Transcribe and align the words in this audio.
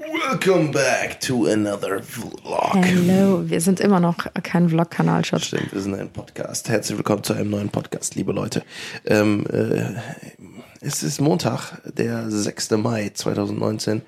Welcome 0.00 0.70
back 0.72 1.20
to 1.20 1.46
another 1.46 2.02
vlog. 2.02 2.72
Hallo, 2.74 3.42
wir 3.44 3.60
sind 3.60 3.80
immer 3.80 4.00
noch 4.00 4.16
kein 4.42 4.70
Vlog-Kanal, 4.70 5.26
Schatz. 5.26 5.44
Stimmt, 5.48 5.74
wir 5.74 5.80
sind 5.82 5.94
ein 5.94 6.08
Podcast. 6.08 6.70
Herzlich 6.70 6.96
willkommen 6.96 7.22
zu 7.22 7.34
einem 7.34 7.50
neuen 7.50 7.68
Podcast, 7.68 8.14
liebe 8.14 8.32
Leute. 8.32 8.62
Ähm, 9.04 9.44
äh, 9.52 9.92
es 10.80 11.02
ist 11.02 11.20
Montag, 11.20 11.82
der 11.84 12.30
6. 12.30 12.70
Mai 12.78 13.10
2019. 13.12 14.00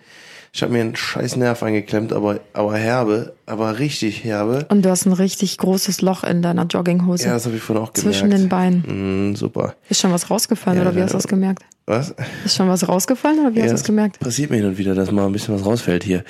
Ich 0.55 0.63
habe 0.63 0.73
mir 0.73 0.81
einen 0.81 0.97
scheiß 0.97 1.37
Nerv 1.37 1.63
eingeklemmt, 1.63 2.15
aber, 2.15 2.41
aber 2.55 2.77
herbe, 2.79 3.35
aber 3.45 3.79
richtig 3.79 4.25
herbe. 4.25 4.67
Und 4.71 4.87
du 4.87 4.89
hast 4.89 5.05
ein 5.05 5.13
richtig 5.13 5.59
großes 5.59 6.01
Loch 6.01 6.25
in 6.25 6.41
deiner 6.41 6.65
Jogginghose. 6.65 7.27
Ja, 7.27 7.35
das 7.35 7.45
habe 7.45 7.57
ich 7.57 7.63
vorhin 7.63 7.85
auch 7.85 7.93
gemerkt. 7.93 8.17
Zwischen 8.17 8.31
den 8.31 8.49
Beinen. 8.49 9.31
Mm, 9.33 9.37
super. 9.37 9.75
Ist 9.91 10.01
schon 10.01 10.13
was 10.13 10.31
rausgefallen 10.31 10.79
Ja, 10.79 10.87
oder 10.87 10.97
wie 10.97 11.03
hast 11.03 11.13
du 11.13 11.19
das 11.19 11.29
gemerkt? 11.29 11.65
Was? 11.85 12.15
Ist 12.45 12.57
schon 12.57 12.69
was 12.69 12.89
rausgefallen 12.89 13.41
oder 13.41 13.55
wie 13.55 13.59
Ja, 13.59 13.65
hast 13.65 13.73
du 13.73 13.77
es 13.77 13.85
gemerkt? 13.85 14.21
Passiert 14.21 14.51
mir 14.51 14.57
hin 14.59 14.67
und 14.67 14.79
wieder, 14.79 14.95
dass 14.95 15.11
mal 15.11 15.27
ein 15.27 15.33
bisschen 15.33 15.55
was 15.55 15.65
rausfällt 15.67 16.05
hier. 16.05 16.23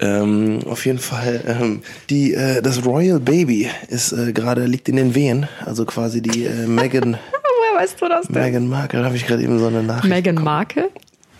Ähm, 0.00 0.60
auf 0.66 0.86
jeden 0.86 0.98
Fall, 0.98 1.42
ähm, 1.46 1.82
die, 2.08 2.32
äh, 2.32 2.62
das 2.62 2.86
Royal 2.86 3.20
Baby 3.20 3.68
ist 3.88 4.12
äh, 4.12 4.32
gerade 4.32 4.64
liegt 4.64 4.88
in 4.88 4.96
den 4.96 5.14
Wehen. 5.14 5.46
Also 5.64 5.84
quasi 5.84 6.22
die 6.22 6.44
äh, 6.46 6.66
Meghan, 6.66 7.18
Woher 7.18 7.82
weißt 7.82 8.00
du 8.00 8.08
das 8.08 8.28
denn? 8.28 8.42
Meghan 8.42 8.66
Markle, 8.68 9.04
habe 9.04 9.16
ich 9.16 9.26
gerade 9.26 9.42
eben 9.42 9.58
so 9.58 9.66
eine 9.66 9.82
Nachricht. 9.82 10.08
Meghan 10.08 10.36
Markle? 10.36 10.88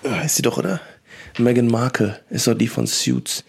Heißt 0.06 0.36
sie 0.36 0.42
doch, 0.42 0.58
oder? 0.58 0.80
Meghan 1.38 1.66
Markle 1.66 2.20
ist 2.30 2.46
doch 2.46 2.54
die 2.54 2.68
von 2.68 2.86
Suits, 2.86 3.44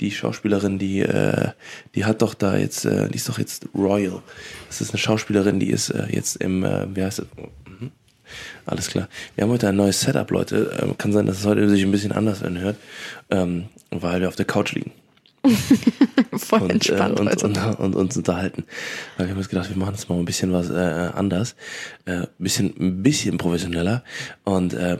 die 0.00 0.10
Schauspielerin, 0.10 0.78
die 0.78 1.00
äh, 1.00 1.50
die 1.94 2.04
hat 2.04 2.22
doch 2.22 2.34
da 2.34 2.56
jetzt, 2.56 2.84
äh, 2.84 3.08
die 3.08 3.16
ist 3.16 3.28
doch 3.28 3.38
jetzt 3.38 3.66
Royal. 3.76 4.22
Das 4.66 4.80
ist 4.80 4.90
eine 4.90 4.98
Schauspielerin, 4.98 5.60
die 5.60 5.70
ist 5.70 5.90
äh, 5.90 6.06
jetzt 6.10 6.36
im, 6.36 6.64
äh, 6.64 6.86
wie 6.94 7.04
heißt 7.04 7.20
es? 7.20 7.26
Alles 8.68 8.90
klar. 8.90 9.08
Wir 9.34 9.44
haben 9.44 9.50
heute 9.50 9.68
ein 9.68 9.76
neues 9.76 10.02
Setup, 10.02 10.30
Leute. 10.30 10.78
Ähm, 10.82 10.98
kann 10.98 11.12
sein, 11.12 11.24
dass 11.24 11.38
es 11.38 11.46
heute 11.46 11.68
sich 11.70 11.82
ein 11.82 11.90
bisschen 11.90 12.12
anders 12.12 12.42
anhört, 12.42 12.76
ähm, 13.30 13.64
weil 13.90 14.20
wir 14.20 14.28
auf 14.28 14.36
der 14.36 14.44
Couch 14.44 14.74
liegen 14.74 14.92
Voll 16.32 16.62
und, 16.62 16.70
äh, 16.70 16.72
entspannt 16.74 17.20
und, 17.20 17.28
heute. 17.28 17.46
und, 17.46 17.78
und 17.78 17.94
uns 17.94 18.16
unterhalten. 18.16 18.64
Weil 19.16 19.26
wir 19.26 19.30
haben 19.30 19.38
uns 19.38 19.48
gedacht, 19.48 19.68
wir 19.70 19.76
machen 19.76 19.94
jetzt 19.94 20.08
mal 20.08 20.18
ein 20.18 20.24
bisschen 20.24 20.52
was 20.52 20.70
äh, 20.70 21.10
anders, 21.14 21.54
äh, 22.04 22.26
bisschen 22.38 22.74
ein 22.78 23.02
bisschen 23.02 23.38
professioneller 23.38 24.02
und 24.44 24.74
äh, 24.74 24.98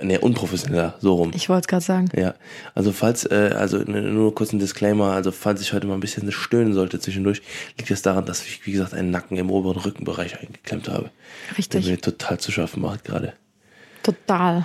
ne 0.00 0.20
unprofessioneller 0.20 0.94
so 1.00 1.14
rum. 1.14 1.32
ich 1.34 1.48
wollte 1.48 1.62
es 1.62 1.68
gerade 1.68 1.84
sagen. 1.84 2.08
Ja, 2.16 2.34
also 2.74 2.92
falls, 2.92 3.24
äh, 3.24 3.54
also 3.56 3.78
nur 3.78 4.34
kurz 4.34 4.52
ein 4.52 4.58
Disclaimer, 4.58 5.12
also 5.12 5.32
falls 5.32 5.60
ich 5.60 5.72
heute 5.72 5.86
mal 5.86 5.94
ein 5.94 6.00
bisschen 6.00 6.30
stöhnen 6.32 6.72
sollte 6.72 7.00
zwischendurch, 7.00 7.42
liegt 7.78 7.90
es 7.90 8.02
daran, 8.02 8.24
dass 8.24 8.44
ich, 8.44 8.66
wie 8.66 8.72
gesagt, 8.72 8.94
einen 8.94 9.10
Nacken 9.10 9.36
im 9.36 9.50
oberen 9.50 9.78
Rückenbereich 9.78 10.40
eingeklemmt 10.40 10.88
habe. 10.88 11.10
Der 11.48 11.58
Richtig. 11.58 11.86
mir 11.86 12.00
total 12.00 12.38
zu 12.38 12.52
schaffen 12.52 12.82
macht 12.82 13.04
gerade. 13.04 13.34
Total. 14.02 14.64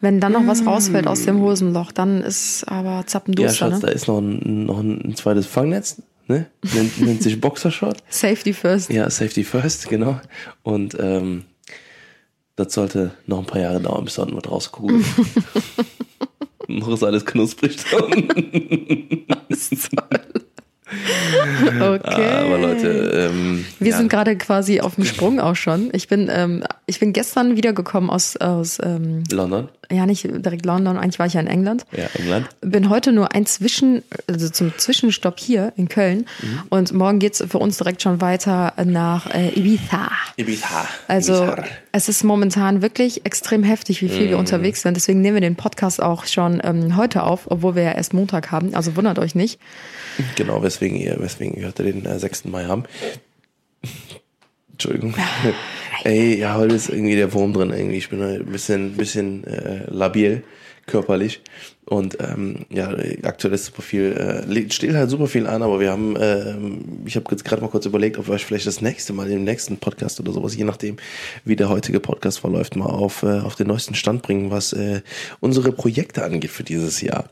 Wenn 0.00 0.20
dann 0.20 0.32
noch 0.32 0.46
was 0.46 0.66
rausfällt 0.66 1.06
aus 1.06 1.24
dem 1.24 1.40
Hosenloch, 1.40 1.92
dann 1.92 2.22
ist 2.22 2.64
aber 2.68 2.90
Ja, 2.90 3.06
zappenduster, 3.06 3.52
Schatz, 3.70 3.80
da 3.80 3.86
ne? 3.86 3.92
ist 3.92 4.08
noch 4.08 4.18
ein, 4.18 4.66
noch 4.66 4.78
ein 4.80 5.14
zweites 5.16 5.46
Fangnetz, 5.46 6.02
ne? 6.26 6.46
Nennt, 6.74 7.00
nennt 7.04 7.22
sich 7.22 7.40
Boxershot. 7.40 7.96
Safety 8.08 8.52
first. 8.52 8.90
Ja, 8.92 9.08
Safety 9.08 9.44
First, 9.44 9.88
genau. 9.88 10.20
Und 10.62 10.96
ähm, 11.00 11.44
das 12.56 12.72
sollte 12.74 13.12
noch 13.26 13.38
ein 13.40 13.46
paar 13.46 13.60
Jahre 13.60 13.80
dauern, 13.80 14.04
bis 14.04 14.14
da 14.14 14.22
unten 14.22 14.36
was 14.36 14.50
rauskugelt. 14.50 15.04
noch 16.68 16.88
ist 16.88 17.02
alles 17.02 17.24
knusprig 17.24 17.76
da 17.90 17.98
unten. 17.98 19.26
Okay. 21.80 22.30
Aber 22.30 22.58
Leute, 22.58 23.30
ähm, 23.30 23.64
Wir 23.78 23.90
ja, 23.90 23.96
sind 23.96 24.08
gerade 24.08 24.36
quasi 24.36 24.80
auf 24.80 24.96
dem 24.96 25.04
Sprung 25.04 25.40
auch 25.40 25.56
schon. 25.56 25.90
Ich 25.92 26.08
bin, 26.08 26.28
ähm, 26.30 26.64
ich 26.86 27.00
bin 27.00 27.12
gestern 27.12 27.56
wiedergekommen 27.56 28.10
aus, 28.10 28.36
aus 28.36 28.78
ähm, 28.82 29.24
London, 29.30 29.68
ja 29.90 30.06
nicht 30.06 30.24
direkt 30.24 30.64
London, 30.66 30.96
eigentlich 30.96 31.18
war 31.18 31.26
ich 31.26 31.34
ja 31.34 31.40
in 31.40 31.46
England. 31.46 31.84
ja, 31.92 32.06
England. 32.18 32.48
Bin 32.60 32.88
heute 32.88 33.12
nur 33.12 33.34
ein 33.34 33.46
Zwischen, 33.46 34.02
also 34.26 34.48
zum 34.48 34.72
Zwischenstopp 34.76 35.38
hier 35.38 35.72
in 35.76 35.88
Köln. 35.88 36.26
Mhm. 36.42 36.62
Und 36.70 36.92
morgen 36.92 37.18
geht's 37.18 37.42
für 37.48 37.58
uns 37.58 37.78
direkt 37.78 38.02
schon 38.02 38.20
weiter 38.20 38.72
nach 38.84 39.32
äh, 39.34 39.48
Ibiza. 39.58 40.10
Ibiza. 40.36 40.86
Also 41.08 41.44
Ibiza. 41.44 41.64
Es 41.96 42.08
ist 42.08 42.22
momentan 42.24 42.82
wirklich 42.82 43.24
extrem 43.24 43.62
heftig, 43.64 44.02
wie 44.02 44.06
Mhm. 44.06 44.10
viel 44.10 44.28
wir 44.28 44.38
unterwegs 44.38 44.82
sind. 44.82 44.94
Deswegen 44.96 45.20
nehmen 45.22 45.34
wir 45.36 45.40
den 45.40 45.56
Podcast 45.56 46.02
auch 46.02 46.26
schon 46.26 46.60
ähm, 46.62 46.96
heute 46.96 47.22
auf, 47.22 47.50
obwohl 47.50 47.74
wir 47.74 47.82
ja 47.84 47.92
erst 47.92 48.12
Montag 48.14 48.50
haben. 48.52 48.74
Also 48.74 48.96
wundert 48.96 49.18
euch 49.18 49.34
nicht. 49.34 49.58
Genau, 50.36 50.62
weswegen 50.62 50.98
ihr, 50.98 51.16
weswegen 51.18 51.56
wir 51.56 51.68
heute 51.68 51.82
den 51.82 52.04
äh, 52.04 52.18
6. 52.18 52.44
Mai 52.46 52.64
haben. 52.64 52.84
Entschuldigung. 54.72 55.14
Ey, 56.04 56.38
ja, 56.38 56.54
heute 56.54 56.74
ist 56.74 56.90
irgendwie 56.90 57.16
der 57.16 57.32
Wurm 57.32 57.54
drin 57.54 57.70
irgendwie. 57.70 57.96
Ich 57.96 58.10
bin 58.10 58.22
ein 58.22 58.44
bisschen, 58.46 58.92
bisschen 58.96 59.44
äh, 59.44 59.84
labil, 59.88 60.42
körperlich. 60.86 61.42
Und 61.88 62.18
ähm, 62.20 62.66
ja, 62.68 62.92
aktuell 63.22 63.54
ist 63.54 63.66
super 63.66 63.82
viel, 63.82 64.12
äh, 64.12 64.72
steht 64.72 64.92
halt 64.94 65.08
super 65.08 65.28
viel 65.28 65.46
an, 65.46 65.62
aber 65.62 65.78
wir 65.78 65.92
haben, 65.92 66.16
ähm, 66.18 66.84
ich 67.04 67.14
habe 67.14 67.26
jetzt 67.30 67.44
gerade 67.44 67.62
mal 67.62 67.68
kurz 67.68 67.86
überlegt, 67.86 68.18
ob 68.18 68.26
wir 68.26 68.34
euch 68.34 68.44
vielleicht 68.44 68.66
das 68.66 68.80
nächste 68.80 69.12
Mal 69.12 69.30
im 69.30 69.44
nächsten 69.44 69.76
Podcast 69.76 70.18
oder 70.18 70.32
sowas, 70.32 70.56
je 70.56 70.64
nachdem, 70.64 70.96
wie 71.44 71.54
der 71.54 71.68
heutige 71.68 72.00
Podcast 72.00 72.40
verläuft, 72.40 72.74
mal 72.74 72.86
auf, 72.86 73.22
äh, 73.22 73.38
auf 73.38 73.54
den 73.54 73.68
neuesten 73.68 73.94
Stand 73.94 74.22
bringen, 74.22 74.50
was 74.50 74.72
äh, 74.72 75.02
unsere 75.38 75.70
Projekte 75.70 76.24
angeht 76.24 76.50
für 76.50 76.64
dieses 76.64 77.02
Jahr. 77.02 77.30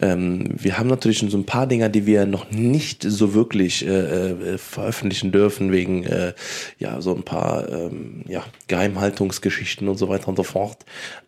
Ähm, 0.00 0.54
wir 0.56 0.78
haben 0.78 0.88
natürlich 0.88 1.18
schon 1.18 1.30
so 1.30 1.38
ein 1.38 1.46
paar 1.46 1.66
Dinger, 1.66 1.88
die 1.88 2.06
wir 2.06 2.26
noch 2.26 2.52
nicht 2.52 3.02
so 3.02 3.34
wirklich 3.34 3.84
äh, 3.84 4.30
äh, 4.30 4.58
veröffentlichen 4.58 5.32
dürfen, 5.32 5.72
wegen 5.72 6.04
äh, 6.04 6.32
ja 6.78 7.00
so 7.00 7.12
ein 7.12 7.24
paar 7.24 7.68
ähm, 7.68 8.22
ja, 8.28 8.44
Geheimhaltungsgeschichten 8.68 9.88
und 9.88 9.98
so 9.98 10.08
weiter 10.08 10.28
und 10.28 10.36
so 10.36 10.44
fort. 10.44 10.84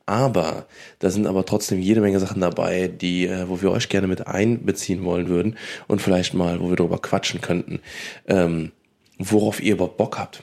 Aber 0.08 0.64
da 1.00 1.10
sind 1.10 1.26
aber 1.26 1.44
trotzdem 1.44 1.80
jede 1.80 2.00
Menge 2.00 2.18
Sachen 2.18 2.40
dabei, 2.40 2.88
die, 2.88 3.26
äh, 3.26 3.46
wo 3.46 3.60
wir 3.60 3.70
euch 3.70 3.90
gerne 3.90 4.06
mit 4.06 4.26
einbeziehen 4.26 5.04
wollen 5.04 5.28
würden 5.28 5.58
und 5.86 6.00
vielleicht 6.00 6.32
mal, 6.32 6.60
wo 6.60 6.70
wir 6.70 6.76
darüber 6.76 6.98
quatschen 6.98 7.42
könnten, 7.42 7.80
ähm, 8.26 8.72
worauf 9.18 9.62
ihr 9.62 9.74
überhaupt 9.74 9.98
Bock 9.98 10.18
habt 10.18 10.42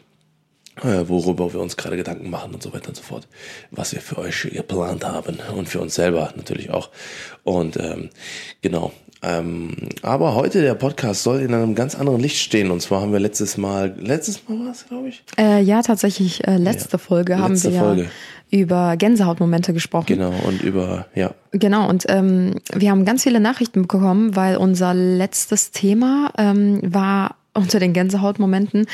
äh, 0.84 1.08
worüber 1.08 1.54
wir 1.54 1.62
uns 1.62 1.78
gerade 1.78 1.98
Gedanken 1.98 2.30
machen 2.30 2.54
und 2.54 2.62
so 2.62 2.74
weiter 2.74 2.90
und 2.90 2.96
so 2.96 3.04
fort, 3.04 3.28
was 3.72 3.94
wir 3.94 4.02
für 4.02 4.18
euch 4.18 4.50
geplant 4.52 5.06
haben 5.06 5.40
und 5.56 5.70
für 5.70 5.80
uns 5.80 5.96
selber 5.96 6.34
natürlich 6.36 6.70
auch. 6.70 6.90
Und 7.44 7.78
ähm, 7.78 8.10
genau. 8.62 8.92
Ähm, 9.24 9.74
aber 10.04 10.36
heute 10.36 10.62
der 10.62 10.76
Podcast 10.76 11.24
soll 11.24 11.40
in 11.40 11.54
einem 11.54 11.74
ganz 11.74 11.96
anderen 11.96 12.20
Licht 12.20 12.38
stehen. 12.38 12.70
Und 12.70 12.82
zwar 12.82 13.02
haben 13.02 13.12
wir 13.12 13.20
letztes 13.20 13.58
Mal, 13.58 13.96
letztes 13.98 14.48
Mal 14.48 14.60
war 14.60 14.72
es, 14.72 14.86
glaube 14.88 15.08
ich. 15.08 15.24
Äh, 15.38 15.62
ja, 15.62 15.82
tatsächlich, 15.82 16.46
äh, 16.46 16.58
letzte 16.58 16.94
Ja, 16.94 16.98
Folge 17.00 17.40
haben 17.40 17.54
letzte 17.54 17.74
wir 17.74 17.80
Folge. 17.80 18.12
Über 18.52 18.96
Gänsehautmomente 18.98 19.74
gesprochen. 19.74 20.06
Genau. 20.08 20.34
Und 20.46 20.62
über, 20.62 21.08
ja, 21.16 21.32
Genau, 21.52 21.88
und 21.90 22.06
ähm, 22.10 22.56
wir 22.74 22.92
haben 22.92 23.06
ganz 23.06 23.24
viele 23.24 23.40
Nachrichten 23.40 23.84
bekommen, 23.84 24.36
weil 24.36 24.58
unser 24.58 24.94
letztes 24.94 25.72
Thema 25.72 26.32
ähm, 26.38 26.82
war 26.84 27.36
unter 27.54 27.80
den 27.80 27.94
Gänsehautmomenten 27.94 28.86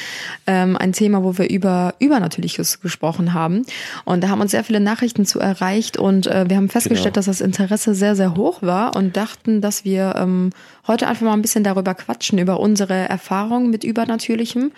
ähm, 0.46 0.78
ein 0.78 0.94
Thema, 0.94 1.24
wo 1.24 1.38
wir 1.40 1.50
über 1.50 1.96
Übernatürliches 1.98 2.80
gesprochen 2.80 3.34
haben. 3.34 3.64
Und 4.06 4.24
da 4.24 4.30
haben 4.30 4.40
uns 4.40 4.52
sehr 4.52 4.64
viele 4.64 4.80
Nachrichten 4.80 5.26
zu 5.26 5.40
erreicht 5.40 5.98
und 5.98 6.28
äh, 6.28 6.48
wir 6.48 6.58
haben 6.58 6.70
festgestellt, 6.70 7.16
Genau. 7.16 7.26
dass 7.26 7.26
das 7.26 7.42
Interesse 7.42 7.96
sehr, 7.96 8.16
sehr 8.16 8.36
hoch 8.36 8.62
war 8.62 8.96
und 8.96 9.18
dachten, 9.18 9.62
dass 9.62 9.84
wir 9.84 10.14
ähm, 10.16 10.52
heute 10.86 11.08
einfach 11.08 11.26
mal 11.26 11.34
ein 11.34 11.42
bisschen 11.42 11.64
darüber 11.64 11.96
quatschen, 11.96 12.38
über 12.38 12.60
unsere 12.60 12.94
Erfahrungen 12.94 13.72
mit 13.72 13.84
Übernatürlichem 13.84 14.72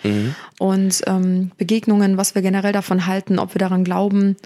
und 0.58 1.02
ähm, 1.06 1.50
Begegnungen, 1.58 2.16
was 2.16 2.34
wir 2.34 2.40
generell 2.40 2.72
davon 2.72 3.06
halten, 3.06 3.38
ob 3.38 3.54
wir 3.54 3.58
daran 3.58 3.84
glauben. 3.84 4.36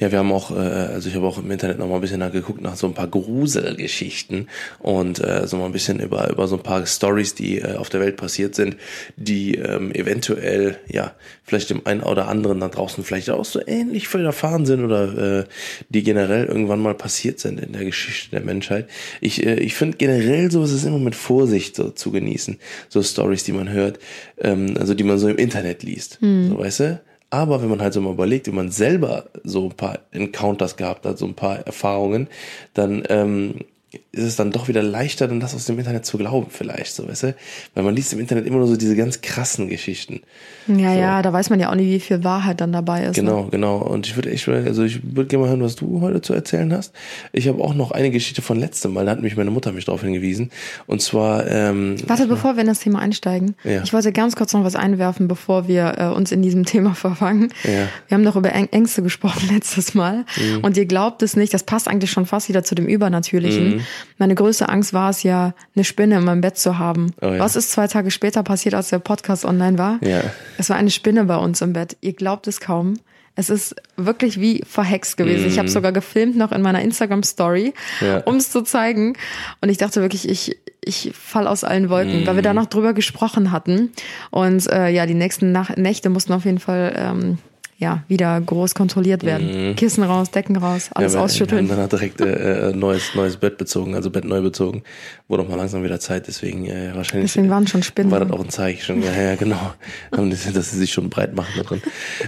Ja, 0.00 0.12
wir 0.12 0.18
haben 0.20 0.30
auch, 0.30 0.52
äh, 0.52 0.54
also 0.54 1.08
ich 1.08 1.16
habe 1.16 1.26
auch 1.26 1.38
im 1.38 1.50
Internet 1.50 1.78
noch 1.78 1.88
mal 1.88 1.96
ein 1.96 2.00
bisschen 2.00 2.20
nachgeguckt 2.20 2.60
nach 2.60 2.76
so 2.76 2.86
ein 2.86 2.94
paar 2.94 3.08
Gruselgeschichten 3.08 4.48
und 4.78 5.18
äh, 5.18 5.46
so 5.46 5.56
mal 5.56 5.66
ein 5.66 5.72
bisschen 5.72 5.98
über 5.98 6.30
über 6.30 6.46
so 6.46 6.56
ein 6.56 6.62
paar 6.62 6.86
Stories, 6.86 7.34
die 7.34 7.58
äh, 7.58 7.74
auf 7.74 7.88
der 7.88 8.00
Welt 8.00 8.16
passiert 8.16 8.54
sind, 8.54 8.76
die 9.16 9.56
ähm, 9.56 9.92
eventuell 9.92 10.78
ja 10.86 11.14
vielleicht 11.42 11.70
dem 11.70 11.84
einen 11.84 12.02
oder 12.02 12.28
anderen 12.28 12.60
da 12.60 12.68
draußen 12.68 13.02
vielleicht 13.02 13.30
auch 13.30 13.44
so 13.44 13.60
ähnlich 13.66 14.12
widerfahren 14.14 14.66
sind 14.66 14.84
oder 14.84 15.40
äh, 15.40 15.44
die 15.88 16.04
generell 16.04 16.44
irgendwann 16.44 16.80
mal 16.80 16.94
passiert 16.94 17.40
sind 17.40 17.58
in 17.58 17.72
der 17.72 17.84
Geschichte 17.84 18.30
der 18.30 18.42
Menschheit. 18.42 18.88
Ich 19.20 19.44
äh, 19.44 19.58
ich 19.58 19.74
finde 19.74 19.96
generell 19.96 20.50
sowas 20.52 20.70
ist 20.70 20.84
immer 20.84 20.98
mit 20.98 21.16
Vorsicht 21.16 21.74
so 21.74 21.90
zu 21.90 22.12
genießen, 22.12 22.58
so 22.88 23.02
Stories, 23.02 23.42
die 23.42 23.52
man 23.52 23.68
hört, 23.70 23.98
ähm, 24.38 24.76
also 24.78 24.94
die 24.94 25.04
man 25.04 25.18
so 25.18 25.28
im 25.28 25.38
Internet 25.38 25.82
liest, 25.82 26.18
so 26.20 26.58
weißt 26.58 26.80
du. 26.80 27.00
Aber 27.30 27.60
wenn 27.60 27.68
man 27.68 27.82
halt 27.82 27.92
so 27.92 28.00
mal 28.00 28.12
überlegt, 28.12 28.46
wenn 28.46 28.54
man 28.54 28.70
selber 28.70 29.26
so 29.44 29.66
ein 29.66 29.76
paar 29.76 29.98
Encounters 30.12 30.76
gehabt 30.76 31.04
hat, 31.04 31.18
so 31.18 31.26
ein 31.26 31.34
paar 31.34 31.58
Erfahrungen, 31.58 32.28
dann 32.72 33.04
ähm, 33.08 33.56
ist 34.12 34.24
es 34.24 34.36
dann 34.36 34.50
doch 34.50 34.68
wieder 34.68 34.82
leichter, 34.82 35.28
dann 35.28 35.40
das 35.40 35.54
aus 35.54 35.66
dem 35.66 35.78
Internet 35.78 36.06
zu 36.06 36.18
glauben, 36.18 36.48
vielleicht, 36.50 36.94
so, 36.94 37.06
weißt 37.08 37.22
du? 37.24 37.34
Weil 37.74 37.84
man 37.84 37.94
liest 37.94 38.12
im 38.12 38.20
Internet 38.20 38.46
immer 38.46 38.58
nur 38.58 38.66
so 38.66 38.76
diese 38.76 38.96
ganz 38.96 39.20
krassen 39.20 39.68
Geschichten. 39.68 40.22
Ja, 40.66 40.94
ja, 40.94 41.22
da 41.22 41.32
weiß 41.32 41.50
man 41.50 41.60
ja 41.60 41.70
auch 41.70 41.74
nicht, 41.74 41.86
wie 41.86 42.00
viel 42.00 42.24
Wahrheit 42.24 42.60
dann 42.60 42.72
dabei 42.72 43.04
ist. 43.04 43.16
Ne? 43.16 43.22
Genau, 43.22 43.44
genau. 43.44 43.78
Und 43.78 44.06
ich 44.06 44.16
würde 44.16 44.30
echt, 44.30 44.48
also 44.48 44.82
ich 44.82 45.02
würde 45.02 45.26
gerne 45.26 45.44
mal 45.44 45.50
hören, 45.50 45.62
was 45.62 45.76
du 45.76 46.00
heute 46.00 46.20
zu 46.20 46.34
erzählen 46.34 46.72
hast. 46.72 46.92
Ich 47.32 47.48
habe 47.48 47.62
auch 47.62 47.74
noch 47.74 47.90
eine 47.90 48.10
Geschichte 48.10 48.42
von 48.42 48.58
letztem 48.58 48.92
Mal, 48.92 49.04
da 49.04 49.12
hat 49.12 49.22
mich 49.22 49.36
meine 49.36 49.50
Mutter 49.50 49.72
mich 49.72 49.84
darauf 49.84 50.02
hingewiesen. 50.02 50.50
Und 50.86 51.00
zwar, 51.00 51.46
ähm, 51.46 51.96
Warte, 52.06 52.26
bevor 52.26 52.56
wir 52.56 52.62
in 52.62 52.66
das 52.66 52.80
Thema 52.80 52.98
einsteigen. 53.00 53.54
Ja. 53.64 53.82
Ich 53.82 53.92
wollte 53.92 54.12
ganz 54.12 54.36
kurz 54.36 54.52
noch 54.52 54.64
was 54.64 54.76
einwerfen, 54.76 55.28
bevor 55.28 55.68
wir 55.68 55.94
äh, 55.98 56.06
uns 56.06 56.32
in 56.32 56.42
diesem 56.42 56.64
Thema 56.66 56.94
verfangen. 56.94 57.52
Ja. 57.64 57.88
Wir 58.08 58.14
haben 58.14 58.24
doch 58.24 58.36
über 58.36 58.52
Äng 58.52 58.68
Ängste 58.70 59.02
gesprochen 59.02 59.48
letztes 59.52 59.94
Mal. 59.94 60.24
Mhm. 60.36 60.60
Und 60.62 60.76
ihr 60.76 60.86
glaubt 60.86 61.22
es 61.22 61.36
nicht, 61.36 61.52
das 61.54 61.62
passt 61.62 61.88
eigentlich 61.88 62.10
schon 62.10 62.26
fast 62.26 62.48
wieder 62.48 62.64
zu 62.64 62.74
dem 62.74 62.86
Übernatürlichen. 62.86 63.80
Meine 64.18 64.34
größte 64.34 64.68
Angst 64.68 64.92
war 64.92 65.10
es 65.10 65.22
ja, 65.22 65.54
eine 65.74 65.84
Spinne 65.84 66.16
in 66.18 66.24
meinem 66.24 66.40
Bett 66.40 66.58
zu 66.58 66.78
haben. 66.78 67.12
Oh 67.20 67.26
ja. 67.26 67.38
Was 67.38 67.56
ist 67.56 67.70
zwei 67.72 67.86
Tage 67.86 68.10
später 68.10 68.42
passiert, 68.42 68.74
als 68.74 68.88
der 68.88 68.98
Podcast 68.98 69.44
online 69.44 69.78
war? 69.78 69.98
Ja. 70.02 70.20
Es 70.58 70.70
war 70.70 70.76
eine 70.76 70.90
Spinne 70.90 71.24
bei 71.24 71.36
uns 71.36 71.60
im 71.60 71.72
Bett. 71.72 71.96
Ihr 72.00 72.12
glaubt 72.14 72.46
es 72.46 72.60
kaum. 72.60 72.94
Es 73.34 73.50
ist 73.50 73.76
wirklich 73.96 74.40
wie 74.40 74.64
verhext 74.66 75.16
gewesen. 75.16 75.46
Ich 75.46 75.60
habe 75.60 75.68
sogar 75.68 75.92
gefilmt 75.92 76.36
noch 76.36 76.50
in 76.50 76.60
meiner 76.60 76.82
Instagram-Story, 76.82 77.72
Mhm. 78.00 78.06
Ja. 78.06 78.18
um 78.24 78.34
es 78.36 78.50
zu 78.50 78.62
zeigen. 78.62 79.16
Und 79.60 79.68
ich 79.68 79.76
dachte 79.76 80.00
wirklich, 80.00 80.28
ich, 80.28 80.58
ich 80.84 81.12
fall 81.14 81.46
aus 81.46 81.62
allen 81.62 81.88
Wolken, 81.88 82.26
weil 82.26 82.34
wir 82.34 82.42
da 82.42 82.52
noch 82.52 82.66
drüber 82.66 82.94
gesprochen 82.94 83.52
hatten. 83.52 83.92
Und 84.32 84.66
äh, 84.68 84.88
ja, 84.88 85.06
die 85.06 85.14
nächsten 85.14 85.52
Nach 85.52 85.76
Nächte 85.76 86.10
mussten 86.10 86.32
auf 86.32 86.44
jeden 86.46 86.58
Fall 86.58 86.92
ähm, 86.96 87.38
ja 87.78 88.02
wieder 88.08 88.40
groß 88.40 88.74
kontrolliert 88.74 89.24
werden. 89.24 89.76
Kissen 89.76 90.02
raus, 90.02 90.30
Decken 90.30 90.56
raus, 90.56 90.90
alles 90.92 91.12
Mhm. 91.12 91.18
Ja, 91.18 91.24
ausschütteln. 91.24 91.68
Dann 91.68 91.88
direkt 91.88 92.20
äh, 92.20 92.70
äh, 92.70 92.72
neues, 92.74 93.14
neues 93.14 93.36
Bett 93.36 93.56
bezogen, 93.56 93.94
also 93.94 94.10
Bett 94.10 94.24
neu 94.24 94.42
bezogen. 94.42 94.82
Wurde 95.28 95.44
auch 95.44 95.48
mal 95.48 95.56
langsam 95.56 95.84
wieder 95.84 96.00
Zeit, 96.00 96.26
deswegen 96.26 96.66
äh, 96.66 96.90
wahrscheinlich. 96.94 97.32
Deswegen 97.32 97.50
waren 97.50 97.66
schon 97.68 97.84
Spinnen. 97.84 98.10
War 98.10 98.20
das 98.20 98.30
auch 98.32 98.40
ein 98.40 98.50
Zeichen 98.50 98.82
schon. 98.82 99.02
Ja, 99.02 99.12
ja, 99.12 99.34
genau. 99.36 99.74
Dass 100.10 100.70
sie 100.72 100.78
sich 100.78 100.92
schon 100.92 101.08
breit 101.08 101.34
machen 101.36 101.52
da 101.56 101.62
drin. 101.62 101.82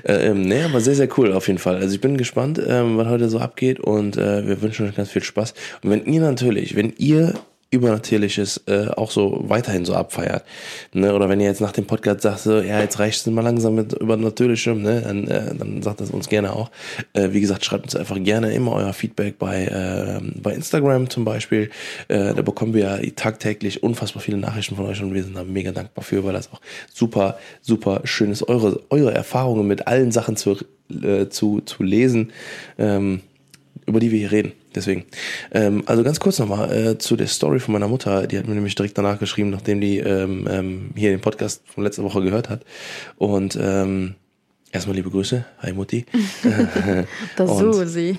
Äh, 0.04 0.28
ähm, 0.28 0.42
nee, 0.42 0.62
aber 0.62 0.80
sehr, 0.80 0.94
sehr 0.94 1.08
cool 1.18 1.32
auf 1.32 1.48
jeden 1.48 1.58
Fall. 1.58 1.76
Also 1.76 1.94
ich 1.94 2.00
bin 2.00 2.16
gespannt, 2.16 2.60
ähm, 2.64 2.96
was 2.96 3.08
heute 3.08 3.28
so 3.28 3.40
abgeht 3.40 3.80
und 3.80 4.16
äh, 4.16 4.46
wir 4.46 4.62
wünschen 4.62 4.88
euch 4.88 4.94
ganz 4.94 5.10
viel 5.10 5.24
Spaß. 5.24 5.54
Und 5.82 5.90
wenn 5.90 6.04
ihr 6.04 6.20
natürlich, 6.20 6.76
wenn 6.76 6.92
ihr 6.96 7.34
Übernatürliches 7.72 8.62
äh, 8.66 8.88
auch 8.88 9.12
so 9.12 9.44
weiterhin 9.46 9.84
so 9.84 9.94
abfeiert. 9.94 10.44
Ne? 10.92 11.14
Oder 11.14 11.28
wenn 11.28 11.38
ihr 11.38 11.46
jetzt 11.46 11.60
nach 11.60 11.70
dem 11.70 11.86
Podcast 11.86 12.22
sagt, 12.22 12.40
so, 12.40 12.60
ja, 12.60 12.80
jetzt 12.80 12.98
reicht 12.98 13.20
es 13.20 13.26
mal 13.26 13.42
langsam 13.42 13.76
mit 13.76 13.92
Übernatürlichem, 13.92 14.82
ne? 14.82 15.02
dann, 15.02 15.28
äh, 15.28 15.54
dann 15.54 15.80
sagt 15.80 16.00
das 16.00 16.10
uns 16.10 16.28
gerne 16.28 16.52
auch. 16.52 16.70
Äh, 17.12 17.28
wie 17.32 17.40
gesagt, 17.40 17.64
schreibt 17.64 17.84
uns 17.84 17.94
einfach 17.94 18.20
gerne 18.22 18.52
immer 18.52 18.72
euer 18.72 18.92
Feedback 18.92 19.38
bei, 19.38 19.66
äh, 19.66 20.20
bei 20.42 20.52
Instagram 20.52 21.08
zum 21.10 21.24
Beispiel. 21.24 21.70
Äh, 22.08 22.34
da 22.34 22.42
bekommen 22.42 22.74
wir 22.74 22.80
ja 22.80 23.10
tagtäglich 23.14 23.84
unfassbar 23.84 24.20
viele 24.20 24.38
Nachrichten 24.38 24.74
von 24.74 24.86
euch 24.86 25.00
und 25.00 25.14
wir 25.14 25.22
sind 25.22 25.36
da 25.36 25.44
mega 25.44 25.70
dankbar 25.70 26.04
für, 26.04 26.24
weil 26.24 26.32
das 26.32 26.52
auch 26.52 26.60
super, 26.92 27.38
super 27.60 28.00
schön 28.02 28.32
ist, 28.32 28.48
eure, 28.48 28.82
eure 28.90 29.14
Erfahrungen 29.14 29.68
mit 29.68 29.86
allen 29.86 30.10
Sachen 30.10 30.36
zu, 30.36 30.56
äh, 30.90 31.28
zu, 31.28 31.60
zu 31.60 31.84
lesen. 31.84 32.32
Ähm, 32.78 33.20
über 33.86 34.00
die 34.00 34.10
wir 34.10 34.18
hier 34.18 34.32
reden. 34.32 34.52
Deswegen. 34.74 35.04
Ähm, 35.52 35.82
also 35.86 36.02
ganz 36.04 36.20
kurz 36.20 36.38
nochmal 36.38 36.72
äh, 36.72 36.98
zu 36.98 37.16
der 37.16 37.26
Story 37.26 37.58
von 37.58 37.72
meiner 37.72 37.88
Mutter. 37.88 38.26
Die 38.26 38.38
hat 38.38 38.46
mir 38.46 38.54
nämlich 38.54 38.74
direkt 38.76 38.96
danach 38.96 39.18
geschrieben, 39.18 39.50
nachdem 39.50 39.80
die 39.80 39.98
ähm, 39.98 40.46
ähm, 40.50 40.90
hier 40.94 41.10
den 41.10 41.20
Podcast 41.20 41.62
von 41.66 41.82
letzter 41.84 42.04
Woche 42.04 42.22
gehört 42.22 42.48
hat. 42.48 42.64
Und 43.16 43.58
ähm, 43.60 44.14
erstmal 44.72 44.96
liebe 44.96 45.10
Grüße. 45.10 45.44
Hi 45.60 45.72
Mutti. 45.72 46.06
Das 47.36 47.50
Und- 47.50 47.72
Susi. 47.72 48.18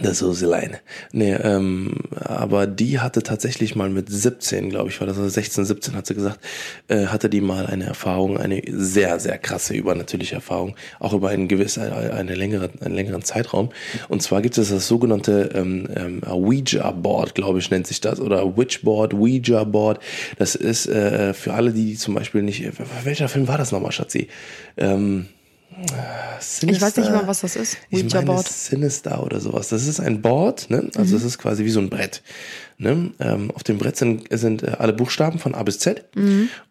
Das 0.00 0.20
Suselein. 0.20 0.78
Nee, 1.12 1.34
ähm, 1.34 1.96
aber 2.18 2.66
die 2.66 3.00
hatte 3.00 3.22
tatsächlich 3.22 3.76
mal 3.76 3.90
mit 3.90 4.10
17, 4.10 4.70
glaube 4.70 4.88
ich, 4.88 4.98
war 5.00 5.06
das 5.06 5.18
also 5.18 5.28
16, 5.28 5.66
17, 5.66 5.94
hat 5.94 6.06
sie 6.06 6.14
gesagt, 6.14 6.40
äh, 6.88 7.06
hatte 7.06 7.28
die 7.28 7.42
mal 7.42 7.66
eine 7.66 7.84
Erfahrung, 7.84 8.38
eine 8.38 8.62
sehr, 8.68 9.20
sehr 9.20 9.36
krasse 9.36 9.74
übernatürliche 9.74 10.36
Erfahrung, 10.36 10.76
auch 10.98 11.12
über 11.12 11.28
einen 11.28 11.46
gewissen, 11.46 11.82
eine, 11.82 12.14
eine 12.14 12.34
längere, 12.34 12.70
einen 12.80 12.94
längeren 12.94 13.22
Zeitraum. 13.22 13.68
Und 14.08 14.22
zwar 14.22 14.40
gibt 14.40 14.56
es 14.56 14.70
das 14.70 14.88
sogenannte 14.88 15.50
ähm, 15.54 15.86
ähm, 15.94 16.22
Ouija-Board, 16.24 17.34
glaube 17.34 17.58
ich, 17.58 17.70
nennt 17.70 17.86
sich 17.86 18.00
das, 18.00 18.18
oder 18.18 18.56
Witchboard, 18.56 19.12
Ouija-Board. 19.12 20.00
Das 20.38 20.54
ist 20.54 20.86
äh, 20.86 21.34
für 21.34 21.52
alle, 21.52 21.72
die 21.72 21.96
zum 21.96 22.14
Beispiel 22.14 22.42
nicht, 22.42 22.64
welcher 23.04 23.28
Film 23.28 23.46
war 23.46 23.58
das 23.58 23.72
nochmal, 23.72 23.92
Schatzi? 23.92 24.28
Ähm, 24.78 25.26
Ich 26.40 26.60
weiß 26.60 26.62
nicht 26.70 26.94
Sinister? 26.94 27.12
mal, 27.12 27.26
was 27.26 27.40
das 27.40 27.56
ist. 27.56 27.78
Ich 27.90 28.12
meine. 28.12 28.42
Sinister 28.42 29.22
oder 29.22 29.40
sowas. 29.40 29.68
Das 29.68 29.86
ist 29.86 30.00
ein 30.00 30.20
Board, 30.22 30.70
ne? 30.70 30.90
Also 30.96 31.16
es 31.16 31.24
ist 31.24 31.38
quasi 31.38 31.64
wie 31.64 31.70
so 31.70 31.80
ein 31.80 31.88
Brett. 31.88 32.22
Ne? 32.78 33.12
Ähm, 33.20 33.50
auf 33.52 33.62
dem 33.62 33.78
Brett 33.78 33.96
sind, 33.96 34.26
sind 34.30 34.64
äh, 34.64 34.72
alle 34.78 34.92
Buchstaben 34.92 35.38
von 35.38 35.54
A 35.54 35.62
bis 35.62 35.78
Z 35.78 36.04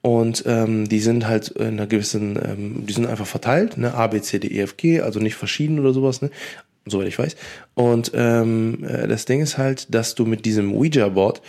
und 0.01 0.43
ähm, 0.45 0.89
die 0.89 0.99
sind 0.99 1.25
halt 1.25 1.49
in 1.49 1.67
einer 1.67 1.87
gewissen, 1.87 2.37
ähm, 2.43 2.85
die 2.85 2.93
sind 2.93 3.05
einfach 3.07 3.27
verteilt, 3.27 3.77
ne? 3.77 3.93
A, 3.93 4.07
B, 4.07 4.19
C, 4.21 4.39
D, 4.39 4.47
E, 4.47 4.61
F, 4.61 4.75
G, 4.75 4.99
also 4.99 5.19
nicht 5.19 5.35
verschieden 5.35 5.79
oder 5.79 5.93
sowas, 5.93 6.21
ne? 6.21 6.29
Soweit 6.85 7.07
ich 7.07 7.19
weiß. 7.19 7.35
Und 7.75 8.11
ähm, 8.15 8.83
äh, 8.83 9.07
das 9.07 9.25
Ding 9.25 9.41
ist 9.41 9.57
halt, 9.57 9.93
dass 9.93 10.15
du 10.15 10.25
mit 10.25 10.45
diesem 10.45 10.73
Ouija-Board 10.73 11.41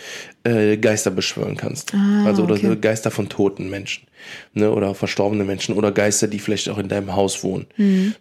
äh, 0.43 0.77
Geister 0.77 1.09
beschwören 1.09 1.57
kannst. 1.57 1.93
also 2.25 2.43
oder 2.43 2.55
okay. 2.55 2.77
Geister 2.79 3.09
von 3.09 3.29
toten 3.29 3.69
Menschen. 3.69 4.07
Ne, 4.53 4.71
oder 4.71 4.95
verstorbene 4.95 5.43
Menschen 5.43 5.75
oder 5.75 5.91
Geister, 5.91 6.27
die 6.27 6.39
vielleicht 6.39 6.69
auch 6.69 6.77
in 6.77 6.87
deinem 6.87 7.13
Haus 7.13 7.43
wohnen. 7.43 7.65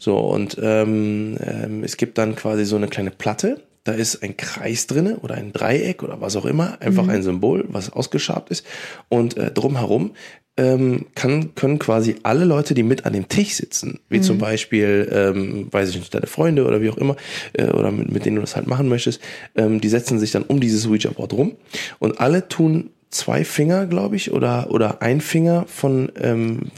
So, 0.01 0.19
und 0.19 0.59
ähm, 0.61 1.37
ähm, 1.41 1.85
es 1.85 1.97
gibt 1.97 2.19
dann 2.19 2.35
quasi 2.35 2.65
so 2.65 2.75
eine 2.75 2.89
kleine 2.89 3.13
Platte, 3.13 3.63
da 3.85 3.93
ist 3.93 4.23
ein 4.23 4.37
Kreis 4.37 4.87
drinne 4.87 5.19
oder 5.19 5.35
ein 5.35 5.53
Dreieck 5.53 6.03
oder 6.03 6.21
was 6.21 6.37
auch 6.37 6.45
immer, 6.45 6.81
einfach 6.81 7.09
ein 7.09 7.23
Symbol, 7.23 7.65
was 7.69 7.93
ausgeschabt 7.93 8.51
ist. 8.51 8.65
Und 9.09 9.37
äh, 9.37 9.51
drumherum 9.51 10.13
ähm, 10.57 11.07
kann, 11.15 11.55
können 11.55 11.79
quasi 11.79 12.17
alle 12.25 12.45
Leute, 12.45 12.75
die 12.75 12.83
mit 12.83 13.07
an 13.07 13.15
dem 13.15 13.29
Tisch 13.29 13.55
sitzen, 13.55 14.01
wie 14.11 14.21
zum 14.21 14.37
Beispiel, 14.39 15.09
ähm, 15.11 15.69
weiß 15.71 15.89
ich 15.91 15.97
nicht, 15.97 16.15
deine 16.15 16.27
Freunde 16.27 16.67
oder 16.67 16.83
wie 16.83 16.91
auch 16.91 16.99
immer, 16.99 17.17
äh, 17.55 17.69
oder 17.69 17.91
mit, 17.91 18.11
mit 18.13 18.27
denen 18.27 18.37
du 18.37 18.43
das 18.43 18.55
halt 18.55 18.67
machen 18.67 18.89
möchtest, 18.89 19.21
ähm, 19.55 19.81
die 19.81 19.89
setzen 19.89 20.19
sich 20.19 20.31
dann 20.31 20.43
um 20.43 20.61
dieses 20.61 20.87
Ouija-Board 20.87 21.33
rum 21.33 21.57
und 22.01 22.21
alle 22.21 22.49
tun 22.49 22.91
zwei 23.11 23.45
Finger, 23.45 23.87
glaube 23.87 24.17
ich, 24.17 24.33
oder 24.33 24.71
oder 24.71 25.01
ein 25.03 25.21
Finger 25.21 25.65
von 25.69 26.11
ähm, 26.21 26.71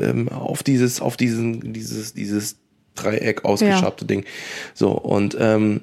ähm, 0.00 0.28
auf 0.28 0.62
dieses 0.62 1.00
auf 1.00 1.16
diesen 1.16 1.72
dieses 1.72 2.14
dieses 2.14 2.56
Dreieck 2.94 3.44
ausgeschabte 3.44 4.04
Ding. 4.04 4.24
So 4.74 4.92
und 4.92 5.36
ähm, 5.40 5.82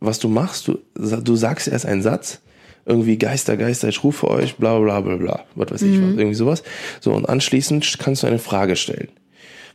was 0.00 0.18
du 0.18 0.28
machst, 0.28 0.68
du 0.68 0.78
du 0.94 1.36
sagst 1.36 1.68
erst 1.68 1.86
einen 1.86 2.02
Satz, 2.02 2.40
irgendwie 2.86 3.18
Geister, 3.18 3.56
Geister, 3.56 3.88
ich 3.88 4.02
rufe 4.04 4.28
euch, 4.30 4.56
bla 4.56 4.78
bla 4.78 5.00
bla 5.00 5.16
bla, 5.16 5.44
was 5.56 5.72
weiß 5.72 5.82
ich 5.82 6.00
was, 6.00 6.16
irgendwie 6.16 6.34
sowas. 6.34 6.62
So 7.00 7.12
und 7.12 7.28
anschließend 7.28 7.98
kannst 7.98 8.22
du 8.22 8.28
eine 8.28 8.38
Frage 8.38 8.76
stellen. 8.76 9.08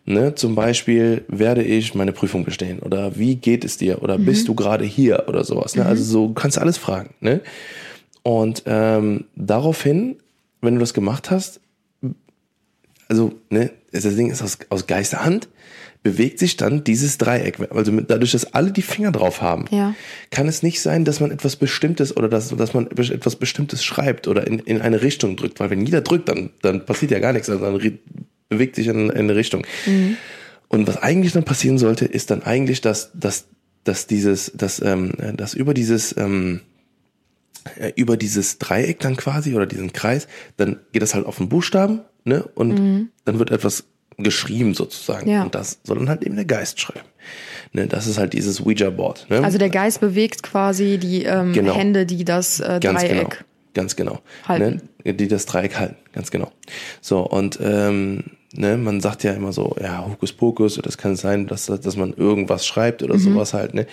Ne, 0.04 0.34
zum 0.34 0.56
Beispiel, 0.56 1.26
werde 1.28 1.62
ich 1.62 1.94
meine 1.94 2.12
Prüfung 2.12 2.44
bestehen? 2.44 2.80
Oder 2.80 3.20
wie 3.20 3.36
geht 3.36 3.64
es 3.64 3.78
dir? 3.78 4.02
Oder 4.02 4.18
bist 4.18 4.48
du 4.48 4.56
gerade 4.56 4.84
hier? 4.84 5.26
Oder 5.28 5.44
sowas. 5.44 5.76
Ne? 5.76 5.86
Also 5.86 6.04
so 6.04 6.30
kannst 6.30 6.58
du 6.58 6.62
alles 6.62 6.80
fragen. 6.80 7.14
Ne? 7.20 7.42
Und 8.24 8.64
ähm, 8.66 9.26
daraufhin, 9.36 10.16
wenn 10.62 10.74
du 10.74 10.80
das 10.80 10.96
gemacht 10.96 11.30
hast, 11.30 11.60
also 13.10 13.34
ne, 13.52 13.70
das 13.92 14.16
Ding 14.16 14.32
ist 14.32 14.42
aus, 14.42 14.58
aus 14.70 14.88
Geisterhand, 14.88 15.50
bewegt 16.04 16.40
sich 16.40 16.58
dann 16.58 16.84
dieses 16.84 17.18
Dreieck. 17.20 17.60
Also 17.72 17.92
mit, 17.92 18.10
dadurch, 18.10 18.32
dass 18.32 18.54
alle 18.54 18.72
die 18.72 18.82
Finger 18.82 19.12
drauf 19.12 19.42
haben, 19.42 19.66
Ja. 19.70 19.94
kann 20.32 20.48
es 20.48 20.64
nicht 20.64 20.82
sein, 20.82 21.06
dass 21.06 21.20
man 21.20 21.30
etwas 21.32 21.56
Bestimmtes 21.56 22.16
oder 22.18 22.28
dass, 22.28 22.50
dass 22.50 22.74
man 22.74 22.88
etwas 22.88 23.36
Bestimmtes 23.36 23.84
schreibt 23.84 24.28
oder 24.28 24.48
in, 24.48 24.60
in 24.60 24.82
eine 24.82 25.02
Richtung 25.04 25.36
drückt. 25.36 25.60
Weil 25.60 25.70
wenn 25.70 25.86
jeder 25.86 26.02
drückt, 26.02 26.28
dann, 26.30 26.50
dann 26.62 26.86
passiert 26.86 27.12
ja 27.12 27.20
gar 27.20 27.34
nichts. 27.34 27.50
Also 27.50 27.64
dann 27.64 28.00
bewegt 28.50 28.76
sich 28.76 28.88
in, 28.88 29.10
in 29.10 29.12
eine 29.12 29.36
Richtung. 29.36 29.66
Und 30.68 30.88
was 30.88 30.98
eigentlich 30.98 31.34
dann 31.34 31.44
passieren 31.44 31.78
sollte, 31.78 32.06
ist 32.06 32.32
dann 32.32 32.42
eigentlich, 32.44 32.82
dass, 32.82 33.12
dass, 33.14 33.46
dass 33.84 34.08
dieses, 34.08 34.52
dass, 34.56 34.82
ähm, 34.82 35.12
dass 35.38 35.54
über 35.54 35.74
dieses, 35.76 36.16
ähm, 36.18 36.62
äh, 37.76 37.92
über 37.96 38.18
dieses 38.18 38.58
Dreieck 38.58 39.00
dann 39.02 39.18
quasi 39.18 39.54
oder 39.54 39.68
diesen 39.68 39.94
Kreis, 39.94 40.28
dann 40.58 40.80
geht 40.94 41.04
das 41.04 41.14
halt 41.14 41.28
auf 41.28 41.38
den 41.38 41.50
Buchstaben, 41.50 42.02
ne? 42.24 42.44
Und 42.56 43.12
dann 43.26 43.38
wird 43.40 43.52
etwas 43.52 43.84
geschrieben 44.18 44.74
sozusagen. 44.74 45.30
Ja. 45.30 45.44
Und 45.44 45.56
das 45.56 45.80
soll 45.84 45.98
dann 45.98 46.10
halt 46.10 46.24
eben 46.24 46.36
der 46.36 46.46
Geist 46.46 46.80
schreiben. 46.80 47.08
Ne? 47.74 47.88
Das 47.88 48.08
ist 48.08 48.18
halt 48.18 48.34
dieses 48.34 48.62
Ouija-Board. 48.66 49.28
Ne? 49.30 49.44
Also 49.44 49.58
der 49.58 49.70
Geist 49.70 50.00
bewegt 50.02 50.44
quasi 50.44 50.98
die 50.98 51.24
ähm, 51.24 51.54
Genau. 51.54 51.76
Hände, 51.76 52.06
die 52.06 52.26
das 52.26 52.60
äh, 52.60 52.80
Ganz 52.82 53.02
genau. 53.02 53.14
Dreieck. 53.22 53.46
Ganz 53.74 53.96
genau. 53.96 54.20
Halten. 54.48 54.82
Ne? 55.06 55.14
Die 55.14 55.28
das 55.28 55.46
Dreieck 55.46 55.78
halten. 55.80 55.96
Ganz 56.14 56.30
genau. 56.30 56.52
So, 57.00 57.22
und 57.22 57.58
ähm, 57.64 58.24
ne, 58.54 58.78
man 58.78 59.00
sagt 59.00 59.24
ja 59.24 59.32
immer 59.32 59.54
so, 59.54 59.76
ja, 59.82 60.06
Hokuspokus, 60.06 60.80
das 60.84 60.98
kann 60.98 61.16
sein, 61.16 61.48
dass, 61.48 61.68
dass 61.68 61.96
man 61.96 62.14
irgendwas 62.14 62.68
schreibt 62.68 63.02
Mhm. 63.02 63.06
oder 63.10 63.18
sowas 63.18 63.54
halt. 63.54 63.74
Ne? 63.74 63.88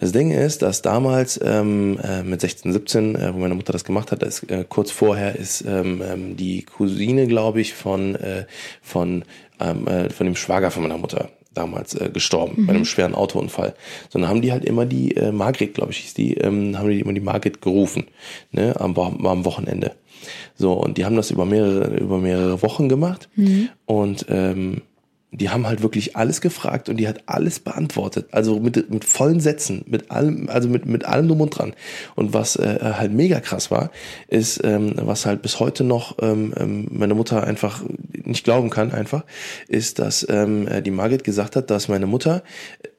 Das 0.00 0.12
Ding 0.12 0.30
ist, 0.30 0.62
dass 0.62 0.80
damals 0.80 1.38
ähm, 1.44 1.98
äh, 2.02 2.22
mit 2.22 2.40
16, 2.40 2.72
17, 2.72 3.14
äh, 3.16 3.34
wo 3.34 3.38
meine 3.38 3.54
Mutter 3.54 3.74
das 3.74 3.84
gemacht 3.84 4.10
hat, 4.12 4.22
ist, 4.22 4.50
äh, 4.50 4.64
kurz 4.66 4.90
vorher 4.90 5.36
ist 5.36 5.62
ähm, 5.68 6.00
ähm, 6.02 6.36
die 6.38 6.62
Cousine, 6.62 7.26
glaube 7.26 7.60
ich, 7.60 7.74
von, 7.74 8.14
äh, 8.14 8.46
von, 8.80 9.24
ähm, 9.60 9.86
äh, 9.86 10.10
von 10.10 10.26
dem 10.26 10.36
Schwager 10.36 10.70
von 10.70 10.82
meiner 10.82 10.98
Mutter 10.98 11.30
damals 11.54 11.94
äh, 11.94 12.10
gestorben 12.12 12.66
bei 12.66 12.74
einem 12.74 12.84
schweren 12.84 13.14
Autounfall. 13.14 13.74
So, 14.08 14.18
dann 14.18 14.28
haben 14.28 14.42
die 14.42 14.52
halt 14.52 14.64
immer 14.64 14.86
die 14.86 15.16
äh, 15.16 15.32
Margret, 15.32 15.74
glaube 15.74 15.92
ich, 15.92 15.98
hieß 15.98 16.14
die, 16.14 16.34
ähm, 16.34 16.78
haben 16.78 16.88
die 16.88 17.00
immer 17.00 17.12
die 17.12 17.20
Margret 17.20 17.60
gerufen, 17.60 18.06
ne, 18.52 18.74
am, 18.78 18.96
am 18.96 19.44
Wochenende. 19.44 19.92
So, 20.54 20.74
und 20.74 20.98
die 20.98 21.04
haben 21.04 21.16
das 21.16 21.30
über 21.30 21.44
mehrere, 21.44 21.96
über 21.96 22.18
mehrere 22.18 22.62
Wochen 22.62 22.88
gemacht. 22.88 23.28
Und 23.86 24.26
ähm, 24.28 24.82
die 25.32 25.48
haben 25.48 25.66
halt 25.66 25.82
wirklich 25.82 26.16
alles 26.16 26.40
gefragt 26.40 26.88
und 26.88 26.96
die 26.96 27.06
hat 27.06 27.22
alles 27.26 27.60
beantwortet. 27.60 28.26
Also 28.32 28.58
mit, 28.58 28.90
mit 28.90 29.04
vollen 29.04 29.40
Sätzen, 29.40 29.84
mit 29.86 30.10
allem, 30.10 30.48
also 30.48 30.68
mit, 30.68 30.86
mit 30.86 31.04
allem 31.04 31.28
drum 31.28 31.40
und 31.40 31.50
dran. 31.50 31.72
Und 32.16 32.34
was 32.34 32.56
äh, 32.56 32.78
halt 32.80 33.12
mega 33.12 33.40
krass 33.40 33.70
war, 33.70 33.90
ist, 34.28 34.60
ähm, 34.64 34.94
was 34.96 35.26
halt 35.26 35.42
bis 35.42 35.60
heute 35.60 35.84
noch 35.84 36.16
ähm, 36.20 36.52
ähm, 36.56 36.88
meine 36.90 37.14
Mutter 37.14 37.44
einfach 37.44 37.82
nicht 38.24 38.44
glauben 38.44 38.70
kann, 38.70 38.90
einfach, 38.90 39.24
ist, 39.68 40.00
dass 40.00 40.26
ähm, 40.28 40.66
äh, 40.66 40.82
die 40.82 40.90
Margit 40.90 41.22
gesagt 41.22 41.54
hat, 41.54 41.70
dass 41.70 41.88
meine 41.88 42.06
Mutter 42.06 42.42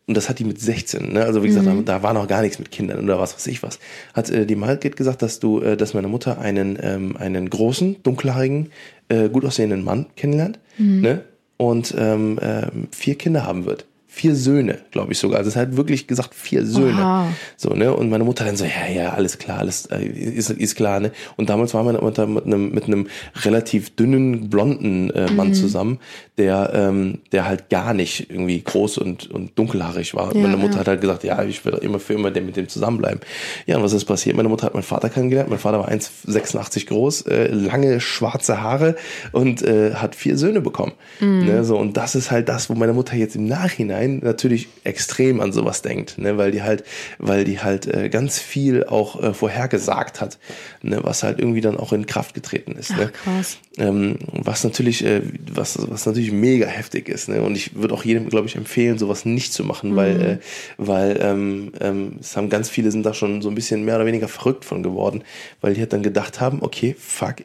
und 0.07 0.17
das 0.17 0.27
hat 0.27 0.39
die 0.39 0.43
mit 0.43 0.59
16, 0.59 1.13
ne? 1.13 1.23
also 1.23 1.41
wie 1.41 1.47
gesagt, 1.47 1.67
mhm. 1.67 1.85
da, 1.85 1.99
da, 1.99 2.03
war 2.03 2.13
noch 2.13 2.27
gar 2.27 2.41
nichts 2.41 2.59
mit 2.59 2.71
Kindern 2.71 3.03
oder 3.03 3.19
was 3.19 3.35
weiß 3.35 3.47
ich 3.47 3.63
was, 3.63 3.79
hat 4.13 4.29
äh, 4.29 4.45
die 4.45 4.55
Margit 4.55 4.97
gesagt, 4.97 5.21
dass 5.21 5.39
du, 5.39 5.61
äh, 5.61 5.77
dass 5.77 5.93
meine 5.93 6.07
Mutter 6.09 6.39
einen, 6.39 6.77
ähm, 6.81 7.15
einen 7.15 7.49
großen, 7.49 8.03
dunkelhaarigen, 8.03 8.71
äh, 9.07 9.29
gut 9.29 9.45
aussehenden 9.45 9.85
Mann 9.85 10.07
kennenlernt 10.15 10.59
mhm. 10.77 11.01
ne? 11.01 11.23
Und 11.61 11.93
ähm, 11.95 12.39
äh, 12.39 12.71
vier 12.89 13.15
Kinder 13.19 13.45
haben 13.45 13.65
wird 13.65 13.85
vier 14.13 14.35
Söhne, 14.35 14.79
glaube 14.91 15.13
ich 15.13 15.19
sogar. 15.19 15.37
Also 15.37 15.49
es 15.49 15.55
hat 15.55 15.77
wirklich 15.77 16.05
gesagt 16.05 16.35
vier 16.35 16.65
Söhne. 16.65 17.01
Aha. 17.01 17.27
So, 17.55 17.69
ne? 17.69 17.95
Und 17.95 18.09
meine 18.09 18.25
Mutter 18.25 18.43
dann 18.43 18.57
so, 18.57 18.65
ja, 18.65 18.93
ja, 18.93 19.13
alles 19.13 19.37
klar, 19.37 19.59
alles 19.59 19.85
äh, 19.85 20.03
ist, 20.03 20.49
ist 20.49 20.75
klar, 20.75 20.99
ne? 20.99 21.11
Und 21.37 21.49
damals 21.49 21.73
war 21.73 21.81
meine 21.85 21.99
Mutter 21.99 22.27
mit 22.27 22.45
einem, 22.45 22.71
mit 22.71 22.83
einem 22.83 23.07
relativ 23.45 23.95
dünnen, 23.95 24.49
blonden 24.49 25.11
äh, 25.11 25.31
Mann 25.31 25.47
mhm. 25.47 25.53
zusammen, 25.53 25.99
der, 26.37 26.71
ähm, 26.73 27.19
der 27.31 27.45
halt 27.45 27.69
gar 27.69 27.93
nicht 27.93 28.29
irgendwie 28.29 28.61
groß 28.61 28.97
und, 28.97 29.31
und 29.31 29.57
dunkelhaarig 29.57 30.13
war. 30.13 30.35
Ja, 30.35 30.41
meine 30.41 30.57
Mutter 30.57 30.73
ja. 30.73 30.79
hat 30.81 30.87
halt 30.89 31.01
gesagt, 31.01 31.23
ja, 31.23 31.41
ich 31.43 31.63
will 31.63 31.73
immer 31.75 31.99
für 31.99 32.13
immer 32.13 32.31
mit 32.31 32.57
dem 32.57 32.67
zusammenbleiben. 32.67 33.21
Ja, 33.65 33.77
und 33.77 33.83
was 33.83 33.93
ist 33.93 34.03
passiert? 34.03 34.35
Meine 34.35 34.49
Mutter 34.49 34.65
hat 34.65 34.73
meinen 34.73 34.83
Vater 34.83 35.09
kennengelernt. 35.09 35.49
Mein 35.49 35.59
Vater 35.59 35.79
war 35.79 35.89
1,86 35.89 36.87
groß, 36.87 37.21
äh, 37.27 37.47
lange 37.47 38.01
schwarze 38.01 38.61
Haare 38.61 38.97
und 39.31 39.61
äh, 39.61 39.93
hat 39.93 40.15
vier 40.15 40.37
Söhne 40.37 40.59
bekommen. 40.59 40.91
Mhm. 41.21 41.45
Ne? 41.45 41.63
So, 41.63 41.77
und 41.77 41.95
das 41.95 42.15
ist 42.15 42.29
halt 42.29 42.49
das, 42.49 42.69
wo 42.69 42.75
meine 42.75 42.91
Mutter 42.91 43.15
jetzt 43.15 43.37
im 43.37 43.45
Nachhinein 43.45 44.00
Nachhinein 44.01 44.19
natürlich 44.23 44.67
extrem 44.83 45.39
an 45.39 45.51
sowas 45.51 45.81
denkt, 45.81 46.17
ne, 46.17 46.37
weil 46.37 46.51
die 46.51 46.61
halt, 46.61 46.83
weil 47.19 47.43
die 47.43 47.59
halt 47.59 47.87
äh, 47.87 48.09
ganz 48.09 48.39
viel 48.39 48.85
auch 48.85 49.21
äh, 49.21 49.33
vorhergesagt 49.33 50.21
hat, 50.21 50.39
ne, 50.81 50.99
was 51.03 51.23
halt 51.23 51.39
irgendwie 51.39 51.61
dann 51.61 51.77
auch 51.77 51.93
in 51.93 52.05
Kraft 52.05 52.33
getreten 52.33 52.73
ist. 52.73 52.91
Ne? 52.91 53.11
Ach, 53.13 53.23
krass. 53.23 53.57
Ähm, 53.77 54.17
was 54.31 54.63
natürlich, 54.63 55.05
äh, 55.05 55.21
was, 55.51 55.77
was 55.89 56.05
natürlich 56.05 56.31
mega 56.31 56.67
heftig 56.67 57.07
ist. 57.07 57.29
Ne? 57.29 57.41
Und 57.41 57.55
ich 57.55 57.75
würde 57.75 57.93
auch 57.93 58.03
jedem, 58.03 58.29
glaube 58.29 58.47
ich, 58.47 58.55
empfehlen, 58.55 58.97
sowas 58.97 59.25
nicht 59.25 59.53
zu 59.53 59.63
machen, 59.63 59.91
mhm. 59.91 59.95
weil, 59.95 60.21
äh, 60.21 60.37
weil 60.77 61.19
ähm, 61.21 61.71
ähm, 61.79 62.17
es 62.19 62.35
haben 62.35 62.49
ganz 62.49 62.69
viele 62.69 62.91
sind 62.91 63.05
da 63.05 63.13
schon 63.13 63.41
so 63.41 63.49
ein 63.49 63.55
bisschen 63.55 63.85
mehr 63.85 63.95
oder 63.95 64.05
weniger 64.05 64.27
verrückt 64.27 64.65
von 64.65 64.83
geworden, 64.83 65.23
weil 65.61 65.73
die 65.73 65.79
halt 65.79 65.93
dann 65.93 66.03
gedacht 66.03 66.41
haben, 66.41 66.61
okay, 66.61 66.95
fuck, 66.97 67.35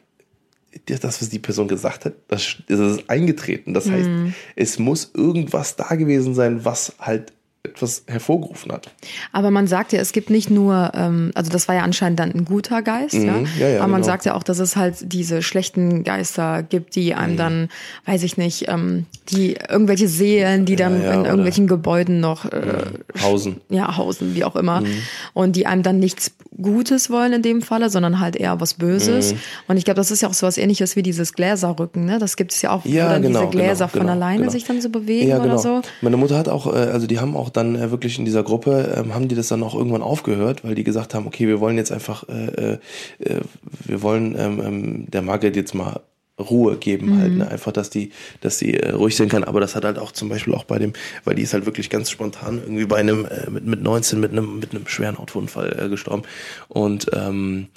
das, 0.85 1.21
was 1.21 1.29
die 1.29 1.39
Person 1.39 1.67
gesagt 1.67 2.05
hat, 2.05 2.13
das, 2.27 2.57
das 2.67 2.79
ist 2.79 3.09
eingetreten. 3.09 3.73
Das 3.73 3.89
heißt, 3.89 4.09
mhm. 4.09 4.33
es 4.55 4.79
muss 4.79 5.11
irgendwas 5.13 5.75
da 5.75 5.95
gewesen 5.95 6.33
sein, 6.33 6.65
was 6.65 6.95
halt 6.99 7.33
etwas 7.63 8.03
hervorgerufen 8.07 8.71
hat. 8.71 8.89
Aber 9.31 9.51
man 9.51 9.67
sagt 9.67 9.93
ja, 9.93 9.99
es 9.99 10.11
gibt 10.11 10.29
nicht 10.29 10.49
nur, 10.49 10.91
ähm, 10.95 11.31
also 11.35 11.51
das 11.51 11.67
war 11.67 11.75
ja 11.75 11.81
anscheinend 11.83 12.19
dann 12.19 12.31
ein 12.31 12.45
guter 12.45 12.81
Geist, 12.81 13.15
mhm, 13.15 13.25
ja? 13.25 13.35
ja, 13.59 13.69
ja 13.69 13.79
aber 13.79 13.87
man 13.87 14.01
genau. 14.01 14.13
sagt 14.13 14.25
ja 14.25 14.35
auch, 14.35 14.43
dass 14.43 14.59
es 14.59 14.75
halt 14.75 14.95
diese 15.11 15.41
schlechten 15.41 16.03
Geister 16.03 16.63
gibt, 16.63 16.95
die 16.95 17.13
einem 17.13 17.33
mhm. 17.33 17.37
dann, 17.37 17.69
weiß 18.05 18.23
ich 18.23 18.37
nicht, 18.37 18.67
ähm, 18.67 19.05
die 19.29 19.57
irgendwelche 19.69 20.07
Seelen, 20.07 20.65
die 20.65 20.75
dann 20.75 21.01
in 21.01 21.25
irgendwelchen 21.25 21.67
Gebäuden 21.67 22.19
noch 22.19 22.45
äh, 22.45 22.85
hausen. 23.21 23.61
Ja, 23.69 23.97
hausen, 23.97 24.35
wie 24.35 24.43
auch 24.43 24.55
immer. 24.55 24.81
Mhm. 24.81 25.01
Und 25.33 25.55
die 25.55 25.67
einem 25.67 25.83
dann 25.83 25.99
nichts 25.99 26.31
Gutes 26.59 27.09
wollen 27.09 27.33
in 27.33 27.41
dem 27.41 27.61
Falle, 27.61 27.89
sondern 27.89 28.19
halt 28.19 28.35
eher 28.35 28.59
was 28.59 28.75
Böses. 28.75 29.33
Mhm. 29.33 29.39
Und 29.67 29.77
ich 29.77 29.85
glaube, 29.85 29.97
das 29.97 30.09
ist 30.09 30.21
ja 30.21 30.29
auch 30.29 30.33
so 30.33 30.47
was 30.47 30.57
ähnliches 30.57 30.95
wie 30.95 31.03
dieses 31.03 31.33
Gläserrücken, 31.33 32.05
ne? 32.05 32.17
Das 32.19 32.35
gibt 32.35 32.51
es 32.51 32.61
ja 32.61 32.71
auch, 32.71 32.83
wo 32.83 32.95
dann 32.95 33.21
genau, 33.21 33.41
diese 33.41 33.51
Gläser 33.51 33.85
genau, 33.85 33.87
von 33.89 33.99
genau, 34.01 34.13
alleine 34.13 34.39
genau. 34.39 34.51
sich 34.51 34.63
dann 34.63 34.81
so 34.81 34.89
bewegen 34.89 35.29
ja, 35.29 35.37
genau. 35.37 35.53
oder 35.53 35.57
so. 35.59 35.81
Meine 36.01 36.17
Mutter 36.17 36.37
hat 36.37 36.49
auch, 36.49 36.67
äh, 36.67 36.77
also 36.77 37.05
die 37.05 37.19
haben 37.19 37.35
auch 37.35 37.46
dann 37.49 37.75
äh, 37.75 37.91
wirklich 37.91 38.19
in 38.19 38.25
dieser 38.25 38.43
Gruppe, 38.43 38.93
ähm, 38.97 39.13
haben 39.13 39.27
die 39.27 39.35
das 39.35 39.47
dann 39.47 39.63
auch 39.63 39.75
irgendwann 39.75 40.01
aufgehört, 40.01 40.63
weil 40.63 40.75
die 40.75 40.83
gesagt 40.83 41.13
haben, 41.13 41.27
okay, 41.27 41.47
wir 41.47 41.59
wollen 41.59 41.77
jetzt 41.77 41.91
einfach, 41.91 42.27
äh, 42.29 42.77
äh, 43.19 43.41
wir 43.85 44.01
wollen 44.01 44.35
ähm, 44.37 44.61
ähm, 44.63 45.11
der 45.11 45.21
Margret 45.21 45.55
jetzt 45.55 45.73
mal 45.73 46.01
Ruhe 46.39 46.77
geben 46.77 47.19
halt, 47.19 47.31
mhm. 47.33 47.39
halt, 47.39 47.49
ne? 47.49 47.51
einfach, 47.51 47.71
dass 47.71 47.89
die, 47.89 48.11
dass 48.41 48.57
die 48.57 48.75
äh, 48.75 48.91
ruhig 48.91 49.15
sein 49.15 49.29
kann. 49.29 49.43
Aber 49.43 49.59
das 49.59 49.75
hat 49.75 49.85
halt 49.85 49.97
auch 49.97 50.11
zum 50.11 50.29
Beispiel 50.29 50.53
auch 50.53 50.65
bei 50.65 50.77
dem, 50.77 50.93
weil 51.23 51.35
die 51.35 51.41
ist 51.41 51.53
halt 51.53 51.65
wirklich 51.65 51.89
ganz 51.89 52.11
spontan 52.11 52.59
irgendwie 52.61 52.85
bei 52.85 52.97
einem 52.97 53.25
äh, 53.25 53.49
mit 53.49 53.65
mit 53.65 53.81
19 53.81 54.19
mit 54.19 54.31
einem 54.31 54.59
mit 54.59 54.71
einem 54.71 54.87
schweren 54.87 55.17
Autounfall 55.17 55.75
äh, 55.79 55.89
gestorben 55.89 56.23
und 56.67 57.07
ähm, 57.13 57.67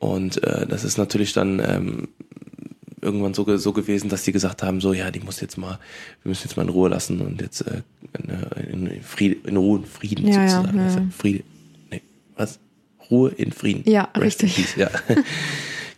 und 0.00 0.42
äh, 0.44 0.66
das 0.66 0.84
ist 0.84 0.96
natürlich 0.96 1.32
dann 1.32 1.60
ähm, 1.60 2.08
irgendwann 3.00 3.34
so, 3.34 3.56
so 3.56 3.72
gewesen, 3.72 4.08
dass 4.08 4.22
die 4.22 4.32
gesagt 4.32 4.62
haben, 4.62 4.80
so 4.80 4.92
ja, 4.92 5.10
die 5.10 5.20
muss 5.20 5.40
jetzt 5.40 5.56
mal, 5.58 5.78
wir 6.22 6.30
müssen 6.30 6.48
jetzt 6.48 6.56
mal 6.56 6.64
in 6.64 6.68
Ruhe 6.68 6.88
lassen 6.88 7.20
und 7.20 7.40
jetzt 7.40 7.62
äh, 7.62 7.82
in, 8.70 8.86
in, 8.86 9.02
Friede, 9.02 9.36
in 9.48 9.56
Ruhe 9.56 9.78
und 9.78 9.88
Frieden 9.88 10.26
ja, 10.26 10.48
sozusagen. 10.48 10.78
Ja, 10.78 10.88
ja. 10.88 11.02
Friede, 11.16 11.44
nee, 11.90 12.02
was? 12.36 12.58
Ruhe 13.10 13.30
in 13.30 13.52
Frieden. 13.52 13.90
Ja, 13.90 14.08
Rest 14.14 14.42
richtig. 14.42 14.76
ja. 14.76 14.90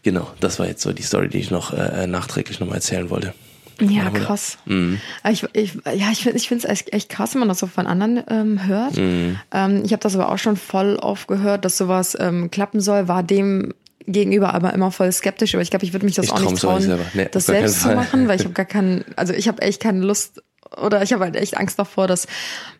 Genau, 0.02 0.30
das 0.40 0.59
war 0.59 0.66
jetzt 0.66 0.80
so 0.80 0.95
die 0.95 1.02
Story, 1.02 1.28
die 1.28 1.38
ich 1.38 1.50
noch 1.50 1.75
äh, 1.75 2.07
nachträglich 2.07 2.59
nochmal 2.59 2.76
erzählen 2.76 3.11
wollte. 3.11 3.35
Ja, 3.80 4.11
krass. 4.11 4.59
Mhm. 4.66 5.00
Ich, 5.30 5.45
ich, 5.52 5.75
ja, 5.95 6.11
ich 6.11 6.23
finde 6.23 6.37
ich 6.37 6.49
finde 6.49 6.69
es 6.69 6.85
echt 6.92 7.09
krass, 7.09 7.35
wenn 7.35 7.40
man 7.40 7.49
das 7.49 7.61
so 7.61 7.66
von 7.66 7.87
anderen 7.87 8.23
ähm, 8.28 8.66
hört. 8.66 8.97
Mhm. 8.97 9.38
Ähm, 9.52 9.83
ich 9.85 9.92
habe 9.92 10.02
das 10.02 10.14
aber 10.14 10.30
auch 10.30 10.38
schon 10.38 10.57
voll 10.57 10.97
oft 10.97 11.28
gehört, 11.28 11.64
dass 11.64 11.78
sowas 11.78 12.16
ähm, 12.21 12.50
klappen 12.50 12.80
soll, 12.80 13.09
war 13.09 13.23
dem 13.23 13.73
gegenüber 14.12 14.54
aber 14.54 14.74
immer 14.74 14.90
voll 14.90 15.10
skeptisch, 15.12 15.54
aber 15.54 15.62
ich 15.62 15.70
glaube, 15.70 15.84
ich 15.84 15.92
würde 15.92 16.06
mich 16.06 16.14
das 16.14 16.26
ich 16.26 16.32
auch 16.32 16.40
nicht 16.40 16.60
trauen, 16.60 17.00
nee, 17.14 17.28
das 17.30 17.46
selbst 17.46 17.82
zu 17.82 17.94
machen, 17.94 18.28
weil 18.28 18.38
ich 18.38 18.44
habe 18.44 18.54
gar 18.54 18.66
keinen, 18.66 19.04
also 19.16 19.32
ich 19.32 19.48
habe 19.48 19.62
echt 19.62 19.82
keine 19.82 20.00
Lust 20.00 20.42
oder 20.76 21.02
ich 21.02 21.12
habe 21.12 21.24
halt 21.24 21.36
echt 21.36 21.56
Angst 21.56 21.78
davor, 21.78 22.06
dass 22.06 22.26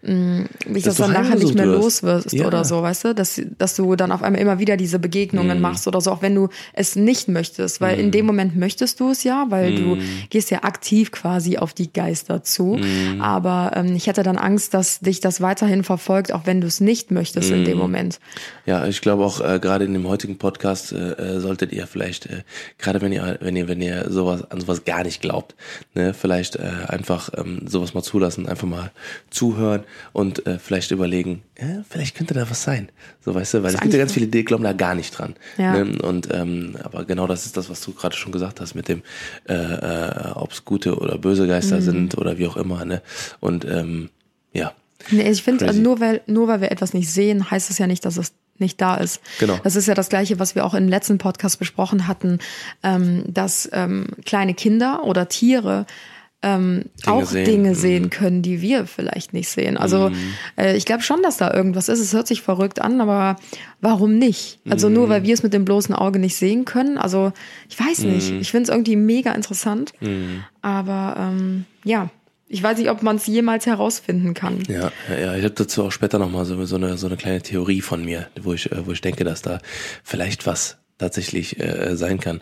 mh, 0.03 0.13
mm, 0.13 0.49
ich 0.75 0.85
das, 0.85 0.97
das 0.97 1.07
dann 1.07 1.13
nachher 1.13 1.37
nicht 1.37 1.55
mehr 1.55 1.67
los 1.67 2.03
wirst 2.03 2.33
ja. 2.33 2.47
oder 2.47 2.65
so, 2.65 2.83
weißt 2.83 3.05
du, 3.05 3.15
dass, 3.15 3.41
dass 3.59 3.77
du 3.77 3.97
dann 3.97 4.13
auf 4.13 4.23
einmal 4.23 4.41
immer 4.41 4.59
wieder 4.59 4.77
diese 4.77 4.99
Begegnungen 4.99 5.59
mm. 5.59 5.63
machst 5.63 5.89
oder 5.89 6.01
so, 6.01 6.13
auch 6.13 6.23
wenn 6.23 6.35
du 6.35 6.49
es 6.73 6.95
nicht 6.95 7.29
möchtest, 7.29 7.81
weil 7.81 7.97
mm. 7.97 8.01
in 8.01 8.11
dem 8.13 8.27
Moment 8.27 8.57
möchtest 8.57 9.01
du 9.01 9.11
es 9.11 9.25
ja, 9.25 9.47
weil 9.49 9.73
mm. 9.73 9.77
du 9.77 9.99
gehst 10.29 10.51
ja 10.51 10.63
aktiv 10.63 11.11
quasi 11.11 11.59
auf 11.59 11.75
die 11.75 11.93
Geister 11.93 12.45
zu, 12.45 12.77
mm. 12.77 13.21
aber 13.21 13.73
ähm, 13.75 13.97
ich 13.97 14.07
hätte 14.07 14.23
dann 14.23 14.37
Angst, 14.37 14.75
dass 14.75 15.01
dich 15.01 15.21
das 15.21 15.41
weiterhin 15.41 15.83
verfolgt, 15.83 16.33
auch 16.33 16.47
wenn 16.47 16.61
du 16.61 16.69
es 16.69 16.81
nicht 16.81 17.11
möchtest 17.11 17.51
in 17.51 17.65
dem. 17.65 17.81
Moment. 17.81 18.21
Ja, 18.67 18.87
ich 18.87 19.01
glaube 19.01 19.25
auch 19.25 19.41
äh, 19.41 19.59
gerade 19.59 19.85
in 19.85 19.95
dem 19.95 20.07
heutigen 20.07 20.37
Podcast 20.37 20.93
äh, 20.93 21.13
äh, 21.13 21.41
solltet 21.41 21.73
ihr 21.73 21.87
vielleicht 21.87 22.27
äh, 22.27 22.43
gerade 22.79 23.01
wenn 23.01 23.13
ihr 23.13 23.39
wenn 23.41 23.57
ihr 23.57 23.69
wenn 23.69 23.81
ihr 23.81 24.11
sowas 24.11 24.51
an 24.51 24.61
sowas 24.61 24.85
gar 24.85 25.03
nicht 25.03 25.23
glaubt, 25.23 25.55
ne, 25.95 26.13
vielleicht 26.13 26.57
äh, 26.57 26.71
einfach 26.89 27.31
ähm, 27.37 27.63
so 27.67 27.80
sowas 27.81 27.95
mal 27.95 28.03
zulassen, 28.03 28.49
einfach 28.49 28.69
mal 28.69 28.91
zuhören 29.31 29.85
und 30.13 30.47
äh, 30.47 30.59
vielleicht 30.59 30.91
überlegen, 30.91 31.43
ja, 31.59 31.83
vielleicht 31.89 32.17
könnte 32.17 32.35
da 32.35 32.49
was 32.49 32.63
sein. 32.63 32.91
So 33.25 33.35
weißt 33.35 33.55
du, 33.55 33.63
weil 33.63 33.75
es 33.75 33.81
gibt 33.81 33.93
ja 33.93 33.99
ganz 33.99 34.13
viele, 34.13 34.27
die 34.27 34.45
glauben 34.45 34.65
da 34.65 34.73
gar 34.73 34.95
nicht 34.95 35.17
dran. 35.19 35.35
Ja. 35.59 35.73
Ne? 35.73 36.01
Und 36.03 36.29
ähm, 36.33 36.77
aber 36.83 37.05
genau 37.05 37.27
das 37.27 37.47
ist 37.47 37.57
das, 37.57 37.71
was 37.71 37.81
du 37.81 37.93
gerade 37.93 38.17
schon 38.17 38.33
gesagt 38.33 38.61
hast 38.61 38.75
mit 38.75 38.89
dem, 38.89 39.03
äh, 39.49 39.55
äh, 39.55 40.31
ob 40.35 40.53
es 40.53 40.65
gute 40.65 40.97
oder 40.97 41.19
böse 41.19 41.47
Geister 41.47 41.77
mhm. 41.77 41.83
sind 41.83 42.19
oder 42.19 42.39
wie 42.39 42.47
auch 42.47 42.57
immer. 42.57 42.85
Ne? 42.85 43.03
Und 43.41 43.65
ähm, 43.65 44.11
ja. 44.53 44.73
Nee, 45.11 45.31
ich 45.31 45.43
finde, 45.43 45.67
also 45.67 45.81
nur 45.81 46.01
weil 46.01 46.21
nur 46.27 46.47
weil 46.49 46.61
wir 46.61 46.71
etwas 46.71 46.93
nicht 46.93 47.11
sehen, 47.11 47.51
heißt 47.51 47.71
es 47.71 47.79
ja 47.79 47.87
nicht, 47.87 48.05
dass 48.05 48.19
es 48.19 48.33
nicht 48.61 48.81
da 48.81 48.97
ist. 48.97 49.21
Genau. 49.39 49.59
Das 49.65 49.75
ist 49.75 49.89
ja 49.89 49.95
das 49.95 50.09
Gleiche, 50.11 50.39
was 50.39 50.55
wir 50.55 50.65
auch 50.65 50.75
im 50.75 50.89
letzten 50.89 51.19
Podcast 51.19 51.59
besprochen 51.59 52.07
hatten, 52.07 52.39
ähm, 52.83 53.25
dass 53.27 53.69
ähm, 53.73 54.09
kleine 54.25 54.55
Kinder 54.55 55.05
oder 55.05 55.29
Tiere 55.29 55.87
ähm, 56.43 56.85
Dinge 57.05 57.17
auch 57.17 57.27
sehen. 57.27 57.45
Dinge 57.45 57.75
sehen 57.75 58.05
mhm. 58.05 58.11
können, 58.11 58.43
die 58.43 58.63
wir 58.63 58.87
vielleicht 58.87 59.33
nicht 59.33 59.49
sehen. 59.49 59.77
Also 59.77 60.09
mm. 60.09 60.15
äh, 60.57 60.77
ich 60.77 60.87
glaube 60.87 61.03
schon, 61.03 61.23
dass 61.23 61.37
da 61.37 61.53
irgendwas 61.53 61.89
ist. 61.89 62.01
Es 62.01 62.15
hört 62.15 62.27
sich 62.27 62.41
verrückt 62.41 62.81
an, 62.81 63.01
aber 63.01 63.37
warum 63.81 64.17
nicht? 64.19 64.59
Also 64.69 64.89
mm. 64.89 64.93
nur 64.93 65.09
weil 65.11 65.23
wir 65.23 65.35
es 65.35 65.43
mit 65.43 65.53
dem 65.53 65.67
bloßen 65.67 65.95
Auge 65.95 66.19
nicht 66.19 66.37
sehen 66.37 66.65
können. 66.65 66.97
Also 66.97 67.33
ich 67.69 67.79
weiß 67.79 68.01
nicht. 68.05 68.33
Mm. 68.33 68.41
Ich 68.41 68.51
finde 68.51 68.65
es 68.65 68.69
irgendwie 68.71 68.97
mega 68.97 69.33
interessant. 69.33 69.93
Mhm. 70.01 70.45
Aber 70.63 71.17
ähm, 71.19 71.67
ja, 71.85 72.11
ich 72.49 72.63
weiß 72.63 72.79
nicht, 72.79 72.91
ob 72.91 73.03
man 73.03 73.17
es 73.17 73.27
jemals 73.27 73.67
herausfinden 73.67 74.35
kann. 74.35 74.63
Ja, 74.67 74.91
ja, 75.09 75.37
ich 75.37 75.45
habe 75.45 75.55
dazu 75.55 75.85
auch 75.85 75.93
später 75.93 76.19
nochmal 76.19 76.45
so, 76.45 76.65
so, 76.65 76.77
eine, 76.77 76.97
so 76.97 77.07
eine 77.07 77.17
kleine 77.17 77.43
Theorie 77.43 77.81
von 77.81 78.05
mir, 78.05 78.29
wo 78.41 78.55
ich, 78.55 78.73
äh, 78.73 78.87
wo 78.87 78.93
ich 78.93 79.01
denke, 79.01 79.25
dass 79.25 79.43
da 79.43 79.61
vielleicht 80.03 80.47
was 80.47 80.79
tatsächlich 80.99 81.61
äh, 81.61 81.97
sein 81.97 82.19
kann. 82.19 82.41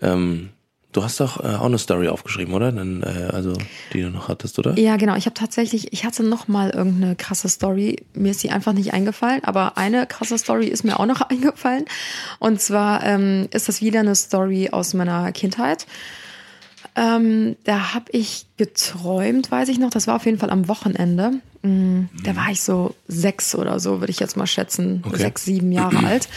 Ähm, 0.00 0.50
Du 0.92 1.04
hast 1.04 1.20
doch 1.20 1.44
äh, 1.44 1.48
auch 1.48 1.66
eine 1.66 1.76
Story 1.76 2.08
aufgeschrieben, 2.08 2.54
oder? 2.54 2.72
Dann, 2.72 3.02
äh, 3.02 3.30
also 3.32 3.52
die 3.92 4.00
du 4.00 4.10
noch 4.10 4.28
hattest, 4.28 4.58
oder? 4.58 4.78
Ja, 4.78 4.96
genau. 4.96 5.16
Ich 5.16 5.26
habe 5.26 5.34
tatsächlich, 5.34 5.92
ich 5.92 6.04
hatte 6.06 6.22
noch 6.22 6.48
mal 6.48 6.70
irgendeine 6.70 7.14
krasse 7.14 7.48
Story. 7.48 8.04
Mir 8.14 8.30
ist 8.30 8.42
die 8.42 8.50
einfach 8.50 8.72
nicht 8.72 8.94
eingefallen, 8.94 9.44
aber 9.44 9.76
eine 9.76 10.06
krasse 10.06 10.38
Story 10.38 10.66
ist 10.66 10.84
mir 10.84 10.98
auch 10.98 11.06
noch 11.06 11.20
eingefallen. 11.30 11.84
Und 12.38 12.60
zwar 12.60 13.04
ähm, 13.04 13.48
ist 13.52 13.68
das 13.68 13.82
wieder 13.82 14.00
eine 14.00 14.14
Story 14.14 14.70
aus 14.72 14.94
meiner 14.94 15.30
Kindheit. 15.32 15.86
Ähm, 16.96 17.56
da 17.64 17.94
habe 17.94 18.06
ich 18.12 18.47
geträumt, 18.58 19.50
weiß 19.50 19.68
ich 19.68 19.78
noch. 19.78 19.90
Das 19.90 20.06
war 20.06 20.16
auf 20.16 20.26
jeden 20.26 20.38
Fall 20.38 20.50
am 20.50 20.68
Wochenende. 20.68 21.40
Mhm. 21.62 22.08
Da 22.22 22.36
war 22.36 22.50
ich 22.50 22.62
so 22.62 22.94
sechs 23.08 23.54
oder 23.54 23.80
so, 23.80 24.00
würde 24.00 24.10
ich 24.10 24.20
jetzt 24.20 24.36
mal 24.36 24.46
schätzen, 24.46 25.02
okay. 25.06 25.16
sechs, 25.16 25.44
sieben 25.44 25.72
Jahre 25.72 25.98
alt 26.06 26.28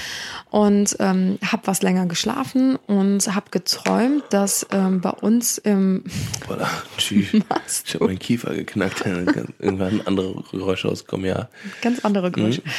und 0.49 0.97
ähm, 0.99 1.37
habe 1.45 1.61
was 1.65 1.81
länger 1.81 2.07
geschlafen 2.07 2.75
und 2.87 3.33
habe 3.33 3.51
geträumt, 3.51 4.23
dass 4.31 4.65
ähm, 4.71 4.99
bei 4.99 5.11
uns 5.11 5.59
im 5.59 6.03
Voilà, 6.47 6.67
tschüss. 6.97 7.33
ich 7.85 7.93
habe 7.93 8.05
meinen 8.05 8.19
Kiefer 8.19 8.53
geknackt, 8.53 9.05
irgendwann 9.05 10.01
andere 10.05 10.43
Geräusche 10.51 10.87
rauskommen, 10.87 11.27
ja. 11.27 11.49
Ganz 11.81 12.03
andere 12.03 12.31
Geräusche. 12.31 12.61
Mhm. 12.61 12.71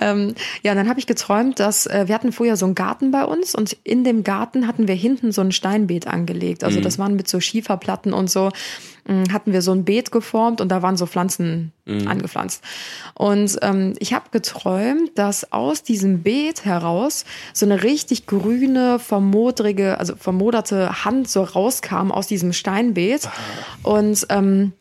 Ähm, 0.00 0.34
ja, 0.62 0.72
und 0.72 0.78
dann 0.78 0.88
habe 0.88 1.00
ich 1.00 1.06
geträumt, 1.06 1.58
dass 1.58 1.86
äh, 1.86 2.04
wir 2.06 2.14
hatten 2.14 2.32
früher 2.32 2.56
so 2.56 2.66
einen 2.66 2.74
Garten 2.74 3.10
bei 3.10 3.24
uns 3.24 3.54
und 3.54 3.76
in 3.84 4.04
dem 4.04 4.22
Garten 4.22 4.66
hatten 4.66 4.86
wir 4.86 4.94
hinten 4.94 5.32
so 5.32 5.40
ein 5.40 5.52
Steinbeet 5.52 6.06
angelegt. 6.06 6.62
Also 6.62 6.78
mhm. 6.78 6.84
das 6.84 6.98
waren 6.98 7.16
mit 7.16 7.28
so 7.28 7.40
Schieferplatten 7.40 8.12
und 8.12 8.30
so. 8.30 8.50
Mh, 9.06 9.32
hatten 9.32 9.52
wir 9.52 9.62
so 9.62 9.72
ein 9.72 9.84
Beet 9.84 10.10
geformt 10.12 10.60
und 10.60 10.68
da 10.68 10.82
waren 10.82 10.96
so 10.96 11.06
Pflanzen 11.06 11.72
Mhm. 11.90 12.08
angepflanzt. 12.08 12.62
Und 13.14 13.58
ähm, 13.62 13.94
ich 13.98 14.14
habe 14.14 14.26
geträumt, 14.30 15.10
dass 15.16 15.52
aus 15.52 15.82
diesem 15.82 16.22
Beet 16.22 16.64
heraus 16.64 17.24
so 17.52 17.66
eine 17.66 17.82
richtig 17.82 18.26
grüne, 18.26 18.98
vermodrige, 18.98 19.98
also 19.98 20.14
vermoderte 20.16 21.04
Hand 21.04 21.28
so 21.28 21.42
rauskam 21.42 22.12
aus 22.12 22.26
diesem 22.26 22.52
Steinbeet 22.52 23.28
und 23.82 24.26
ähm, 24.28 24.72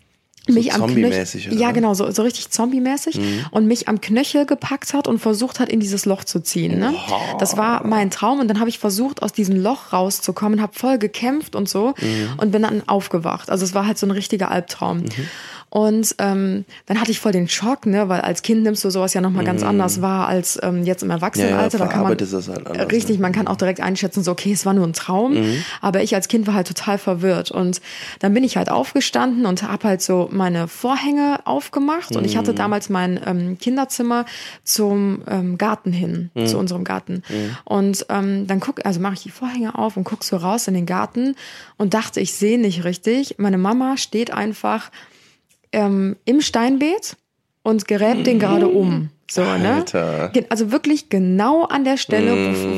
mich 0.47 0.73
am 0.73 0.87
Knöchel, 0.87 1.51
oder? 1.51 1.59
ja 1.59 1.71
genau, 1.71 1.93
so, 1.93 2.09
so 2.11 2.23
richtig 2.23 2.49
zombie-mäßig 2.49 3.19
und 3.51 3.67
mich 3.67 3.87
am 3.87 4.01
Knöchel 4.01 4.45
gepackt 4.45 4.93
hat 4.93 5.07
und 5.07 5.19
versucht 5.19 5.59
hat, 5.59 5.69
in 5.69 5.79
dieses 5.79 6.05
Loch 6.05 6.23
zu 6.23 6.39
ziehen. 6.39 6.79
Ne? 6.79 6.93
Das 7.39 7.57
war 7.57 7.85
mein 7.85 8.09
Traum 8.09 8.39
und 8.39 8.47
dann 8.47 8.59
habe 8.59 8.69
ich 8.69 8.79
versucht, 8.79 9.21
aus 9.21 9.33
diesem 9.33 9.61
Loch 9.61 9.93
rauszukommen, 9.93 10.61
habe 10.61 10.73
voll 10.73 10.97
gekämpft 10.97 11.55
und 11.55 11.69
so 11.69 11.93
und 12.37 12.51
bin 12.51 12.61
dann 12.63 12.87
aufgewacht. 12.87 13.49
Also 13.49 13.65
es 13.65 13.73
war 13.73 13.85
halt 13.85 13.97
so 13.97 14.07
ein 14.07 14.11
richtiger 14.11 14.49
Albtraum. 14.51 15.03
Und 15.69 16.15
ähm, 16.17 16.65
dann 16.87 16.99
hatte 16.99 17.11
ich 17.11 17.19
voll 17.19 17.31
den 17.31 17.47
Schock, 17.47 17.85
ne, 17.85 18.09
weil 18.09 18.21
als 18.21 18.41
Kind 18.41 18.63
nimmst 18.63 18.83
du 18.83 18.89
sowas 18.89 19.13
ja 19.13 19.21
nochmal 19.21 19.45
ganz 19.45 19.61
anders 19.61 20.01
wahr 20.01 20.27
als 20.27 20.59
ähm, 20.63 20.83
jetzt 20.83 21.03
im 21.03 21.11
Erwachsenenalter. 21.11 21.77
Ja, 21.77 21.83
ja, 21.83 21.89
da 21.89 21.93
kann 21.93 22.03
man 22.03 22.17
das 22.17 22.33
halt 22.47 22.65
anders, 22.65 22.91
richtig, 22.91 23.17
ne? 23.17 23.21
man 23.21 23.33
kann 23.33 23.47
auch 23.47 23.55
direkt 23.55 23.79
einschätzen, 23.79 24.23
so 24.23 24.31
okay, 24.31 24.51
es 24.51 24.65
war 24.65 24.73
nur 24.73 24.87
ein 24.87 24.93
Traum, 24.93 25.37
aber 25.81 26.01
ich 26.01 26.15
als 26.15 26.27
Kind 26.27 26.47
war 26.47 26.55
halt 26.55 26.67
total 26.67 26.97
verwirrt. 26.97 27.51
Und 27.51 27.81
dann 28.19 28.33
bin 28.33 28.43
ich 28.43 28.57
halt 28.57 28.69
aufgestanden 28.71 29.45
und 29.45 29.61
habe 29.63 29.87
halt 29.87 30.01
so 30.01 30.27
meine 30.31 30.67
Vorhänge 30.67 31.39
aufgemacht. 31.45 32.15
Und 32.15 32.25
ich 32.25 32.35
hatte 32.35 32.53
damals 32.53 32.89
mein 32.89 33.19
ähm, 33.25 33.57
Kinderzimmer 33.59 34.25
zum 34.63 35.21
ähm, 35.27 35.57
Garten 35.57 35.91
hin, 35.91 36.31
zu 36.45 36.57
unserem 36.57 36.83
Garten. 36.83 37.23
Und 37.63 38.05
ähm, 38.09 38.47
dann 38.47 38.59
guck, 38.59 38.85
also 38.85 38.99
mache 38.99 39.15
ich 39.15 39.23
die 39.23 39.31
Vorhänge 39.31 39.77
auf 39.77 39.97
und 39.97 40.03
guck 40.03 40.23
so 40.23 40.37
raus 40.37 40.67
in 40.67 40.73
den 40.73 40.85
Garten 40.85 41.35
und 41.77 41.93
dachte, 41.93 42.19
ich 42.19 42.33
sehe 42.33 42.59
nicht 42.59 42.83
richtig. 42.83 43.35
Meine 43.37 43.57
Mama 43.57 43.97
steht 43.97 44.31
einfach 44.31 44.89
ähm, 45.71 46.15
im 46.25 46.41
Steinbeet 46.41 47.15
und 47.63 47.87
gräbt 47.87 48.25
den 48.27 48.39
gerade 48.39 48.67
um. 48.67 49.09
So, 49.31 49.41
ne? 49.43 49.73
Alter. 49.75 50.29
Ge- 50.33 50.45
Also 50.49 50.71
wirklich 50.71 51.09
genau 51.09 51.63
an 51.65 51.83
der 51.83 51.97
Stelle, 51.97 52.31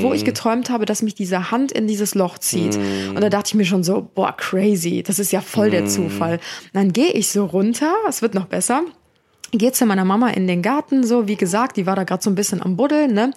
wo, 0.04 0.10
wo 0.10 0.14
ich 0.14 0.26
geträumt 0.26 0.70
habe, 0.70 0.86
dass 0.86 1.02
mich 1.02 1.16
diese 1.16 1.50
Hand 1.52 1.72
in 1.72 1.88
dieses 1.88 2.14
Loch 2.14 2.38
zieht. 2.40 2.76
Und 2.76 3.22
da 3.22 3.30
dachte 3.30 3.48
ich 3.50 3.54
mir 3.56 3.64
schon 3.66 3.86
so, 3.86 4.10
boah, 4.14 4.36
crazy, 4.36 5.02
das 5.02 5.18
ist 5.20 5.32
ja 5.32 5.40
voll 5.40 5.70
der 5.70 5.86
Zufall. 5.86 6.34
Und 6.34 6.42
dann 6.74 6.92
gehe 6.92 7.12
ich 7.14 7.30
so 7.30 7.46
runter, 7.46 7.94
es 8.10 8.22
wird 8.22 8.34
noch 8.34 8.48
besser. 8.48 8.82
Gehe 9.54 9.72
zu 9.72 9.86
meiner 9.86 10.04
Mama 10.06 10.30
in 10.30 10.46
den 10.48 10.62
Garten, 10.62 11.06
so 11.06 11.28
wie 11.28 11.36
gesagt, 11.38 11.78
die 11.78 11.86
war 11.86 11.96
da 11.96 12.04
gerade 12.04 12.22
so 12.24 12.30
ein 12.30 12.36
bisschen 12.36 12.62
am 12.62 12.76
Buddeln, 12.76 13.14
ne? 13.14 13.32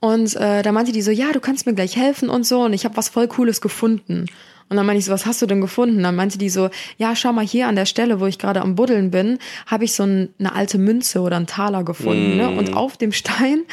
Und 0.00 0.34
äh, 0.36 0.62
da 0.62 0.72
meinte 0.72 0.92
die 0.92 1.02
so, 1.02 1.10
ja, 1.10 1.32
du 1.32 1.40
kannst 1.40 1.66
mir 1.66 1.74
gleich 1.74 1.94
helfen 1.96 2.30
und 2.30 2.46
so. 2.46 2.62
Und 2.62 2.72
ich 2.72 2.86
habe 2.86 2.96
was 2.96 3.10
voll 3.10 3.28
Cooles 3.28 3.60
gefunden. 3.60 4.24
Und 4.70 4.76
dann 4.76 4.86
meinte 4.86 5.00
ich 5.00 5.04
so, 5.04 5.12
was 5.12 5.26
hast 5.26 5.42
du 5.42 5.46
denn 5.46 5.60
gefunden? 5.60 6.02
Dann 6.02 6.14
meinte 6.14 6.38
die 6.38 6.48
so, 6.48 6.70
ja, 6.96 7.16
schau 7.16 7.32
mal 7.32 7.44
hier 7.44 7.66
an 7.66 7.74
der 7.74 7.86
Stelle, 7.86 8.20
wo 8.20 8.26
ich 8.26 8.38
gerade 8.38 8.62
am 8.62 8.76
Buddeln 8.76 9.10
bin, 9.10 9.38
habe 9.66 9.84
ich 9.84 9.94
so 9.94 10.04
ein, 10.04 10.28
eine 10.38 10.54
alte 10.54 10.78
Münze 10.78 11.20
oder 11.20 11.36
einen 11.36 11.48
Taler 11.48 11.82
gefunden. 11.82 12.36
Ne? 12.36 12.48
Und 12.48 12.74
auf 12.74 12.96
dem 12.96 13.10
Stein, 13.10 13.64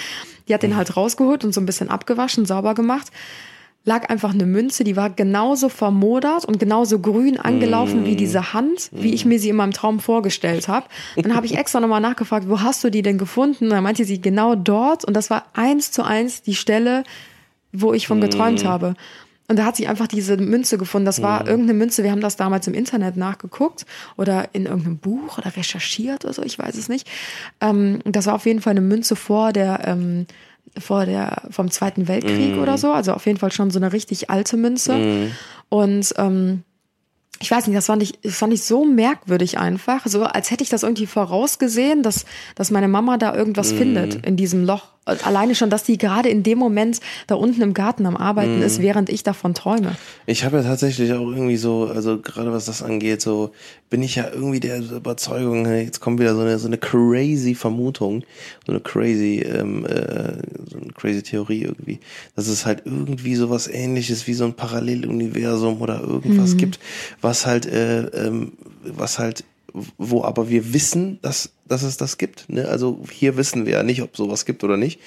die 0.48 0.56
hat 0.56 0.64
den 0.64 0.76
halt 0.76 0.98
rausgeholt 0.98 1.46
und 1.46 1.54
so 1.54 1.62
ein 1.62 1.68
bisschen 1.68 1.90
abgewaschen, 1.90 2.48
sauber 2.48 2.74
gemacht, 2.74 3.12
lag 3.88 4.10
einfach 4.10 4.34
eine 4.34 4.46
Münze, 4.46 4.84
die 4.84 4.98
war 4.98 5.12
genauso 5.12 5.70
vermodert 5.70 6.46
und 6.46 6.60
genauso 6.60 7.00
grün 7.00 7.40
angelaufen 7.40 8.06
wie 8.06 8.18
diese 8.18 8.54
Hand, 8.54 8.90
wie 8.92 9.14
ich 9.14 9.24
mir 9.24 9.40
sie 9.40 9.50
in 9.50 9.56
meinem 9.56 9.72
Traum 9.72 10.02
vorgestellt 10.02 10.68
habe. 10.68 10.88
Dann 11.16 11.36
habe 11.36 11.46
ich 11.46 11.58
extra 11.58 11.80
nochmal 11.80 12.02
nachgefragt, 12.02 12.50
wo 12.50 12.60
hast 12.62 12.84
du 12.84 12.90
die 12.90 13.02
denn 13.02 13.18
gefunden? 13.18 13.70
Dann 13.70 13.84
meinte 13.84 14.04
sie 14.04 14.20
genau 14.20 14.56
dort 14.56 15.06
und 15.06 15.14
das 15.14 15.30
war 15.30 15.46
eins 15.54 15.92
zu 15.92 16.04
eins 16.04 16.42
die 16.42 16.56
Stelle, 16.56 17.04
wo 17.72 17.94
ich 17.94 18.08
von 18.08 18.20
geträumt 18.20 18.66
habe. 18.66 18.96
Und 19.50 19.58
da 19.58 19.66
hat 19.66 19.78
sie 19.78 19.88
einfach 19.88 20.08
diese 20.08 20.36
Münze 20.36 20.78
gefunden. 20.78 21.06
Das 21.06 21.22
war 21.22 21.48
irgendeine 21.48 21.78
Münze. 21.78 22.04
Wir 22.04 22.12
haben 22.12 22.20
das 22.22 22.36
damals 22.36 22.68
im 22.68 22.74
Internet 22.74 23.16
nachgeguckt 23.16 23.86
oder 24.18 24.50
in 24.54 24.66
irgendeinem 24.66 24.98
Buch 24.98 25.38
oder 25.38 25.56
recherchiert 25.56 26.26
oder 26.26 26.34
so. 26.34 26.44
Ich 26.44 26.60
weiß 26.60 26.76
es 26.76 26.90
nicht. 26.90 27.08
Ähm, 27.62 28.00
das 28.04 28.26
war 28.26 28.36
auf 28.36 28.46
jeden 28.46 28.62
Fall 28.62 28.72
eine 28.72 28.82
Münze 28.82 29.16
vor 29.16 29.54
der, 29.54 29.88
ähm, 29.88 30.28
vor 30.78 31.06
der, 31.06 31.44
vom 31.50 31.72
Zweiten 31.72 32.10
Weltkrieg 32.10 32.58
oder 32.62 32.78
so. 32.78 32.92
Also 32.92 33.14
auf 33.14 33.26
jeden 33.26 33.40
Fall 33.40 33.54
schon 33.54 33.72
so 33.72 33.80
eine 33.80 33.94
richtig 33.94 34.30
alte 34.30 34.58
Münze. 34.58 34.94
Und, 35.70 36.14
ähm, 36.18 36.64
ich 37.40 37.52
weiß 37.52 37.68
nicht, 37.68 37.78
das 37.78 37.86
fand 37.86 38.02
ich, 38.02 38.20
das 38.24 38.36
fand 38.36 38.52
ich 38.52 38.64
so 38.64 38.84
merkwürdig 38.84 39.60
einfach, 39.60 40.06
so 40.08 40.24
als 40.24 40.50
hätte 40.50 40.64
ich 40.64 40.70
das 40.70 40.82
irgendwie 40.84 41.06
vorausgesehen, 41.06 42.02
dass, 42.02 42.26
dass 42.56 42.72
meine 42.72 42.88
Mama 42.88 43.18
da 43.18 43.36
irgendwas 43.36 43.72
findet 43.72 44.26
in 44.26 44.36
diesem 44.38 44.66
Loch. 44.66 44.97
Alleine 45.08 45.56
schon, 45.56 45.70
dass 45.70 45.84
die 45.84 45.98
gerade 45.98 46.30
in 46.30 46.44
dem 46.44 46.58
Moment 46.58 47.00
da 47.28 47.36
unten 47.36 47.62
im 47.62 47.74
Garten 47.74 48.06
am 48.06 48.18
Arbeiten 48.18 48.62
ist, 48.62 48.82
während 48.82 49.10
ich 49.10 49.24
davon 49.24 49.54
träume. 49.54 49.96
Ich 50.26 50.44
habe 50.44 50.58
ja 50.58 50.64
tatsächlich 50.64 51.14
auch 51.14 51.28
irgendwie 51.28 51.58
so, 51.58 51.90
also 51.94 52.20
gerade 52.20 52.52
was 52.52 52.66
das 52.66 52.84
angeht, 52.84 53.22
so 53.22 53.52
bin 53.90 54.04
ich 54.04 54.16
ja 54.16 54.30
irgendwie 54.32 54.60
der 54.60 54.80
Überzeugung, 54.80 55.66
jetzt 55.66 56.02
kommt 56.02 56.20
wieder 56.20 56.36
so 56.36 56.42
eine 56.42 56.60
so 56.60 56.68
eine 56.68 56.78
crazy 56.78 57.56
Vermutung, 57.56 58.24
so 58.66 58.74
eine 58.74 58.82
crazy, 58.82 59.40
ähm, 59.40 59.86
äh, 59.86 60.34
so 60.70 60.78
eine 60.78 60.92
crazy 60.94 61.24
Theorie 61.24 61.64
irgendwie, 61.64 62.00
dass 62.36 62.48
es 62.48 62.66
halt 62.66 62.84
irgendwie 62.86 63.36
so 63.36 63.50
was 63.50 63.68
Ähnliches 63.68 64.28
wie 64.28 64.34
so 64.34 64.46
ein 64.46 64.54
Paralleluniversum 64.54 65.82
oder 65.82 66.02
irgendwas 66.02 66.58
gibt, 66.58 66.80
was 67.22 67.46
halt, 67.46 67.66
äh, 67.66 68.08
ähm, 68.08 68.54
was 68.84 69.20
halt 69.20 69.44
wo 69.98 70.24
aber 70.24 70.50
wir 70.50 70.74
wissen, 70.74 71.20
dass, 71.22 71.52
dass 71.66 71.84
es 71.84 71.98
das 71.98 72.18
gibt. 72.18 72.50
Ne? 72.50 72.68
Also 72.68 73.04
hier 73.12 73.38
wissen 73.38 73.66
wir 73.66 73.74
ja 73.74 73.84
nicht, 73.84 74.02
ob 74.02 74.16
sowas 74.16 74.46
gibt 74.46 74.64
oder 74.64 74.78
nicht. 74.78 75.00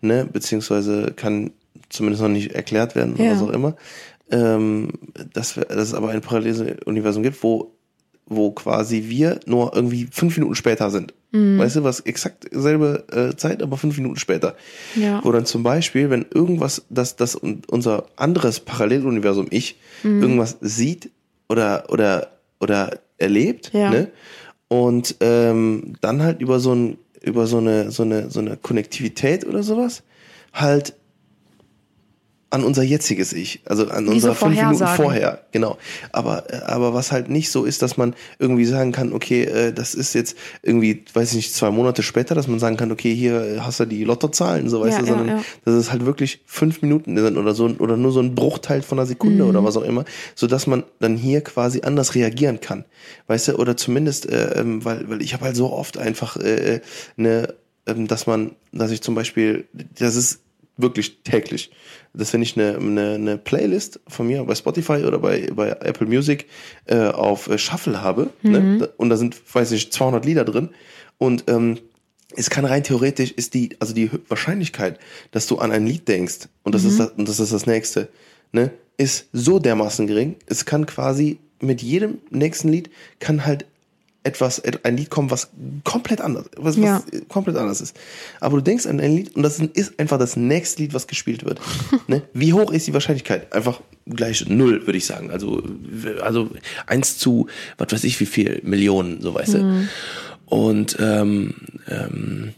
Ne? 0.00 0.26
Beziehungsweise 0.32 1.12
kann 1.14 1.52
zumindest 1.90 2.22
noch 2.22 2.28
nicht 2.30 2.52
erklärt 2.52 2.94
werden 2.96 3.14
oder 3.14 3.24
Ja. 3.24 3.32
was 3.32 3.42
auch 3.42 3.50
immer. 3.52 3.76
Ähm, 4.30 4.88
dass, 5.34 5.56
wir, 5.56 5.64
dass 5.66 5.88
es 5.88 5.94
aber 5.94 6.08
ein 6.10 6.20
Paralleluniversum 6.20 7.22
gibt, 7.22 7.42
wo, 7.44 7.72
wo 8.26 8.50
quasi 8.50 9.04
wir 9.06 9.38
nur 9.46 9.74
irgendwie 9.76 10.08
fünf 10.10 10.36
Minuten 10.36 10.56
später 10.56 10.90
sind. 10.90 11.14
Weißt 11.32 11.76
du, 11.76 11.84
was 11.84 12.00
exakt 12.00 12.46
selbe 12.50 13.04
äh, 13.12 13.36
Zeit, 13.36 13.62
aber 13.62 13.76
fünf 13.76 13.98
Minuten 13.98 14.16
später. 14.16 14.56
Ja. 14.94 15.22
Wo 15.22 15.32
dann 15.32 15.44
zum 15.44 15.62
Beispiel, 15.62 16.08
wenn 16.08 16.24
irgendwas, 16.32 16.86
dass 16.88 17.14
das 17.16 17.34
un- 17.36 17.60
unser 17.68 18.06
anderes 18.16 18.60
Paralleluniversum 18.60 19.46
Ich 19.50 19.78
irgendwas 20.02 20.56
sieht 20.62 21.10
oder 21.50 21.84
oder 21.90 22.30
oder 22.58 22.98
erlebt, 23.18 23.72
Ja. 23.72 23.90
ne? 23.90 24.08
Und 24.68 25.16
ähm, 25.20 25.94
dann 26.00 26.22
halt 26.22 26.40
über 26.40 26.58
so 26.58 26.74
ein 26.74 26.98
über 27.22 27.46
so 27.46 27.58
eine 27.58 27.90
so 27.90 28.02
eine 28.02 28.30
so 28.30 28.40
eine 28.40 28.56
Konnektivität 28.56 29.46
oder 29.46 29.62
sowas 29.62 30.02
halt 30.52 30.94
an 32.56 32.64
unser 32.64 32.82
jetziges 32.82 33.32
Ich, 33.32 33.60
also 33.64 33.88
an 33.88 34.06
Wie 34.06 34.10
unser 34.10 34.28
so 34.30 34.34
fünf 34.34 34.56
Minuten 34.60 34.86
vorher, 34.86 35.42
genau. 35.52 35.78
Aber 36.12 36.52
äh, 36.52 36.62
aber 36.66 36.92
was 36.94 37.12
halt 37.12 37.30
nicht 37.30 37.50
so 37.50 37.64
ist, 37.64 37.82
dass 37.82 37.96
man 37.96 38.14
irgendwie 38.38 38.64
sagen 38.64 38.90
kann, 38.92 39.12
okay, 39.12 39.44
äh, 39.44 39.72
das 39.72 39.94
ist 39.94 40.14
jetzt 40.14 40.36
irgendwie, 40.62 41.04
weiß 41.14 41.30
ich 41.30 41.36
nicht, 41.36 41.54
zwei 41.54 41.70
Monate 41.70 42.02
später, 42.02 42.34
dass 42.34 42.48
man 42.48 42.58
sagen 42.58 42.76
kann, 42.76 42.90
okay, 42.90 43.14
hier 43.14 43.40
äh, 43.40 43.60
hast 43.60 43.78
du 43.80 43.84
die 43.84 44.04
Lottozahlen, 44.04 44.68
so 44.68 44.80
weißt 44.80 44.98
Ja, 44.98 45.02
du, 45.04 45.06
ja, 45.06 45.16
sondern 45.16 45.36
ja. 45.38 45.44
dass 45.64 45.74
es 45.74 45.92
halt 45.92 46.04
wirklich 46.04 46.40
fünf 46.46 46.82
Minuten 46.82 47.16
sind 47.16 47.36
oder 47.36 47.54
so 47.54 47.66
oder 47.78 47.96
nur 47.96 48.10
so 48.12 48.20
ein 48.20 48.34
Bruchteil 48.34 48.82
von 48.82 48.98
einer 48.98 49.06
Sekunde 49.06 49.44
Mhm. 49.44 49.50
oder 49.50 49.64
was 49.64 49.76
auch 49.76 49.84
immer, 49.84 50.04
so 50.34 50.46
dass 50.46 50.66
man 50.66 50.82
dann 50.98 51.16
hier 51.16 51.40
quasi 51.42 51.82
anders 51.82 52.14
reagieren 52.14 52.60
kann, 52.60 52.84
weißt 53.28 53.48
du, 53.48 53.56
oder 53.56 53.76
zumindest, 53.76 54.26
äh, 54.26 54.60
ähm, 54.60 54.84
weil 54.84 55.08
weil 55.08 55.22
ich 55.22 55.34
habe 55.34 55.44
halt 55.44 55.56
so 55.56 55.72
oft 55.72 55.98
einfach 55.98 56.36
äh, 56.38 56.80
eine, 57.16 57.54
ähm, 57.86 58.06
dass 58.08 58.26
man, 58.26 58.52
dass 58.72 58.90
ich 58.90 59.02
zum 59.02 59.14
Beispiel, 59.14 59.66
das 59.98 60.16
ist 60.16 60.40
wirklich 60.76 61.22
täglich, 61.22 61.70
dass 62.12 62.32
wenn 62.32 62.42
ich 62.42 62.56
eine, 62.56 62.76
eine, 62.76 63.14
eine 63.14 63.38
Playlist 63.38 64.00
von 64.08 64.26
mir 64.26 64.44
bei 64.44 64.54
Spotify 64.54 65.04
oder 65.04 65.18
bei, 65.18 65.50
bei 65.54 65.70
Apple 65.70 66.06
Music 66.06 66.46
äh, 66.86 67.08
auf 67.08 67.50
Shuffle 67.56 68.02
habe 68.02 68.30
ne, 68.42 68.88
und 68.96 69.08
da 69.10 69.16
sind, 69.16 69.36
weiß 69.54 69.72
ich, 69.72 69.90
200 69.90 70.24
Lieder 70.24 70.44
drin. 70.44 70.70
Und 71.18 71.44
ähm, 71.48 71.78
es 72.34 72.50
kann 72.50 72.64
rein 72.64 72.82
theoretisch 72.82 73.30
ist 73.32 73.54
die, 73.54 73.76
also 73.80 73.94
die 73.94 74.10
Wahrscheinlichkeit, 74.28 74.98
dass 75.30 75.46
du 75.46 75.58
an 75.58 75.72
ein 75.72 75.86
Lied 75.86 76.08
denkst 76.08 76.48
und 76.62 76.74
das 76.74 76.84
ist 76.84 77.00
das, 77.00 77.10
und 77.10 77.28
das 77.28 77.40
ist 77.40 77.52
das 77.52 77.66
nächste, 77.66 78.08
ne, 78.52 78.70
ist 78.98 79.28
so 79.32 79.58
dermaßen 79.58 80.06
gering. 80.06 80.36
Es 80.46 80.64
kann 80.64 80.86
quasi 80.86 81.38
mit 81.60 81.82
jedem 81.82 82.18
nächsten 82.30 82.68
Lied 82.68 82.90
kann 83.18 83.46
halt 83.46 83.66
etwas, 84.26 84.58
et- 84.58 84.84
ein 84.84 84.96
Lied 84.96 85.08
kommen, 85.10 85.30
was 85.30 85.48
komplett 85.84 86.20
anders, 86.20 86.46
was, 86.56 86.76
was 86.76 86.84
Ja. 86.84 87.02
komplett 87.28 87.56
anders 87.56 87.80
ist. 87.80 87.96
Aber 88.40 88.56
du 88.58 88.62
denkst 88.62 88.86
an 88.86 89.00
ein 89.00 89.14
Lied 89.16 89.34
und 89.36 89.42
das 89.42 89.58
ist 89.60 89.98
einfach 89.98 90.18
das 90.18 90.36
nächste 90.36 90.82
Lied, 90.82 90.92
was 90.94 91.06
gespielt 91.06 91.44
wird. 91.44 91.60
ne? 92.08 92.22
Wie 92.34 92.52
hoch 92.52 92.70
ist 92.72 92.86
die 92.86 92.92
Wahrscheinlichkeit? 92.94 93.52
Einfach 93.54 93.80
gleich 94.06 94.46
null, 94.48 94.86
würde 94.86 94.98
ich 94.98 95.06
sagen. 95.06 95.30
Also, 95.30 95.62
also 96.20 96.50
eins 96.86 97.18
zu, 97.18 97.46
was 97.78 97.92
weiß 97.92 98.04
ich, 98.04 98.20
wie 98.20 98.26
viel 98.26 98.60
Millionen, 98.64 99.20
so 99.22 99.34
weißt 99.34 99.54
du. 99.54 99.86
Und 100.46 100.96
ähm, 101.00 101.54
ähm, 101.88 102.52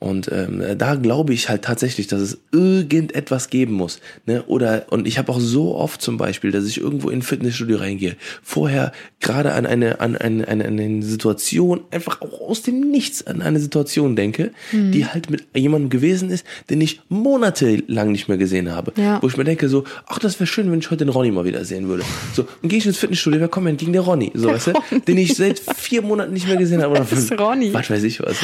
Und 0.00 0.30
ähm, 0.30 0.62
da 0.78 0.94
glaube 0.94 1.34
ich 1.34 1.48
halt 1.48 1.62
tatsächlich, 1.62 2.06
dass 2.06 2.20
es 2.20 2.38
irgendetwas 2.52 3.50
geben 3.50 3.74
muss. 3.74 4.00
Ne? 4.26 4.44
Oder 4.44 4.86
und 4.90 5.08
ich 5.08 5.18
habe 5.18 5.32
auch 5.32 5.40
so 5.40 5.74
oft 5.74 6.00
zum 6.00 6.16
Beispiel, 6.16 6.52
dass 6.52 6.66
ich 6.66 6.80
irgendwo 6.80 7.10
in 7.10 7.18
ein 7.18 7.22
Fitnessstudio 7.22 7.78
reingehe, 7.78 8.16
vorher 8.42 8.92
gerade 9.20 9.52
an 9.54 9.66
eine 9.66 10.00
an 10.00 10.16
eine, 10.16 10.46
eine, 10.46 10.64
eine 10.64 11.02
Situation 11.02 11.80
einfach 11.90 12.20
auch 12.20 12.40
aus 12.48 12.62
dem 12.62 12.90
Nichts 12.90 13.26
an 13.26 13.42
eine 13.42 13.58
Situation 13.58 14.14
denke, 14.14 14.52
mhm. 14.70 14.92
die 14.92 15.06
halt 15.06 15.30
mit 15.30 15.46
jemandem 15.54 15.90
gewesen 15.90 16.30
ist, 16.30 16.46
den 16.70 16.80
ich 16.80 17.00
monatelang 17.08 18.12
nicht 18.12 18.28
mehr 18.28 18.38
gesehen 18.38 18.70
habe. 18.70 18.92
Ja. 18.96 19.20
Wo 19.20 19.26
ich 19.26 19.36
mir 19.36 19.44
denke 19.44 19.68
so, 19.68 19.84
ach, 20.06 20.18
das 20.20 20.38
wäre 20.38 20.46
schön, 20.46 20.70
wenn 20.70 20.78
ich 20.78 20.90
heute 20.90 21.04
den 21.04 21.08
Ronny 21.08 21.32
mal 21.32 21.44
wieder 21.44 21.64
sehen 21.64 21.88
würde. 21.88 22.04
So 22.34 22.46
und 22.62 22.68
gehe 22.68 22.78
ich 22.78 22.86
ins 22.86 22.98
Fitnessstudio, 22.98 23.40
wer 23.40 23.48
kommt 23.48 23.66
denn 23.66 23.76
gegen 23.76 23.92
der 23.92 24.02
Ronny? 24.02 24.30
So, 24.34 24.48
weißt 24.48 24.68
du, 24.68 24.72
den 25.08 25.18
ich 25.18 25.34
seit 25.34 25.60
vier 25.76 26.02
Monaten 26.02 26.32
nicht 26.32 26.46
mehr 26.46 26.56
gesehen 26.56 26.82
habe. 26.82 26.92
Oder 26.92 27.00
das 27.10 27.18
ist 27.18 27.32
Ronny. 27.32 27.74
Was 27.74 27.90
weiß 27.90 28.04
ich 28.04 28.20
was. 28.20 28.36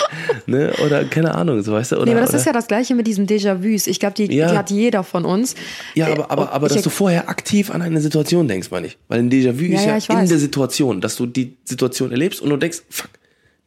Ne? 0.46 0.72
Oder 0.84 1.04
keine 1.04 1.34
Ahnung. 1.34 1.43
Ahnung, 1.52 1.62
so 1.62 1.72
weißt 1.72 1.92
du? 1.92 1.96
Oder, 1.96 2.06
nee, 2.06 2.10
aber 2.12 2.20
das 2.20 2.30
oder? 2.30 2.38
ist 2.38 2.46
ja 2.46 2.52
das 2.52 2.66
Gleiche 2.66 2.94
mit 2.94 3.06
diesen 3.06 3.26
Déjà-vus. 3.26 3.86
Ich 3.86 4.00
glaube, 4.00 4.14
die, 4.14 4.32
ja. 4.34 4.50
die, 4.50 4.56
hat 4.56 4.70
jeder 4.70 5.04
von 5.04 5.24
uns. 5.24 5.54
Ja, 5.94 6.08
aber, 6.08 6.30
aber, 6.30 6.52
aber 6.52 6.68
dass 6.68 6.82
du 6.82 6.90
vorher 6.90 7.28
aktiv 7.28 7.70
an 7.70 7.82
eine 7.82 8.00
Situation 8.00 8.48
denkst, 8.48 8.70
meine 8.70 8.88
ich. 8.88 8.98
Weil 9.08 9.20
ein 9.20 9.30
Déjà-vu 9.30 9.64
ja, 9.64 9.76
ist 9.76 9.84
ja, 9.84 9.96
ja 9.96 10.14
in 10.14 10.22
weiß. 10.22 10.28
der 10.28 10.38
Situation, 10.38 11.00
dass 11.00 11.16
du 11.16 11.26
die 11.26 11.56
Situation 11.64 12.10
erlebst 12.10 12.40
und 12.40 12.50
du 12.50 12.56
denkst, 12.56 12.82
fuck, 12.88 13.10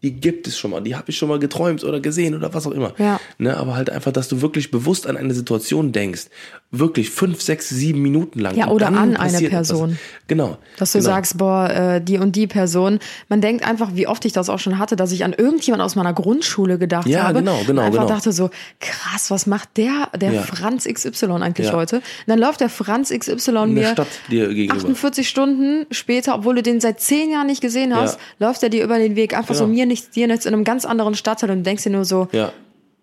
die 0.03 0.11
gibt 0.11 0.47
es 0.47 0.57
schon 0.57 0.71
mal, 0.71 0.81
die 0.81 0.95
habe 0.95 1.09
ich 1.09 1.17
schon 1.17 1.27
mal 1.27 1.39
geträumt 1.39 1.83
oder 1.83 1.99
gesehen 1.99 2.35
oder 2.35 2.53
was 2.53 2.67
auch 2.67 2.71
immer. 2.71 2.93
Ja. 2.99 3.19
Ne, 3.39 3.57
aber 3.57 3.75
halt 3.75 3.89
einfach, 3.89 4.11
dass 4.11 4.27
du 4.27 4.41
wirklich 4.41 4.69
bewusst 4.69 5.07
an 5.07 5.17
eine 5.17 5.33
Situation 5.33 5.91
denkst, 5.91 6.27
wirklich 6.69 7.09
fünf, 7.09 7.41
sechs, 7.41 7.69
sieben 7.69 8.01
Minuten 8.01 8.39
lang. 8.39 8.55
Ja, 8.55 8.67
oder 8.67 8.87
an 8.87 9.17
eine 9.17 9.49
Person. 9.49 9.91
Etwas. 9.91 10.01
Genau. 10.27 10.57
Dass 10.77 10.91
du 10.91 10.99
genau. 10.99 11.09
sagst, 11.09 11.37
boah, 11.39 11.69
äh, 11.69 12.01
die 12.01 12.19
und 12.19 12.35
die 12.35 12.45
Person. 12.45 12.99
Man 13.27 13.41
denkt 13.41 13.65
einfach, 13.65 13.95
wie 13.95 14.05
oft 14.05 14.23
ich 14.25 14.33
das 14.33 14.49
auch 14.49 14.59
schon 14.59 14.77
hatte, 14.77 14.95
dass 14.95 15.11
ich 15.11 15.23
an 15.23 15.33
irgendjemand 15.33 15.81
aus 15.81 15.95
meiner 15.95 16.13
Grundschule 16.13 16.77
gedacht 16.77 17.07
ja, 17.07 17.23
habe. 17.23 17.35
Ja, 17.35 17.39
genau, 17.39 17.63
genau. 17.65 17.81
Und 17.81 17.87
einfach 17.87 18.03
genau. 18.03 18.13
dachte 18.13 18.31
so, 18.31 18.51
krass, 18.79 19.31
was 19.31 19.47
macht 19.47 19.77
der, 19.77 20.09
der 20.15 20.31
ja. 20.33 20.41
Franz 20.43 20.85
XY 20.85 21.25
eigentlich 21.41 21.67
ja. 21.67 21.73
heute? 21.73 21.97
Und 21.97 22.03
dann 22.27 22.37
läuft 22.37 22.61
der 22.61 22.69
Franz 22.69 23.09
XY 23.09 23.63
in 23.63 23.73
mir 23.73 23.87
Stadt 23.93 24.07
dir 24.29 24.49
gegenüber. 24.49 24.75
48 24.75 25.27
Stunden 25.27 25.87
später, 25.89 26.35
obwohl 26.35 26.55
du 26.55 26.61
den 26.61 26.81
seit 26.81 26.99
zehn 26.99 27.31
Jahren 27.31 27.47
nicht 27.47 27.61
gesehen 27.61 27.95
hast, 27.95 28.19
läuft 28.37 28.61
er 28.61 28.69
dir 28.69 28.83
über 28.83 28.99
den 28.99 29.15
Weg. 29.15 29.35
Einfach 29.35 29.55
so 29.55 29.65
mir 29.65 29.86
nichts, 29.87 30.11
dir 30.11 30.27
nichts 30.27 30.45
in 30.45 30.53
einem 30.53 30.63
ganz 30.63 30.85
anderen 30.85 31.15
Stadtteil 31.15 31.51
und 31.51 31.63
denkst 31.63 31.83
dir 31.83 31.89
nur 31.89 32.05
so, 32.05 32.27
ja. 32.31 32.51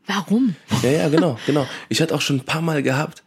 warum? 0.07 0.57
Ja, 0.83 0.91
ja, 0.91 1.09
genau, 1.09 1.39
genau. 1.47 1.67
Ich 1.89 2.01
hatte 2.01 2.15
auch 2.15 2.21
schon 2.21 2.37
ein 2.37 2.45
paar 2.45 2.63
Mal 2.63 2.83
gehabt, 2.83 3.23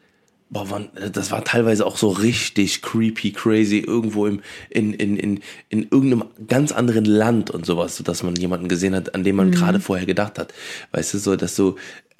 boah, 0.50 0.66
man, 0.66 0.90
das 1.12 1.32
war 1.32 1.44
teilweise 1.44 1.86
auch 1.86 1.98
so 1.98 2.10
richtig 2.10 2.82
creepy, 2.82 3.32
crazy, 3.32 3.80
irgendwo 3.80 4.26
im, 4.28 4.42
in, 4.70 4.94
in, 4.94 5.18
in, 5.18 5.40
in 5.70 5.84
irgendeinem 5.84 6.26
ganz 6.48 6.72
anderen 6.72 7.06
Land 7.06 7.52
und 7.52 7.66
sowas, 7.66 7.98
so 7.98 8.04
dass 8.04 8.24
man 8.24 8.36
jemanden 8.36 8.68
gesehen 8.68 8.96
hat, 8.96 9.14
an 9.16 9.24
dem 9.24 9.36
man 9.36 9.48
mhm. 9.48 9.56
gerade 9.56 9.80
vorher 9.80 10.06
gedacht 10.06 10.40
hat. 10.40 10.54
Weißt 10.92 11.14
du, 11.14 11.18
so, 11.18 11.36
dass 11.36 11.56
so, 11.56 11.76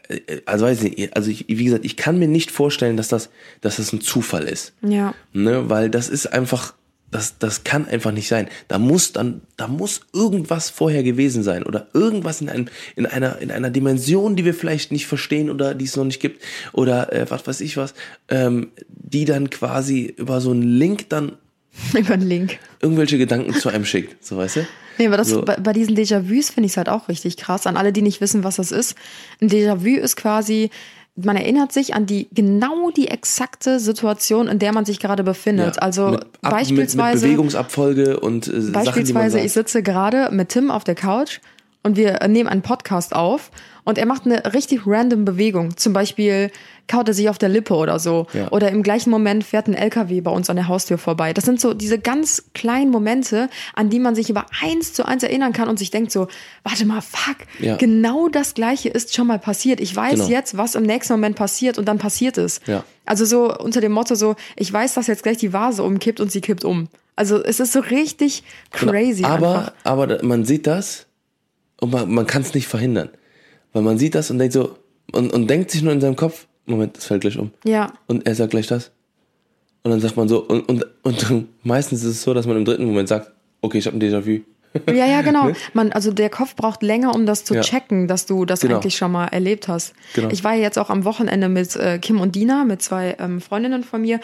äh, 0.10 0.42
also 0.46 0.66
weiß 0.66 0.84
ich 0.84 0.98
nicht, 0.98 1.16
also 1.16 1.32
ich, 1.32 1.46
wie 1.48 1.64
gesagt, 1.64 1.86
ich 1.86 1.96
kann 1.96 2.20
mir 2.20 2.28
nicht 2.28 2.52
vorstellen, 2.52 2.98
dass 2.98 3.08
das, 3.08 3.30
dass 3.62 3.78
das 3.78 3.94
ein 3.94 4.02
Zufall 4.02 4.44
ist. 4.44 4.74
Ja. 4.82 5.14
Ne, 5.34 5.70
weil 5.70 5.90
das 5.90 6.10
ist 6.10 6.28
einfach, 6.28 6.74
das, 7.12 7.38
das 7.40 7.64
kann 7.64 7.88
einfach 7.88 8.12
nicht 8.12 8.28
sein. 8.28 8.50
Da 8.68 8.80
muss 8.80 9.14
dann, 9.14 9.42
da 9.56 9.68
muss 9.68 10.02
irgendwas 10.14 10.70
vorher 10.70 11.04
gewesen 11.04 11.44
sein 11.44 11.64
oder 11.64 11.88
irgendwas 11.94 12.42
in, 12.42 12.50
einem, 12.50 12.68
in, 12.96 13.06
einer, 13.06 13.40
in 13.40 13.52
einer 13.52 13.70
Dimension, 13.70 14.36
die 14.36 14.46
wir 14.46 14.54
vielleicht 14.54 14.92
nicht 14.92 15.08
verstehen 15.08 15.50
oder 15.50 15.74
die 15.74 15.86
es 15.86 15.96
noch 15.96 16.04
nicht 16.04 16.20
gibt 16.20 16.44
oder 16.74 17.14
äh, 17.14 17.26
was 17.30 17.48
weiß 17.48 17.62
ich 17.62 17.78
was, 17.78 17.94
ähm, 18.28 18.72
die 18.90 19.26
dann 19.26 19.50
quasi 19.50 20.14
über 20.18 20.42
so 20.42 20.52
einen 20.52 20.64
Link 20.64 21.10
dann 21.10 21.34
über 21.94 22.16
einen 22.16 22.28
Link 22.28 22.60
irgendwelche 22.82 23.18
Gedanken 23.18 23.54
zu 23.54 23.70
einem 23.70 23.86
schickt, 23.86 24.26
so 24.26 24.38
weißt 24.38 24.58
du? 24.58 24.68
Nee, 24.98 25.08
aber 25.08 25.18
das, 25.18 25.30
so. 25.30 25.44
bei, 25.44 25.58
bei 25.58 25.74
diesen 25.74 25.96
Déjà-vus 25.96 26.50
finde 26.50 26.66
ich 26.66 26.74
es 26.74 26.78
halt 26.78 26.90
auch 26.90 27.08
richtig 27.08 27.38
krass. 27.38 27.68
An 27.68 27.78
alle, 27.78 27.94
die 27.94 28.02
nicht 28.02 28.20
wissen, 28.20 28.44
was 28.44 28.56
das 28.56 28.72
ist. 28.72 28.96
Ein 29.40 29.50
Déjà-vu 29.50 29.96
ist 30.00 30.16
quasi, 30.16 30.72
man 31.18 31.36
erinnert 31.36 31.72
sich 31.72 31.96
an 31.96 32.06
die 32.06 32.28
genau 32.32 32.92
die 32.92 33.08
exakte 33.08 33.80
Situation, 33.80 34.48
in 34.48 34.60
der 34.60 34.72
man 34.72 34.86
sich 34.86 35.00
gerade 35.00 35.24
befindet. 35.24 35.76
Ja, 35.76 35.82
also 35.82 36.10
mit, 36.10 36.22
ab, 36.42 36.52
beispielsweise 36.52 37.16
mit, 37.16 37.22
mit 37.24 37.32
Bewegungsabfolge 37.32 38.20
und 38.20 38.48
äh, 38.48 38.72
beispielsweise 38.72 39.32
Sachen, 39.32 39.46
ich 39.46 39.54
sitze 39.54 39.82
gerade 39.82 40.30
mit 40.32 40.50
Tim 40.50 40.70
auf 40.70 40.84
der 40.84 40.96
Couch 40.96 41.40
und 41.84 41.98
wir 41.98 42.20
nehmen 42.28 42.48
einen 42.48 42.62
Podcast 42.62 43.16
auf 43.16 43.52
und 43.88 43.98
er 43.98 44.06
macht 44.06 44.26
eine 44.26 44.54
richtig 44.54 44.82
random 44.86 45.24
Bewegung. 45.24 45.78
Zum 45.78 45.94
Beispiel 45.94 46.52
kaut 46.90 47.08
er 47.08 47.14
sich 47.14 47.30
auf 47.30 47.38
der 47.38 47.48
Lippe 47.48 47.74
oder 47.74 48.00
so. 48.00 48.28
Ja. 48.34 48.50
Oder 48.52 48.70
im 48.70 48.84
gleichen 48.84 49.10
Moment 49.10 49.46
fährt 49.46 49.70
ein 49.70 49.74
LKW 49.74 50.20
bei 50.20 50.30
uns 50.30 50.50
an 50.50 50.58
der 50.58 50.68
Haustür 50.68 50.98
vorbei. 50.98 51.32
Das 51.32 51.46
sind 51.46 51.62
so 51.62 51.74
diese 51.74 51.98
ganz 51.98 52.44
kleinen 52.54 52.92
Momente, 52.92 53.50
an 53.76 53.90
die 53.90 54.00
man 54.00 54.14
sich 54.14 54.30
über 54.30 54.46
eins 54.62 54.92
zu 54.92 55.06
eins 55.06 55.24
erinnern 55.24 55.54
kann 55.54 55.70
und 55.70 55.80
sich 55.80 55.90
denkt 55.90 56.12
so, 56.12 56.28
warte 56.64 56.86
mal, 56.86 57.00
fuck, 57.00 57.38
ja. 57.60 57.78
genau 57.78 58.28
das 58.28 58.56
Gleiche 58.56 58.90
ist 58.90 59.16
schon 59.16 59.28
mal 59.28 59.40
passiert. 59.40 59.80
Ich 59.80 59.96
weiß 59.96 60.16
genau. 60.16 60.28
jetzt, 60.28 60.58
was 60.58 60.76
im 60.76 60.84
nächsten 60.84 61.14
Moment 61.14 61.38
passiert 61.38 61.78
und 61.78 61.86
dann 61.86 61.98
passiert 61.98 62.38
es. 62.38 62.60
Ja. 62.66 62.84
Also 63.06 63.24
so 63.24 63.58
unter 63.58 63.80
dem 63.80 63.94
Motto 63.94 64.16
so, 64.16 64.36
ich 64.58 64.72
weiß, 64.72 64.96
dass 64.96 65.08
jetzt 65.08 65.24
gleich 65.24 65.38
die 65.38 65.54
Vase 65.54 65.82
umkippt 65.84 66.20
und 66.20 66.30
sie 66.30 66.42
kippt 66.42 66.66
um. 66.66 66.90
Also 67.16 67.42
es 67.42 67.62
ist 67.62 67.72
so 67.72 67.80
richtig 67.80 68.44
genau. 68.72 68.92
crazy. 68.92 69.22
Genau. 69.22 69.34
Aber, 69.34 69.60
einfach. 69.60 69.74
aber 69.86 70.24
man 70.26 70.44
sieht 70.44 70.68
das 70.68 71.06
und 71.80 71.94
man, 71.94 72.12
man 72.14 72.28
kann 72.28 72.42
es 72.42 72.54
nicht 72.54 72.68
verhindern. 72.68 73.12
Weil 73.78 73.84
man 73.84 74.00
sieht 74.00 74.16
das 74.16 74.32
und 74.32 74.40
denkt 74.40 74.54
so, 74.54 74.76
und, 75.12 75.32
und 75.32 75.48
denkt 75.48 75.70
sich 75.70 75.84
nur 75.84 75.94
in 75.94 76.02
seinem 76.02 76.16
Kopf, 76.16 76.48
Moment, 76.66 76.98
das 76.98 77.06
fällt 77.06 77.22
gleich 77.22 77.38
um. 77.38 77.52
Ja. 77.64 77.94
Und 78.08 78.26
er 78.26 78.34
sagt 78.34 78.50
gleich 78.50 78.66
das. 78.66 78.90
Und 79.84 79.92
dann 79.92 80.00
sagt 80.00 80.18
man 80.18 80.28
so, 80.28 80.40
und, 80.40 80.68
und, 80.68 80.84
und 81.04 81.48
meistens 81.64 82.02
ist 82.02 82.10
es 82.10 82.24
so, 82.24 82.34
dass 82.34 82.48
man 82.48 82.58
im 82.58 82.66
dritten 82.66 82.86
Moment 82.86 83.08
sagt, 83.08 83.32
okay, 83.62 83.78
ich 83.78 83.86
habe 83.86 83.96
ein 83.96 84.02
Déjà-vu. 84.02 84.42
Ja, 84.88 85.06
ja, 85.06 85.22
genau. 85.22 85.46
Ne? 85.50 85.56
Man, 85.74 85.92
also 85.92 86.12
der 86.12 86.32
Kopf 86.32 86.56
braucht 86.56 86.82
länger, 86.82 87.14
um 87.14 87.28
das 87.28 87.44
zu 87.44 87.54
ja. 87.54 87.62
checken, 87.62 88.08
dass 88.08 88.26
du 88.26 88.46
das 88.46 88.62
genau. 88.62 88.78
eigentlich 88.78 88.98
schon 88.98 89.12
mal 89.12 89.26
erlebt 89.26 89.68
hast. 89.68 89.94
Genau. 90.16 90.30
Ich 90.32 90.44
war 90.44 90.56
jetzt 90.56 90.80
auch 90.80 90.90
am 90.90 91.06
Wochenende 91.06 91.50
mit 91.50 91.76
äh, 91.76 92.00
Kim 92.00 92.20
und 92.20 92.34
Dina, 92.34 92.66
mit 92.66 92.82
zwei 92.82 93.16
ähm, 93.20 93.42
Freundinnen 93.42 93.84
von 93.84 94.02
mir, 94.02 94.20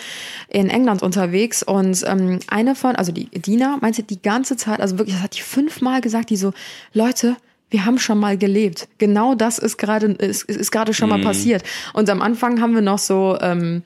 in 0.47 0.71
England 0.71 1.03
unterwegs. 1.03 1.61
Und 1.61 2.03
ähm, 2.07 2.39
eine 2.47 2.73
von, 2.73 2.95
also 2.95 3.11
die 3.11 3.25
Dina, 3.29 3.77
meinte 3.81 4.01
die 4.01 4.19
ganze 4.19 4.57
Zeit, 4.57 4.79
also 4.79 4.97
wirklich, 4.97 5.15
das 5.15 5.23
hat 5.23 5.37
die 5.37 5.41
fünfmal 5.41 6.01
gesagt, 6.01 6.31
die 6.31 6.37
so, 6.37 6.53
Leute, 6.91 7.35
wir 7.73 7.85
haben 7.85 7.97
schon 7.97 8.19
mal 8.19 8.37
gelebt. 8.37 8.87
Genau 8.99 9.33
das 9.33 9.57
ist 9.57 9.77
gerade 9.77 10.05
ist, 10.05 10.43
ist 10.43 10.71
gerade 10.71 10.93
schon 10.93 11.09
mal 11.09 11.17
mhm. 11.17 11.23
passiert. 11.23 11.63
Und 11.93 12.07
am 12.09 12.21
Anfang 12.21 12.61
haben 12.61 12.75
wir 12.75 12.81
noch 12.81 12.99
so 12.99 13.35
ähm, 13.41 13.81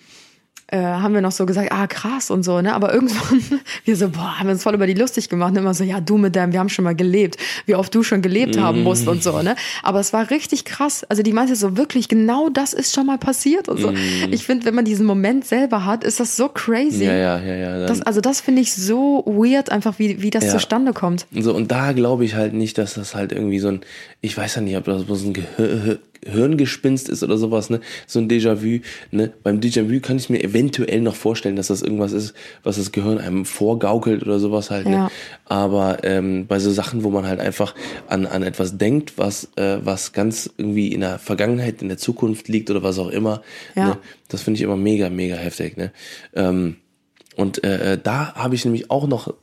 äh, 0.68 0.80
haben 0.80 1.14
wir 1.14 1.22
noch 1.22 1.32
so 1.32 1.46
gesagt, 1.46 1.72
ah 1.72 1.88
krass 1.88 2.30
und 2.30 2.44
so, 2.44 2.62
ne? 2.62 2.74
Aber 2.74 2.94
irgendwann, 2.94 3.42
wir 3.86 3.96
so, 3.96 4.10
boah, 4.10 4.40
haben 4.40 4.48
wir 4.48 4.54
uns 4.54 4.64
voll 4.64 4.74
über 4.74 4.86
die 4.86 4.94
lustig 4.94 5.30
gemacht. 5.30 5.52
Und 5.52 5.58
immer 5.58 5.74
so, 5.74 5.84
ja, 5.84 6.02
du 6.02 6.18
mit 6.18 6.36
deinem, 6.36 6.52
wir 6.52 6.60
haben 6.60 6.70
schon 6.70 6.84
mal 6.84 6.96
gelebt, 6.96 7.38
wie 7.66 7.76
oft 7.76 7.94
du 7.96 8.04
schon 8.04 8.22
gelebt 8.22 8.60
haben 8.60 8.84
musst 8.84 9.08
und 9.08 9.24
so, 9.24 9.42
ne? 9.42 9.56
Aber 9.82 10.00
es 10.00 10.12
war 10.12 10.30
richtig 10.30 10.66
krass. 10.66 11.06
Also 11.06 11.24
die 11.24 11.32
meinte 11.32 11.56
so, 11.56 11.78
wirklich, 11.78 12.10
genau 12.10 12.50
das 12.50 12.74
ist 12.74 12.94
schon 12.94 13.06
mal 13.06 13.18
passiert 13.18 13.70
und 13.70 13.80
so. 13.80 13.92
Mm. 13.92 13.96
Ich 14.32 14.46
finde, 14.46 14.66
wenn 14.66 14.76
man 14.76 14.84
diesen 14.84 15.06
Moment 15.06 15.46
selber 15.46 15.86
hat, 15.86 16.04
ist 16.04 16.20
das 16.20 16.36
so 16.36 16.50
crazy. 16.50 17.06
Ja, 17.06 17.14
ja, 17.14 17.40
ja, 17.40 17.56
ja. 17.56 17.86
Das, 17.86 18.02
also 18.02 18.20
das 18.20 18.42
finde 18.42 18.62
ich 18.62 18.74
so 18.74 19.24
weird, 19.26 19.72
einfach 19.72 20.00
wie, 20.00 20.22
wie 20.22 20.30
das 20.30 20.46
ja. 20.46 20.52
zustande 20.52 20.92
kommt. 20.92 21.28
So, 21.32 21.54
und 21.54 21.72
da 21.72 21.94
glaube 21.94 22.26
ich 22.26 22.36
halt 22.36 22.54
nicht, 22.54 22.78
dass 22.78 22.96
das 22.96 23.16
halt 23.16 23.32
irgendwie 23.32 23.60
so 23.60 23.70
ein, 23.70 23.82
ich 24.20 24.38
weiß 24.38 24.56
ja 24.56 24.62
nicht, 24.62 24.76
ob 24.76 24.84
das 24.86 25.04
so 25.08 25.28
ein 25.28 25.34
Gehör, 25.34 26.00
Hirngespinst 26.26 27.10
ist 27.10 27.24
oder 27.24 27.38
sowas, 27.38 27.70
ne? 27.70 27.82
So 28.06 28.20
ein 28.20 28.30
Déjà-vu, 28.30 28.82
ne? 29.12 29.34
Beim 29.44 29.60
Déjà-vu 29.60 30.00
kann 30.00 30.18
ich 30.18 30.30
mir 30.30 30.44
eventuell 30.44 31.02
noch 31.02 31.16
vorstellen, 31.16 31.56
dass 31.56 31.68
das 31.68 31.82
irgendwas 31.82 32.12
ist, 32.12 32.34
was 32.64 32.78
das 32.78 32.92
Gehirn 32.92 33.18
einem 33.18 33.46
vorgaukelt 33.46 34.24
oder 34.24 34.40
sowas 34.40 34.72
halt, 34.72 34.86
ne? 34.86 34.92
ja. 34.92 35.04
ne? 35.06 35.12
Aber 35.46 36.04
ähm, 36.04 36.48
bei 36.48 36.60
so 36.60 36.72
Sachen, 36.72 37.04
wo 37.04 37.10
man 37.10 37.26
halt 37.28 37.40
einfach 37.40 37.76
an, 38.08 38.26
an 38.26 38.44
etwas 38.44 38.78
denkt, 38.78 39.18
was, 39.18 39.50
äh, 39.56 39.80
was 39.84 40.14
ganz 40.14 40.50
irgendwie 40.58 40.94
in 40.94 41.02
der 41.02 41.20
Vergangenheit, 41.20 41.82
in 41.82 41.88
der 41.90 41.98
Zukunft 41.98 42.48
liegt 42.48 42.70
oder 42.70 42.84
was 42.84 43.00
auch 43.00 43.10
immer, 43.10 43.42
ja. 43.76 43.90
ne? 43.90 43.98
Das 44.28 44.42
finde 44.42 44.58
ich 44.58 44.64
immer 44.64 44.78
mega, 44.78 45.10
mega 45.10 45.36
heftig, 45.36 45.78
ne? 45.78 45.92
Ähm, 46.36 46.78
und 47.36 47.64
äh, 47.64 47.94
äh 47.94 47.98
da 48.02 48.34
habe 48.34 48.56
ich 48.56 48.66
nämlich 48.66 48.90
auch 48.90 49.08
noch 49.08 49.34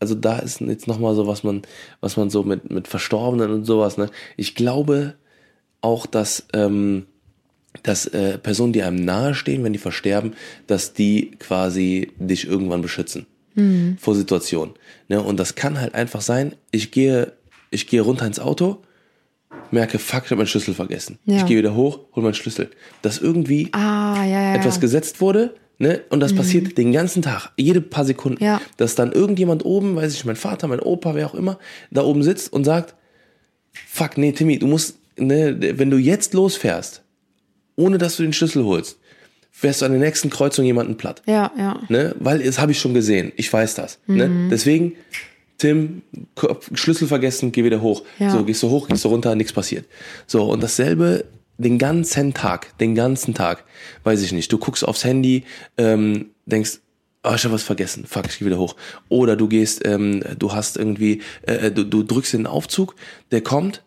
also 0.00 0.14
da 0.14 0.38
ist 0.38 0.60
jetzt 0.60 0.86
nochmal 0.86 1.14
so, 1.14 1.26
was 1.26 1.44
man, 1.44 1.62
was 2.02 2.18
man 2.18 2.28
so 2.28 2.42
mit, 2.42 2.70
mit 2.70 2.88
Verstorbenen 2.88 3.50
und 3.50 3.64
sowas, 3.64 3.96
ne? 3.96 4.10
Ich 4.36 4.54
glaube, 4.54 5.14
auch, 5.84 6.06
dass, 6.06 6.46
ähm, 6.52 7.06
dass 7.82 8.06
äh, 8.06 8.38
Personen, 8.38 8.72
die 8.72 8.82
einem 8.82 9.04
nahestehen, 9.04 9.62
wenn 9.64 9.72
die 9.72 9.78
versterben, 9.78 10.34
dass 10.66 10.94
die 10.94 11.32
quasi 11.38 12.12
dich 12.18 12.46
irgendwann 12.46 12.82
beschützen 12.82 13.26
mhm. 13.54 13.96
vor 14.00 14.14
Situationen. 14.14 14.74
Ne? 15.08 15.22
Und 15.22 15.38
das 15.38 15.54
kann 15.54 15.80
halt 15.80 15.94
einfach 15.94 16.20
sein, 16.20 16.54
ich 16.70 16.90
gehe, 16.90 17.32
ich 17.70 17.86
gehe 17.86 18.00
runter 18.00 18.26
ins 18.26 18.40
Auto, 18.40 18.78
merke, 19.70 19.98
fuck, 19.98 20.24
ich 20.24 20.30
habe 20.30 20.36
meinen 20.36 20.46
Schlüssel 20.46 20.74
vergessen. 20.74 21.18
Ja. 21.24 21.38
Ich 21.38 21.46
gehe 21.46 21.58
wieder 21.58 21.74
hoch, 21.74 22.00
hol 22.14 22.22
meinen 22.22 22.34
Schlüssel. 22.34 22.70
Dass 23.02 23.18
irgendwie 23.18 23.68
ah, 23.72 24.24
ja, 24.24 24.26
ja, 24.26 24.54
etwas 24.54 24.80
gesetzt 24.80 25.20
wurde, 25.20 25.54
ne? 25.78 26.02
Und 26.10 26.20
das 26.20 26.32
mhm. 26.32 26.36
passiert 26.38 26.78
den 26.78 26.92
ganzen 26.92 27.22
Tag, 27.22 27.50
jede 27.56 27.80
paar 27.80 28.04
Sekunden. 28.04 28.42
Ja. 28.42 28.60
Dass 28.76 28.94
dann 28.94 29.12
irgendjemand 29.12 29.64
oben, 29.64 29.96
weiß 29.96 30.14
ich, 30.14 30.24
mein 30.24 30.36
Vater, 30.36 30.68
mein 30.68 30.80
Opa, 30.80 31.14
wer 31.14 31.26
auch 31.26 31.34
immer, 31.34 31.58
da 31.90 32.02
oben 32.02 32.22
sitzt 32.22 32.52
und 32.52 32.64
sagt, 32.64 32.94
fuck, 33.72 34.16
nee, 34.16 34.32
Timmy, 34.32 34.58
du 34.58 34.66
musst 34.66 34.98
ne, 35.18 35.78
wenn 35.78 35.90
du 35.90 35.98
jetzt 35.98 36.34
losfährst, 36.34 37.02
ohne 37.76 37.98
dass 37.98 38.16
du 38.16 38.22
den 38.22 38.32
Schlüssel 38.32 38.64
holst, 38.64 38.98
fährst 39.50 39.82
du 39.82 39.86
an 39.86 39.92
der 39.92 40.00
nächsten 40.00 40.30
Kreuzung 40.30 40.64
jemanden 40.64 40.96
platt. 40.96 41.22
Ja, 41.26 41.52
ja. 41.56 41.80
Ne? 41.88 42.14
Weil 42.18 42.42
das 42.42 42.58
habe 42.58 42.72
ich 42.72 42.78
schon 42.80 42.94
gesehen. 42.94 43.32
Ich 43.36 43.52
weiß 43.52 43.74
das. 43.76 43.98
Ne? 44.06 44.28
Mhm. 44.28 44.42
Ne? 44.44 44.48
Deswegen, 44.50 44.94
Tim, 45.58 46.02
Schlüssel 46.72 47.06
vergessen, 47.06 47.52
geh 47.52 47.64
wieder 47.64 47.80
hoch. 47.80 48.02
Ja. 48.18 48.30
So, 48.30 48.44
gehst 48.44 48.62
du 48.62 48.70
hoch, 48.70 48.88
gehst 48.88 49.04
du 49.04 49.08
runter, 49.08 49.34
nichts 49.34 49.52
passiert. 49.52 49.86
So, 50.26 50.44
und 50.50 50.62
dasselbe 50.62 51.24
den 51.56 51.78
ganzen 51.78 52.34
Tag, 52.34 52.76
den 52.78 52.94
ganzen 52.94 53.34
Tag, 53.34 53.64
weiß 54.02 54.22
ich 54.22 54.32
nicht, 54.32 54.52
du 54.52 54.58
guckst 54.58 54.86
aufs 54.86 55.04
Handy, 55.04 55.44
ähm, 55.78 56.30
denkst, 56.46 56.80
oh, 57.22 57.32
ich 57.34 57.44
habe 57.44 57.54
was 57.54 57.62
vergessen, 57.62 58.04
fuck, 58.06 58.26
ich 58.28 58.38
geh 58.38 58.46
wieder 58.46 58.58
hoch. 58.58 58.74
Oder 59.08 59.36
du 59.36 59.48
gehst, 59.48 59.86
ähm, 59.86 60.22
du 60.38 60.52
hast 60.52 60.76
irgendwie, 60.76 61.22
äh, 61.42 61.70
du, 61.70 61.84
du 61.84 62.02
drückst 62.02 62.32
den 62.32 62.46
Aufzug, 62.46 62.96
der 63.30 63.40
kommt 63.40 63.84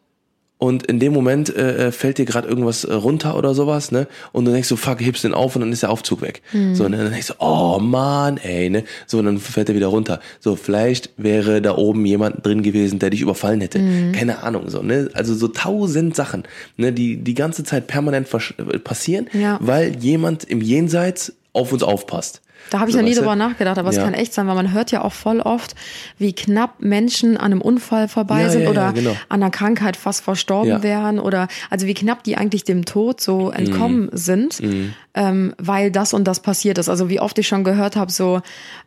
und 0.60 0.88
in 0.88 1.00
dem 1.00 1.14
Moment 1.14 1.56
äh, 1.56 1.92
fällt 1.92 2.18
dir 2.18 2.26
gerade 2.26 2.48
irgendwas 2.48 2.84
äh, 2.84 2.94
runter 2.94 3.38
oder 3.38 3.54
sowas, 3.54 3.92
ne? 3.92 4.08
Und 4.32 4.46
du 4.46 4.52
denkst 4.52 4.68
so, 4.68 4.76
fuck, 4.76 5.00
hebst 5.02 5.24
den 5.24 5.36
auf 5.36 5.56
und 5.56 5.62
dann 5.62 5.72
ist 5.72 5.84
der 5.84 5.92
Aufzug 5.92 6.22
weg. 6.22 6.42
Mhm. 6.52 6.74
So, 6.74 6.86
und 6.86 6.94
dann 6.94 7.12
denkst 7.12 7.28
du, 7.28 7.34
oh 7.40 7.80
man, 7.80 8.38
ey, 8.38 8.70
ne? 8.70 8.84
So, 9.06 9.20
und 9.20 9.26
dann 9.26 9.38
fällt 9.38 9.70
er 9.70 9.76
wieder 9.76 9.88
runter. 9.88 10.20
So, 10.40 10.56
vielleicht 10.56 11.12
wäre 11.18 11.62
da 11.62 11.76
oben 11.76 12.06
jemand 12.06 12.44
drin 12.44 12.64
gewesen, 12.64 12.98
der 12.98 13.12
dich 13.12 13.22
überfallen 13.22 13.62
hätte. 13.62 13.78
Mhm. 13.78 14.14
Keine 14.14 14.42
Ahnung, 14.42 14.70
so, 14.70 14.82
ne? 14.82 15.10
Also 15.14 15.36
so 15.36 15.48
tausend 15.48 16.16
Sachen, 16.16 16.44
ne? 16.76 16.92
Die 16.92 17.18
die 17.18 17.36
ganze 17.36 17.64
Zeit 17.64 17.86
permanent 17.86 18.28
passieren, 18.84 19.28
ja. 19.34 19.60
weil 19.62 19.96
jemand 19.98 20.44
im 20.44 20.62
Jenseits 20.62 21.34
auf 21.54 21.72
uns 21.72 21.84
aufpasst. 21.84 22.42
Da 22.70 22.80
habe 22.80 22.90
ich 22.90 22.96
so, 22.96 23.02
noch 23.02 23.08
nie 23.08 23.16
drüber 23.16 23.36
nachgedacht, 23.36 23.78
aber 23.78 23.90
es 23.90 23.98
kann 23.98 24.14
echt 24.14 24.34
sein, 24.34 24.48
weil 24.48 24.56
man 24.56 24.74
hört 24.74 24.92
ja 24.92 25.04
auch 25.04 25.14
voll 25.14 25.40
oft, 25.40 25.76
wie 26.18 26.34
knapp 26.34 26.80
Menschen 26.80 27.38
an 27.38 27.52
einem 27.52 27.62
Unfall 27.62 28.08
vorbei 28.08 28.44
ja, 28.44 28.50
sind 28.50 28.64
ja, 28.64 28.70
oder 28.70 28.82
ja, 28.82 28.92
genau. 28.92 29.12
an 29.30 29.42
einer 29.42 29.52
Krankheit 29.52 29.98
fast 29.98 30.24
verstorben 30.24 30.84
wären 30.84 31.20
oder 31.20 31.48
also 31.70 31.88
wie 31.88 31.94
knapp 31.94 32.24
die 32.24 32.38
eigentlich 32.38 32.64
dem 32.64 32.86
Tod 32.86 33.22
so 33.22 33.52
entkommen 33.52 34.04
mhm. 34.04 34.10
sind, 34.14 34.62
mhm. 34.62 34.94
Ähm, 35.14 35.56
weil 35.58 35.90
das 35.90 36.14
und 36.14 36.26
das 36.26 36.42
passiert 36.42 36.78
ist. 36.78 36.90
Also 36.90 37.10
wie 37.10 37.20
oft 37.20 37.38
ich 37.40 37.48
schon 37.48 37.64
gehört 37.64 37.96
habe, 37.96 38.12
so 38.12 38.42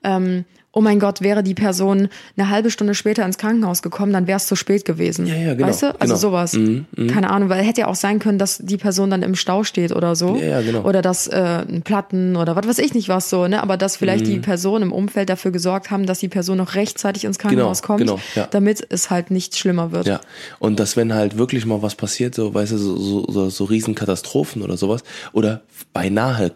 ähm, 0.04 0.44
oh 0.72 0.80
mein 0.80 1.00
Gott, 1.00 1.20
wäre 1.20 1.42
die 1.42 1.54
Person 1.54 2.08
eine 2.36 2.48
halbe 2.48 2.70
Stunde 2.70 2.94
später 2.94 3.24
ins 3.24 3.38
Krankenhaus 3.38 3.82
gekommen, 3.82 4.12
dann 4.12 4.28
wäre 4.28 4.36
es 4.36 4.46
zu 4.46 4.54
spät 4.54 4.84
gewesen. 4.84 5.26
Ja, 5.26 5.34
ja, 5.34 5.54
genau. 5.54 5.68
Weißt 5.68 5.82
du? 5.82 5.86
Also 6.00 6.14
genau. 6.14 6.16
sowas. 6.16 6.52
Mhm, 6.52 6.86
mh. 6.96 7.12
Keine 7.12 7.30
Ahnung, 7.30 7.48
weil 7.48 7.64
hätte 7.64 7.80
ja 7.80 7.86
auch 7.88 7.96
sein 7.96 8.20
können, 8.20 8.38
dass 8.38 8.58
die 8.58 8.76
Person 8.76 9.10
dann 9.10 9.22
im 9.22 9.34
Stau 9.34 9.64
steht 9.64 9.90
oder 9.90 10.14
so. 10.14 10.36
Ja, 10.36 10.44
ja 10.44 10.62
genau. 10.62 10.82
Oder 10.82 11.02
dass 11.02 11.26
äh, 11.26 11.64
Platten 11.82 12.36
oder 12.36 12.54
was 12.54 12.68
weiß 12.68 12.78
ich 12.78 12.94
nicht 12.94 13.08
was 13.08 13.30
so, 13.30 13.48
ne? 13.48 13.62
Aber 13.62 13.76
dass 13.76 13.96
vielleicht 13.96 14.26
mhm. 14.26 14.30
die 14.30 14.38
Person 14.38 14.82
im 14.82 14.92
Umfeld 14.92 15.28
dafür 15.28 15.50
gesorgt 15.50 15.90
haben, 15.90 16.06
dass 16.06 16.20
die 16.20 16.28
Person 16.28 16.58
noch 16.58 16.76
rechtzeitig 16.76 17.24
ins 17.24 17.40
Krankenhaus 17.40 17.82
genau, 17.82 17.86
kommt, 17.86 18.00
genau, 18.00 18.20
ja. 18.36 18.46
damit 18.50 18.86
es 18.90 19.10
halt 19.10 19.32
nicht 19.32 19.56
schlimmer 19.56 19.90
wird. 19.90 20.06
Ja. 20.06 20.20
Und 20.60 20.78
dass 20.78 20.96
wenn 20.96 21.12
halt 21.12 21.36
wirklich 21.36 21.66
mal 21.66 21.82
was 21.82 21.96
passiert, 21.96 22.36
so, 22.36 22.54
weißt 22.54 22.72
du, 22.72 22.78
so, 22.78 22.96
so, 22.96 23.26
so, 23.28 23.50
so 23.50 23.64
Riesenkatastrophen 23.64 24.62
oder 24.62 24.76
sowas, 24.76 25.02
oder 25.32 25.62
beinahe 25.92 26.52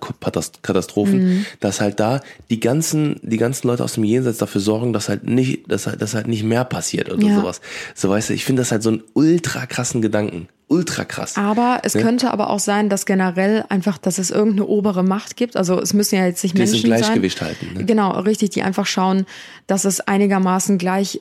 Katastrophen, 0.62 1.24
mhm. 1.24 1.46
dass 1.58 1.80
halt 1.80 1.98
da 1.98 2.20
die 2.50 2.60
ganzen, 2.60 3.16
die 3.22 3.38
ganzen 3.38 3.66
Leute 3.66 3.82
aus 3.82 3.94
dem 3.94 4.03
Jenseits 4.04 4.38
dafür 4.38 4.60
sorgen, 4.60 4.92
dass 4.92 5.08
halt 5.08 5.24
nicht, 5.24 5.70
dass 5.70 5.86
halt, 5.86 6.00
dass 6.02 6.14
halt 6.14 6.26
nicht 6.26 6.44
mehr 6.44 6.64
passiert 6.64 7.10
oder 7.10 7.26
ja. 7.26 7.36
sowas. 7.36 7.60
So 7.94 8.10
weißt 8.10 8.30
du, 8.30 8.34
ich 8.34 8.44
finde 8.44 8.62
das 8.62 8.72
halt 8.72 8.82
so 8.82 8.90
einen 8.90 9.02
ultra 9.14 9.66
krassen 9.66 10.02
Gedanken. 10.02 10.48
Ultra 10.66 11.04
krass. 11.04 11.36
Aber 11.36 11.80
es 11.82 11.94
ne? 11.94 12.02
könnte 12.02 12.30
aber 12.30 12.48
auch 12.50 12.58
sein, 12.58 12.88
dass 12.88 13.04
generell 13.04 13.64
einfach, 13.68 13.98
dass 13.98 14.18
es 14.18 14.30
irgendeine 14.30 14.66
obere 14.66 15.02
Macht 15.02 15.36
gibt. 15.36 15.56
Also 15.56 15.78
es 15.78 15.92
müssen 15.92 16.16
ja 16.16 16.26
jetzt 16.26 16.42
nicht 16.42 16.54
die 16.54 16.60
Menschen 16.60 16.80
sein. 16.80 16.98
Gleichgewicht 16.98 17.38
sein. 17.38 17.48
halten. 17.48 17.74
Ne? 17.74 17.84
Genau, 17.84 18.18
richtig, 18.20 18.50
die 18.50 18.62
einfach 18.62 18.86
schauen, 18.86 19.26
dass 19.66 19.84
es 19.84 20.00
einigermaßen 20.00 20.78
gleich 20.78 21.18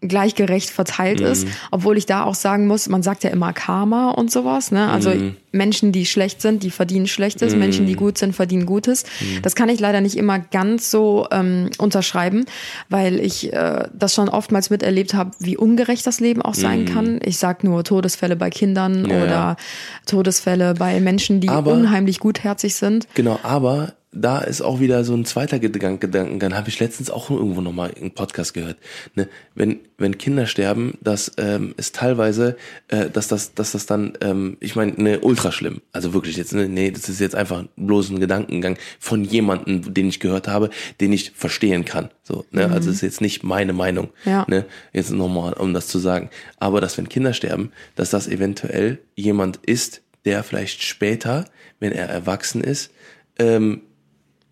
gleichgerecht 0.00 0.70
verteilt 0.70 1.20
mhm. 1.20 1.26
ist, 1.26 1.46
obwohl 1.70 1.98
ich 1.98 2.06
da 2.06 2.24
auch 2.24 2.34
sagen 2.34 2.66
muss, 2.66 2.88
man 2.88 3.02
sagt 3.02 3.22
ja 3.24 3.30
immer 3.30 3.52
Karma 3.52 4.10
und 4.10 4.30
sowas, 4.30 4.70
ne? 4.70 4.88
Also 4.88 5.10
mhm. 5.10 5.36
Menschen, 5.52 5.92
die 5.92 6.06
schlecht 6.06 6.40
sind, 6.40 6.62
die 6.62 6.70
verdienen 6.70 7.06
Schlechtes, 7.06 7.52
mhm. 7.52 7.58
Menschen, 7.58 7.86
die 7.86 7.94
gut 7.94 8.16
sind, 8.16 8.34
verdienen 8.34 8.66
Gutes. 8.66 9.04
Mhm. 9.20 9.42
Das 9.42 9.54
kann 9.54 9.68
ich 9.68 9.78
leider 9.78 10.00
nicht 10.00 10.16
immer 10.16 10.38
ganz 10.38 10.90
so 10.90 11.26
ähm, 11.30 11.70
unterschreiben, 11.78 12.46
weil 12.88 13.20
ich 13.20 13.52
äh, 13.52 13.88
das 13.92 14.14
schon 14.14 14.28
oftmals 14.28 14.70
miterlebt 14.70 15.12
habe, 15.12 15.32
wie 15.38 15.56
ungerecht 15.56 16.06
das 16.06 16.20
Leben 16.20 16.40
auch 16.40 16.54
sein 16.54 16.82
mhm. 16.82 16.86
kann. 16.86 17.20
Ich 17.24 17.36
sag 17.38 17.62
nur 17.62 17.84
Todesfälle 17.84 18.36
bei 18.36 18.48
Kindern 18.48 19.04
ja, 19.04 19.16
oder 19.16 19.26
ja. 19.26 19.56
Todesfälle 20.06 20.74
bei 20.74 21.00
Menschen, 21.00 21.40
die 21.40 21.48
aber, 21.48 21.72
unheimlich 21.72 22.20
gutherzig 22.20 22.74
sind. 22.74 23.06
Genau, 23.14 23.38
aber 23.42 23.92
da 24.12 24.38
ist 24.38 24.60
auch 24.60 24.80
wieder 24.80 25.04
so 25.04 25.14
ein 25.14 25.24
zweiter 25.24 25.60
Gedanken, 25.60 26.40
dann 26.40 26.56
habe 26.56 26.68
ich 26.68 26.80
letztens 26.80 27.10
auch 27.10 27.30
irgendwo 27.30 27.60
nochmal 27.60 27.90
im 27.90 28.10
Podcast 28.10 28.54
gehört. 28.54 28.76
Ne? 29.14 29.28
Wenn, 29.54 29.80
wenn 29.98 30.18
Kinder 30.18 30.46
sterben, 30.46 30.98
das 31.00 31.32
ähm, 31.38 31.74
ist 31.76 31.94
teilweise, 31.94 32.56
äh, 32.88 33.08
dass 33.08 33.28
das, 33.28 33.54
dass 33.54 33.70
das 33.72 33.86
dann, 33.86 34.14
ähm, 34.20 34.56
ich 34.58 34.74
meine, 34.74 34.92
ne, 34.96 35.20
ultra 35.20 35.52
schlimm. 35.52 35.80
Also 35.92 36.12
wirklich 36.12 36.36
jetzt, 36.36 36.52
ne, 36.52 36.68
nee, 36.68 36.90
das 36.90 37.08
ist 37.08 37.20
jetzt 37.20 37.36
einfach 37.36 37.64
bloß 37.76 38.10
ein 38.10 38.18
Gedankengang 38.18 38.78
von 38.98 39.22
jemandem, 39.22 39.94
den 39.94 40.08
ich 40.08 40.18
gehört 40.18 40.48
habe, 40.48 40.70
den 41.00 41.12
ich 41.12 41.30
verstehen 41.30 41.84
kann. 41.84 42.10
So, 42.24 42.44
ne? 42.50 42.66
Mhm. 42.66 42.72
Also 42.72 42.90
ist 42.90 43.02
jetzt 43.02 43.20
nicht 43.20 43.44
meine 43.44 43.72
Meinung. 43.72 44.08
Ja. 44.24 44.44
Ne? 44.48 44.66
Jetzt 44.92 45.12
nochmal, 45.12 45.52
um 45.52 45.72
das 45.72 45.86
zu 45.86 46.00
sagen. 46.00 46.30
Aber 46.58 46.80
dass 46.80 46.98
wenn 46.98 47.08
Kinder 47.08 47.32
sterben, 47.32 47.70
dass 47.94 48.10
das 48.10 48.26
eventuell 48.26 48.98
jemand 49.14 49.58
ist, 49.58 50.02
der 50.24 50.42
vielleicht 50.42 50.82
später, 50.82 51.44
wenn 51.78 51.92
er 51.92 52.08
erwachsen 52.08 52.62
ist, 52.62 52.90
ähm, 53.38 53.82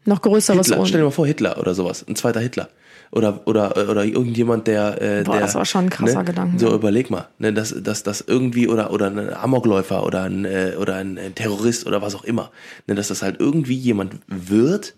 noch 0.09 0.23
größeres 0.23 0.67
Hitler, 0.67 0.87
Stell 0.87 1.01
dir 1.01 1.05
mal 1.05 1.11
vor, 1.11 1.27
Hitler 1.27 1.59
oder 1.59 1.75
sowas, 1.75 2.05
ein 2.09 2.17
zweiter 2.17 2.41
Hitler. 2.41 2.69
Oder, 3.11 3.47
oder, 3.47 3.75
oder 3.89 4.05
irgendjemand, 4.05 4.67
der, 4.67 5.01
äh, 5.01 5.23
Boah, 5.23 5.33
der. 5.33 5.41
das 5.41 5.55
war 5.55 5.65
schon 5.65 5.87
ein 5.87 5.91
krasser 5.91 6.19
ne, 6.19 6.25
Gedanke. 6.25 6.59
So, 6.59 6.75
überleg 6.75 7.09
mal, 7.09 7.29
ne, 7.39 7.55
dass, 7.55 7.75
dass, 7.83 8.03
dass 8.03 8.21
irgendwie, 8.21 8.69
oder, 8.69 8.93
oder 8.93 9.07
ein 9.07 9.33
Amokläufer 9.33 10.05
oder 10.05 10.25
ein, 10.25 10.45
äh, 10.45 10.73
oder 10.79 10.97
ein 10.97 11.19
Terrorist 11.35 11.87
oder 11.87 12.03
was 12.03 12.15
auch 12.15 12.25
immer, 12.25 12.51
ne, 12.87 12.95
dass 12.95 13.09
das 13.09 13.23
halt 13.23 13.41
irgendwie 13.41 13.77
jemand 13.77 14.17
wird, 14.27 14.95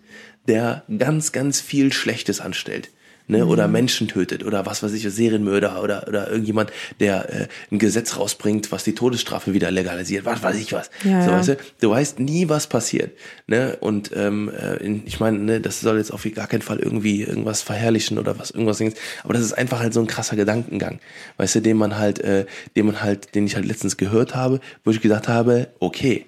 der 0.47 0.83
ganz, 0.97 1.31
ganz 1.31 1.61
viel 1.61 1.93
Schlechtes 1.93 2.41
anstellt 2.41 2.89
ne, 3.31 3.45
oder 3.45 3.67
mhm. 3.67 3.73
Menschen 3.73 4.07
tötet 4.07 4.43
oder 4.43 4.65
was 4.65 4.83
weiß 4.83 4.91
ich, 4.93 5.03
Serienmörder 5.03 5.81
oder, 5.81 6.07
oder 6.07 6.29
irgendjemand, 6.29 6.71
der 6.99 7.33
äh, 7.33 7.47
ein 7.71 7.79
Gesetz 7.79 8.17
rausbringt, 8.17 8.71
was 8.71 8.83
die 8.83 8.93
Todesstrafe 8.93 9.53
wieder 9.53 9.71
legalisiert, 9.71 10.25
was 10.25 10.43
weiß 10.43 10.57
ich 10.57 10.73
was. 10.73 10.91
Ja, 11.03 11.23
so. 11.23 11.31
Weißt 11.31 11.47
du, 11.47 11.57
du 11.79 11.89
weißt 11.89 12.19
nie, 12.19 12.49
was 12.49 12.67
passiert. 12.67 13.17
Ne? 13.47 13.77
Und 13.79 14.11
ähm, 14.15 14.51
äh, 14.55 15.01
ich 15.05 15.19
meine, 15.19 15.39
ne, 15.39 15.61
das 15.61 15.79
soll 15.79 15.97
jetzt 15.97 16.11
auf 16.11 16.27
gar 16.35 16.47
keinen 16.47 16.61
Fall 16.61 16.79
irgendwie 16.79 17.23
irgendwas 17.23 17.61
verherrlichen 17.61 18.19
oder 18.19 18.37
was 18.37 18.51
irgendwas 18.51 18.77
Dings, 18.77 18.95
aber 19.23 19.33
das 19.33 19.43
ist 19.43 19.53
einfach 19.53 19.79
halt 19.79 19.93
so 19.93 20.01
ein 20.01 20.07
krasser 20.07 20.35
Gedankengang, 20.35 20.99
weißt 21.37 21.55
du, 21.55 21.61
den 21.61 21.77
man 21.77 21.97
halt, 21.97 22.19
äh, 22.19 22.45
den 22.75 22.85
man 22.87 23.01
halt, 23.01 23.33
den 23.33 23.45
ich 23.45 23.55
halt 23.55 23.65
letztens 23.65 23.97
gehört 23.97 24.35
habe, 24.35 24.59
wo 24.83 24.91
ich 24.91 25.01
gedacht 25.01 25.27
habe, 25.27 25.69
okay, 25.79 26.25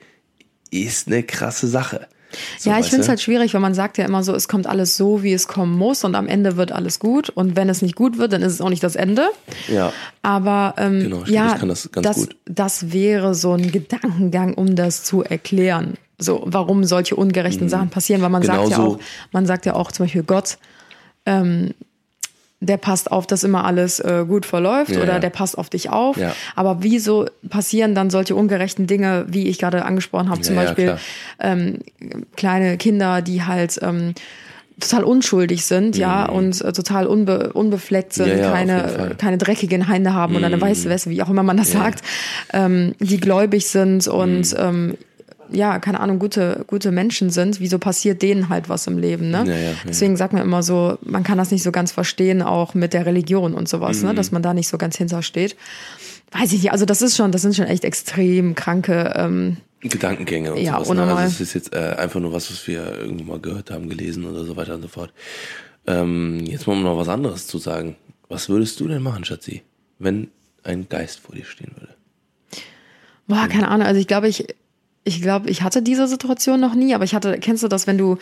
ist 0.72 1.08
eine 1.08 1.24
krasse 1.24 1.68
Sache. 1.68 2.08
So, 2.58 2.70
ja, 2.70 2.80
ich 2.80 2.88
finde 2.88 3.02
es 3.02 3.10
halt 3.10 3.22
schwierig, 3.22 3.54
weil 3.54 3.62
man 3.62 3.74
sagt 3.74 3.98
ja 3.98 4.06
immer 4.06 4.24
so, 4.24 4.34
es 4.34 4.48
kommt 4.48 4.68
alles 4.68 4.98
so, 4.98 5.24
wie 5.24 5.34
es 5.34 5.48
kommen 5.48 5.78
muss 5.78 6.04
und 6.04 6.16
am 6.16 6.28
Ende 6.28 6.58
wird 6.58 6.72
alles 6.72 7.00
gut. 7.00 7.30
Und 7.30 7.56
wenn 7.56 7.70
es 7.70 7.82
nicht 7.82 7.96
gut 7.96 8.18
wird, 8.18 8.34
dann 8.34 8.42
ist 8.42 8.54
es 8.54 8.62
auch 8.62 8.70
nicht 8.70 8.84
das 8.84 8.96
Ende. 8.96 9.30
Ja. 9.68 9.94
Aber 10.22 10.76
ähm, 10.78 11.00
genau, 11.00 11.24
ja, 11.26 11.58
das, 11.58 11.90
das, 11.94 12.30
das, 12.46 12.92
wäre 12.92 13.36
so 13.36 13.54
ein 13.54 13.72
Gedankengang, 13.72 14.54
um 14.54 14.76
das 14.76 15.04
zu 15.04 15.24
erklären. 15.24 15.96
So, 16.18 16.44
warum 16.46 16.84
solche 16.84 17.16
ungerechten 17.16 17.66
mhm. 17.66 17.70
Sachen 17.70 17.90
passieren, 17.90 18.22
weil 18.22 18.30
man 18.30 18.42
genau 18.42 18.68
sagt 18.68 18.70
ja 18.70 18.76
so. 18.78 18.84
auch, 18.84 19.00
man 19.32 19.46
sagt 19.46 19.66
ja 19.66 19.74
auch 19.76 19.92
zum 19.92 20.06
Beispiel 20.06 20.24
Gott, 20.24 20.58
ähm, 21.26 21.74
der 22.66 22.78
passt 22.78 23.12
auf, 23.12 23.28
dass 23.28 23.44
immer 23.44 23.66
alles 23.66 24.00
äh, 24.00 24.26
gut 24.28 24.46
verläuft 24.46 24.92
ja, 24.92 25.02
oder 25.02 25.14
ja. 25.14 25.20
der 25.20 25.30
passt 25.30 25.58
auf 25.58 25.70
dich 25.70 25.90
auf. 25.90 26.18
Ja. 26.18 26.36
Aber 26.56 26.78
wieso 26.82 27.26
passieren 27.50 27.96
dann 27.96 28.10
solche 28.10 28.36
ungerechten 28.36 28.88
Dinge, 28.88 29.26
wie 29.28 29.48
ich 29.48 29.60
gerade 29.60 29.86
angesprochen 29.86 30.30
habe, 30.30 30.42
zum 30.42 30.56
Beispiel 30.56 30.98
ähm, 31.40 31.80
kleine 32.36 32.78
Kinder, 32.78 33.22
die 33.22 33.44
halt 33.44 33.80
ähm, 33.82 34.14
total 34.80 35.04
unschuldig 35.04 35.66
sind, 35.66 35.96
mhm. 35.96 36.02
ja, 36.02 36.26
und 36.26 36.62
äh, 36.62 36.72
total 36.74 37.08
unbe 37.08 37.54
unbefleckt 37.54 38.14
sind, 38.14 38.42
keine, 38.42 39.16
keine 39.18 39.38
dreckigen 39.38 39.88
Hände 39.88 40.14
haben 40.14 40.34
mhm. 40.34 40.38
oder 40.38 40.48
eine 40.48 40.62
weiße 40.62 40.90
Weste, 40.90 41.10
wie 41.10 41.22
auch 41.22 41.30
immer 41.30 41.44
man 41.44 41.58
das 41.58 41.72
sagt, 41.72 42.02
ähm, 42.54 42.94
die 43.00 43.20
gläubig 43.20 43.68
sind 43.68 44.08
und 44.08 44.52
mhm. 44.52 44.58
ähm, 44.60 44.98
ja, 45.52 45.80
keine 45.80 46.00
Ahnung, 46.00 46.20
gute, 46.20 46.64
gute 46.68 46.92
Menschen 46.92 47.30
sind, 47.30 47.60
wieso 47.60 47.80
passiert 47.80 48.22
denen 48.22 48.50
halt 48.50 48.70
was 48.70 48.88
im 48.88 48.98
Leben, 48.98 49.30
ne? 49.30 49.44
Ja, 49.46 49.56
ja, 49.56 49.74
Deswegen 49.88 50.18
sagt 50.18 50.34
man 50.34 50.42
immer 50.42 50.64
so, 50.64 50.98
man 51.02 51.24
kann 51.24 51.38
das 51.38 51.52
nicht 51.52 51.64
so 51.64 51.72
ganz 51.72 51.92
verstehen, 51.92 52.42
auch 52.42 52.74
mit 52.74 52.94
der 52.94 53.06
Religion 53.06 53.54
und 53.54 53.68
sowas, 53.68 53.98
ne? 53.98 54.04
mhm. 54.04 54.10
ne? 54.10 54.16
Dass 54.16 54.32
man 54.32 54.42
da 54.42 54.54
nicht 54.54 54.68
so 54.68 54.78
ganz 54.78 54.98
hintersteht. 54.98 55.56
Weiß 56.32 56.52
ich 56.54 56.64
nicht, 56.64 56.72
also 56.72 56.86
das 56.86 57.02
ist 57.02 57.16
schon, 57.16 57.32
das 57.32 57.44
sind 57.44 57.56
schon 57.56 57.66
echt 57.66 57.84
extrem 57.84 58.56
kranke 58.56 59.14
ähm, 59.16 59.58
Gedankengänge 59.90 60.54
und 60.54 60.62
ja, 60.62 60.84
sowas. 60.84 60.98
Ne? 60.98 61.04
Also 61.04 61.24
es 61.24 61.42
ist 61.42 61.54
jetzt 61.54 61.74
äh, 61.74 61.96
einfach 61.98 62.20
nur 62.20 62.32
was, 62.32 62.50
was 62.50 62.66
wir 62.68 63.00
irgendwo 63.00 63.26
mal 63.26 63.40
gehört 63.40 63.70
haben, 63.70 63.90
gelesen 63.90 64.26
oder 64.26 64.46
so 64.46 64.56
weiter 64.56 64.76
und 64.76 64.82
so 64.82 64.88
fort. 64.88 65.14
Ähm, 65.86 66.40
jetzt 66.46 66.68
mal 66.68 66.80
noch 66.80 66.98
was 66.98 67.10
anderes 67.10 67.48
zu 67.48 67.58
sagen. 67.58 67.98
Was 68.30 68.50
würdest 68.50 68.80
du 68.80 68.88
denn 68.88 69.04
machen, 69.04 69.26
Schatzi, 69.26 69.64
wenn 70.00 70.30
ein 70.64 70.88
Geist 70.88 71.20
vor 71.20 71.36
dir 71.36 71.44
stehen 71.44 71.72
würde? 71.76 71.94
Boah, 73.28 73.48
keine 73.48 73.68
Ahnung. 73.68 73.86
Also 73.86 74.00
ich 74.00 74.08
glaube, 74.08 74.28
ich 74.28 74.46
ich 75.06 75.22
glaube, 75.22 75.50
ich 75.50 75.64
hatte 75.64 75.82
diese 75.82 76.08
Situation 76.08 76.60
noch 76.62 76.76
nie, 76.76 76.96
aber 76.96 77.04
ich 77.04 77.14
hatte, 77.14 77.38
kennst 77.40 77.62
du 77.64 77.68
das, 77.68 77.88
wenn 77.88 77.98
du, 77.98 78.18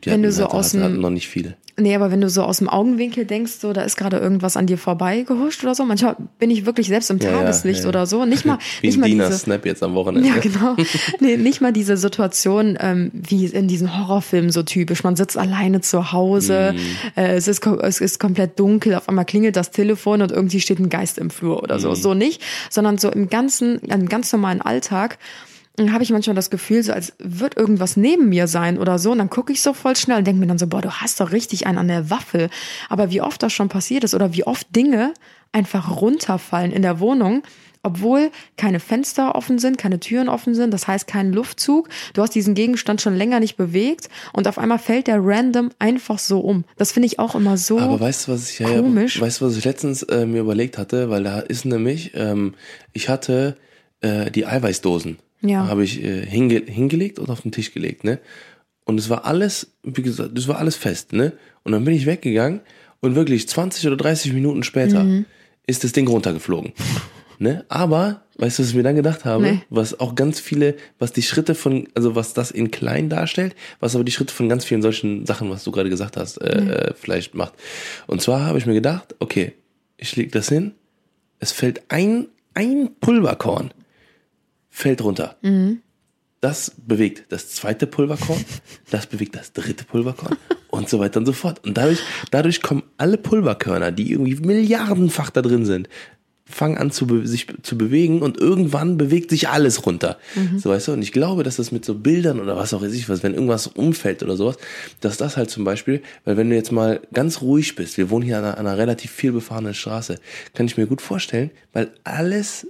glaub, 0.00 0.14
wenn 0.14 0.22
du 0.22 0.30
so 0.30 0.44
hatte, 0.44 0.54
aus 0.54 0.72
dem, 0.72 1.00
noch 1.00 1.08
nicht 1.08 1.28
viele. 1.28 1.56
Nee, 1.78 1.94
aber 1.94 2.10
wenn 2.10 2.20
du 2.20 2.28
so 2.28 2.42
aus 2.42 2.58
dem 2.58 2.68
Augenwinkel 2.68 3.24
denkst, 3.24 3.52
so, 3.52 3.72
da 3.72 3.80
ist 3.80 3.96
gerade 3.96 4.18
irgendwas 4.18 4.58
an 4.58 4.66
dir 4.66 4.76
vorbei 4.76 5.22
gehuscht 5.22 5.62
oder 5.62 5.74
so. 5.74 5.84
Manchmal 5.86 6.16
bin 6.38 6.50
ich 6.50 6.66
wirklich 6.66 6.88
selbst 6.88 7.10
im 7.10 7.18
ja, 7.18 7.30
Tageslicht 7.30 7.78
ja, 7.78 7.84
ja. 7.84 7.88
oder 7.88 8.06
so. 8.06 8.26
Nicht 8.26 8.44
mal, 8.44 8.58
wie 8.82 8.88
nicht 8.88 8.98
mal 8.98 9.06
Dina 9.06 9.26
diese, 9.28 9.38
Snap 9.38 9.64
jetzt 9.64 9.82
am 9.82 9.94
Wochenende. 9.94 10.28
Ja, 10.28 10.36
genau. 10.38 10.76
nee, 11.20 11.38
nicht 11.38 11.62
mal 11.62 11.72
diese 11.72 11.96
Situation, 11.96 12.76
ähm, 12.78 13.10
wie 13.14 13.46
in 13.46 13.66
diesen 13.66 13.98
Horrorfilmen 13.98 14.50
so 14.50 14.62
typisch. 14.62 15.02
Man 15.02 15.16
sitzt 15.16 15.38
alleine 15.38 15.80
zu 15.80 16.12
Hause, 16.12 16.74
mm. 16.74 17.18
äh, 17.18 17.34
es 17.36 17.48
ist, 17.48 17.66
es 17.66 18.00
ist 18.02 18.20
komplett 18.20 18.58
dunkel, 18.58 18.94
auf 18.94 19.08
einmal 19.08 19.24
klingelt 19.24 19.56
das 19.56 19.70
Telefon 19.70 20.20
und 20.20 20.32
irgendwie 20.32 20.60
steht 20.60 20.80
ein 20.80 20.90
Geist 20.90 21.16
im 21.16 21.30
Flur 21.30 21.62
oder 21.62 21.78
so. 21.78 21.92
Mm. 21.92 21.94
So 21.94 22.12
nicht, 22.12 22.42
sondern 22.68 22.98
so 22.98 23.10
im 23.10 23.30
ganzen, 23.30 23.78
im 23.78 24.06
ganz 24.08 24.30
normalen 24.32 24.60
Alltag 24.60 25.18
dann 25.76 25.92
habe 25.92 26.02
ich 26.02 26.10
manchmal 26.10 26.36
das 26.36 26.50
Gefühl, 26.50 26.82
so 26.82 26.92
als 26.92 27.14
wird 27.18 27.56
irgendwas 27.56 27.96
neben 27.96 28.28
mir 28.28 28.46
sein 28.46 28.78
oder 28.78 28.98
so. 28.98 29.12
Und 29.12 29.18
dann 29.18 29.30
gucke 29.30 29.52
ich 29.52 29.62
so 29.62 29.72
voll 29.72 29.96
schnell 29.96 30.18
und 30.18 30.26
denke 30.26 30.40
mir 30.40 30.46
dann 30.46 30.58
so, 30.58 30.66
boah, 30.66 30.82
du 30.82 30.90
hast 30.90 31.20
doch 31.20 31.32
richtig 31.32 31.66
einen 31.66 31.78
an 31.78 31.88
der 31.88 32.10
Waffel. 32.10 32.50
Aber 32.88 33.10
wie 33.10 33.22
oft 33.22 33.42
das 33.42 33.52
schon 33.52 33.68
passiert 33.68 34.04
ist 34.04 34.14
oder 34.14 34.34
wie 34.34 34.44
oft 34.44 34.74
Dinge 34.74 35.14
einfach 35.52 36.00
runterfallen 36.00 36.72
in 36.72 36.82
der 36.82 37.00
Wohnung, 37.00 37.42
obwohl 37.82 38.30
keine 38.56 38.78
Fenster 38.78 39.34
offen 39.34 39.58
sind, 39.58 39.78
keine 39.78 39.98
Türen 40.00 40.28
offen 40.28 40.54
sind, 40.54 40.72
das 40.72 40.86
heißt 40.86 41.06
kein 41.06 41.32
Luftzug. 41.32 41.88
Du 42.12 42.20
hast 42.22 42.34
diesen 42.34 42.54
Gegenstand 42.54 43.00
schon 43.00 43.16
länger 43.16 43.40
nicht 43.40 43.56
bewegt 43.56 44.08
und 44.32 44.46
auf 44.48 44.58
einmal 44.58 44.78
fällt 44.78 45.06
der 45.06 45.18
random 45.20 45.70
einfach 45.78 46.18
so 46.18 46.40
um. 46.40 46.64
Das 46.76 46.92
finde 46.92 47.06
ich 47.06 47.18
auch 47.18 47.34
immer 47.34 47.56
so 47.56 47.78
Aber 47.78 47.98
weißt 47.98 48.28
du, 48.28 48.32
was 48.32 48.50
ich, 48.50 48.58
ja, 48.58 48.68
komisch. 48.68 49.20
weißt 49.20 49.40
du, 49.40 49.46
was 49.46 49.56
ich 49.56 49.64
letztens 49.64 50.02
äh, 50.02 50.26
mir 50.26 50.40
überlegt 50.40 50.76
hatte? 50.76 51.08
Weil 51.08 51.24
da 51.24 51.40
ist 51.40 51.64
nämlich, 51.64 52.12
ähm, 52.14 52.54
ich 52.92 53.08
hatte 53.08 53.56
äh, 54.02 54.30
die 54.30 54.44
Eiweißdosen, 54.46 55.18
Ja. 55.42 55.66
habe 55.66 55.84
ich 55.84 56.02
äh, 56.02 56.24
hinge 56.26 56.62
hingelegt 56.66 57.18
und 57.18 57.30
auf 57.30 57.40
den 57.42 57.52
Tisch 57.52 57.72
gelegt, 57.72 58.04
ne? 58.04 58.18
Und 58.84 58.98
es 58.98 59.08
war 59.08 59.24
alles, 59.24 59.72
wie 59.84 60.02
gesagt, 60.02 60.30
das 60.36 60.48
war 60.48 60.58
alles 60.58 60.76
fest, 60.76 61.12
ne? 61.12 61.32
Und 61.64 61.72
dann 61.72 61.84
bin 61.84 61.94
ich 61.94 62.06
weggegangen 62.06 62.60
und 63.00 63.14
wirklich 63.14 63.48
20 63.48 63.86
oder 63.86 63.96
30 63.96 64.32
Minuten 64.32 64.62
später 64.62 65.04
Mhm. 65.04 65.24
ist 65.66 65.84
das 65.84 65.92
Ding 65.92 66.08
runtergeflogen. 66.08 66.72
Ne? 67.38 67.64
Aber, 67.70 68.22
weißt 68.36 68.58
du, 68.58 68.62
was 68.62 68.68
ich 68.70 68.74
mir 68.76 68.82
dann 68.82 68.96
gedacht 68.96 69.24
habe? 69.24 69.42
Nee. 69.42 69.62
Was 69.70 69.98
auch 69.98 70.14
ganz 70.14 70.40
viele, 70.40 70.74
was 70.98 71.12
die 71.12 71.22
Schritte 71.22 71.54
von, 71.54 71.88
also 71.94 72.14
was 72.14 72.34
das 72.34 72.50
in 72.50 72.70
klein 72.70 73.08
darstellt, 73.08 73.54
was 73.78 73.94
aber 73.94 74.04
die 74.04 74.12
Schritte 74.12 74.34
von 74.34 74.48
ganz 74.50 74.66
vielen 74.66 74.82
solchen 74.82 75.24
Sachen, 75.24 75.48
was 75.48 75.64
du 75.64 75.70
gerade 75.70 75.88
gesagt 75.88 76.18
hast, 76.18 76.36
äh, 76.36 76.88
äh, 76.90 76.94
vielleicht 76.94 77.34
macht. 77.34 77.54
Und 78.06 78.20
zwar 78.20 78.44
habe 78.44 78.58
ich 78.58 78.66
mir 78.66 78.74
gedacht, 78.74 79.14
okay, 79.20 79.52
ich 79.96 80.14
leg 80.16 80.32
das 80.32 80.50
hin, 80.50 80.72
es 81.38 81.50
fällt 81.52 81.80
ein, 81.88 82.26
ein 82.52 82.90
Pulverkorn, 83.00 83.70
fällt 84.80 85.02
runter. 85.02 85.36
Das 86.40 86.72
bewegt 86.74 87.24
das 87.28 87.50
zweite 87.50 87.86
Pulverkorn, 87.86 88.42
das 88.90 89.06
bewegt 89.06 89.36
das 89.36 89.52
dritte 89.52 89.84
Pulverkorn 89.84 90.36
und 90.70 90.88
so 90.88 90.98
weiter 90.98 91.20
und 91.20 91.26
so 91.26 91.32
fort. 91.32 91.64
Und 91.64 91.76
dadurch, 91.76 92.00
dadurch 92.30 92.62
kommen 92.62 92.82
alle 92.96 93.18
Pulverkörner, 93.18 93.92
die 93.92 94.10
irgendwie 94.10 94.36
milliardenfach 94.36 95.30
da 95.30 95.42
drin 95.42 95.66
sind, 95.66 95.88
fangen 96.46 96.78
an 96.78 96.90
zu 96.90 97.24
sich 97.26 97.46
zu 97.62 97.78
bewegen 97.78 98.22
und 98.22 98.38
irgendwann 98.38 98.96
bewegt 98.96 99.30
sich 99.30 99.48
alles 99.48 99.86
runter. 99.86 100.18
So 100.58 100.70
weißt 100.70 100.88
du, 100.88 100.92
und 100.92 101.02
ich 101.02 101.12
glaube, 101.12 101.44
dass 101.44 101.56
das 101.56 101.70
mit 101.70 101.84
so 101.84 101.94
Bildern 101.94 102.40
oder 102.40 102.56
was 102.56 102.74
auch 102.74 102.82
weiß 102.82 102.92
ich 102.92 103.08
was, 103.08 103.22
wenn 103.22 103.34
irgendwas 103.34 103.68
umfällt 103.68 104.22
oder 104.22 104.36
sowas, 104.36 104.56
dass 105.00 105.16
das 105.16 105.36
halt 105.36 105.50
zum 105.50 105.64
Beispiel, 105.64 106.02
weil 106.24 106.36
wenn 106.36 106.50
du 106.50 106.56
jetzt 106.56 106.72
mal 106.72 107.00
ganz 107.12 107.40
ruhig 107.40 107.76
bist, 107.76 107.98
wir 107.98 108.10
wohnen 108.10 108.24
hier 108.24 108.38
an 108.38 108.44
einer, 108.44 108.58
an 108.58 108.66
einer 108.66 108.78
relativ 108.78 109.12
viel 109.12 109.30
befahrenen 109.30 109.74
Straße, 109.74 110.16
kann 110.54 110.66
ich 110.66 110.76
mir 110.76 110.86
gut 110.86 111.02
vorstellen, 111.02 111.50
weil 111.72 111.92
alles 112.02 112.66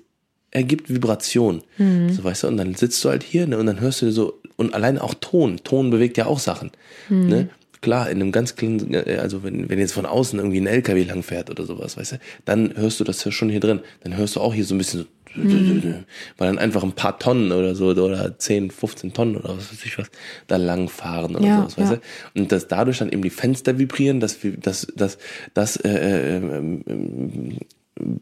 ergibt 0.51 0.89
Vibration. 0.93 1.63
So 1.79 2.25
weißt 2.25 2.43
du, 2.45 2.49
und 2.49 2.57
dann 2.57 2.75
sitzt 2.75 3.05
du 3.05 3.09
halt 3.11 3.23
hier 3.23 3.47
ne, 3.47 3.59
und 3.59 3.67
dann 3.67 3.81
hörst 3.81 4.03
du 4.03 4.11
so, 4.11 4.41
und 4.57 4.75
alleine 4.75 5.03
auch 5.03 5.15
Ton, 5.15 5.59
Ton 5.65 5.91
bewegt 5.91 6.17
ja 6.17 6.27
auch 6.27 6.39
Sachen. 6.39 6.71
Ne? 7.09 7.49
Klar, 7.83 8.11
in 8.11 8.21
einem 8.21 8.31
ganz 8.33 8.57
kleinen, 8.57 8.93
äh, 8.93 9.17
also 9.23 9.43
wenn, 9.43 9.71
wenn 9.71 9.79
jetzt 9.79 9.93
von 9.93 10.05
außen 10.05 10.39
irgendwie 10.39 10.61
ein 10.61 10.67
LKW 10.67 11.03
langfährt 11.05 11.49
oder 11.51 11.65
sowas, 11.65 11.97
weißt 11.97 12.13
du, 12.13 12.17
dann 12.45 12.77
hörst 12.77 13.01
du 13.01 13.05
das 13.05 13.23
schon 13.33 13.49
hier 13.49 13.61
drin. 13.61 13.81
Dann 14.03 14.17
hörst 14.19 14.37
du 14.37 14.41
auch 14.41 14.53
hier 14.53 14.65
so 14.67 14.75
ein 14.75 14.79
bisschen 14.79 15.01
so, 15.01 15.07
weil 16.37 16.49
dann 16.49 16.59
einfach 16.59 16.83
ein 16.83 16.93
paar 16.93 17.19
Tonnen 17.19 17.53
oder 17.53 17.75
so, 17.77 17.87
oder 17.87 18.37
10, 18.37 18.71
15 18.73 19.13
Tonnen 19.15 19.37
oder 19.37 19.57
was 19.57 19.71
weiß 19.73 19.85
ich 19.85 19.97
was, 19.97 20.11
da 20.49 20.57
langfahren 20.57 21.37
oder 21.37 21.47
Ja, 21.47 21.57
sowas, 21.61 21.79
weißt 21.79 21.91
ja. 21.93 21.97
du. 22.35 22.41
Und 22.41 22.53
dass 22.53 22.67
dadurch 22.69 22.99
dann 22.99 23.11
eben 23.11 23.23
die 23.23 23.31
Fenster 23.31 23.79
vibrieren, 23.79 24.19
dass, 24.21 24.43
wir- 24.43 24.57
dass, 24.57 24.89
dass, 24.97 25.19
dass 25.55 25.77
äh, 25.77 25.89
äh, 25.89 26.37
ähm, 26.37 27.59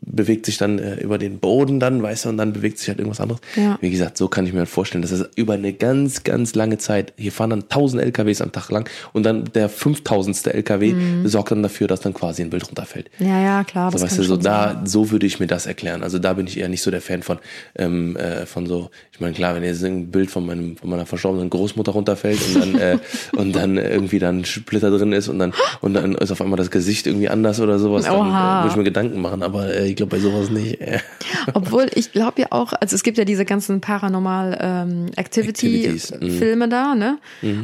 bewegt 0.00 0.46
sich 0.46 0.58
dann 0.58 0.78
äh, 0.78 0.96
über 0.96 1.18
den 1.18 1.38
Boden 1.38 1.80
dann, 1.80 2.02
weißt 2.02 2.24
du, 2.24 2.28
und 2.30 2.36
dann 2.36 2.52
bewegt 2.52 2.78
sich 2.78 2.88
halt 2.88 2.98
irgendwas 2.98 3.20
anderes. 3.20 3.40
Ja. 3.56 3.78
Wie 3.80 3.90
gesagt, 3.90 4.16
so 4.16 4.28
kann 4.28 4.46
ich 4.46 4.52
mir 4.52 4.60
halt 4.60 4.68
vorstellen, 4.68 5.02
dass 5.02 5.10
es 5.10 5.28
über 5.36 5.54
eine 5.54 5.72
ganz, 5.72 6.24
ganz 6.24 6.54
lange 6.54 6.78
Zeit, 6.78 7.12
hier 7.16 7.32
fahren 7.32 7.50
dann 7.50 7.62
1000 7.62 8.02
LKWs 8.02 8.40
am 8.40 8.52
Tag 8.52 8.70
lang 8.70 8.88
und 9.12 9.24
dann 9.24 9.44
der 9.44 9.68
5000. 9.68 10.46
LKW 10.48 10.94
sorgt 11.24 11.50
dann 11.50 11.62
dafür, 11.62 11.86
dass 11.88 12.00
dann 12.00 12.14
quasi 12.14 12.42
ein 12.42 12.50
Bild 12.50 12.66
runterfällt. 12.66 13.10
Ja, 13.18 13.40
ja, 13.40 13.64
klar. 13.64 13.90
So, 13.92 14.00
weißt 14.00 14.18
du, 14.18 14.22
so 14.22 14.36
da, 14.36 14.74
sein. 14.74 14.86
so 14.86 15.10
würde 15.10 15.26
ich 15.26 15.40
mir 15.40 15.46
das 15.46 15.66
erklären. 15.66 16.02
Also 16.02 16.18
da 16.18 16.32
bin 16.32 16.46
ich 16.46 16.58
eher 16.58 16.68
nicht 16.68 16.82
so 16.82 16.90
der 16.90 17.00
Fan 17.00 17.22
von, 17.22 17.38
ähm, 17.76 18.16
äh, 18.16 18.46
von 18.46 18.66
so, 18.66 18.90
ich 19.12 19.20
meine, 19.20 19.34
klar, 19.34 19.54
wenn 19.54 19.62
jetzt 19.62 19.84
ein 19.84 20.10
Bild 20.10 20.30
von 20.30 20.46
meinem, 20.46 20.76
von 20.76 20.90
meiner 20.90 21.06
verstorbenen 21.06 21.50
Großmutter 21.50 21.92
runterfällt 21.92 22.40
und 22.46 22.60
dann, 22.60 22.74
äh, 22.80 22.98
und 23.36 23.54
dann 23.54 23.76
irgendwie 23.76 24.18
dann 24.18 24.44
Splitter 24.44 24.90
drin 24.90 25.12
ist 25.12 25.28
und 25.28 25.38
dann, 25.38 25.52
und 25.80 25.94
dann 25.94 26.14
ist 26.14 26.30
auf 26.30 26.40
einmal 26.40 26.56
das 26.56 26.70
Gesicht 26.70 27.06
irgendwie 27.06 27.28
anders 27.28 27.60
oder 27.60 27.78
sowas, 27.78 28.04
dann 28.04 28.16
Oha. 28.16 28.60
äh, 28.60 28.62
würde 28.62 28.70
ich 28.72 28.76
mir 28.76 28.84
Gedanken 28.84 29.20
machen, 29.20 29.42
aber 29.42 29.67
äh, 29.68 29.86
ich 29.86 29.96
glaube 29.96 30.16
bei 30.16 30.20
sowas 30.20 30.50
nicht. 30.50 30.78
Obwohl 31.54 31.86
ich 31.94 32.12
glaube 32.12 32.42
ja 32.42 32.46
auch, 32.50 32.72
also 32.72 32.94
es 32.94 33.02
gibt 33.02 33.18
ja 33.18 33.24
diese 33.24 33.44
ganzen 33.44 33.80
Paranormal 33.80 34.58
ähm, 34.60 35.06
Activity 35.16 35.86
Activities, 35.86 36.12
mhm. 36.20 36.70
Da, 36.70 36.94
ne? 36.94 37.18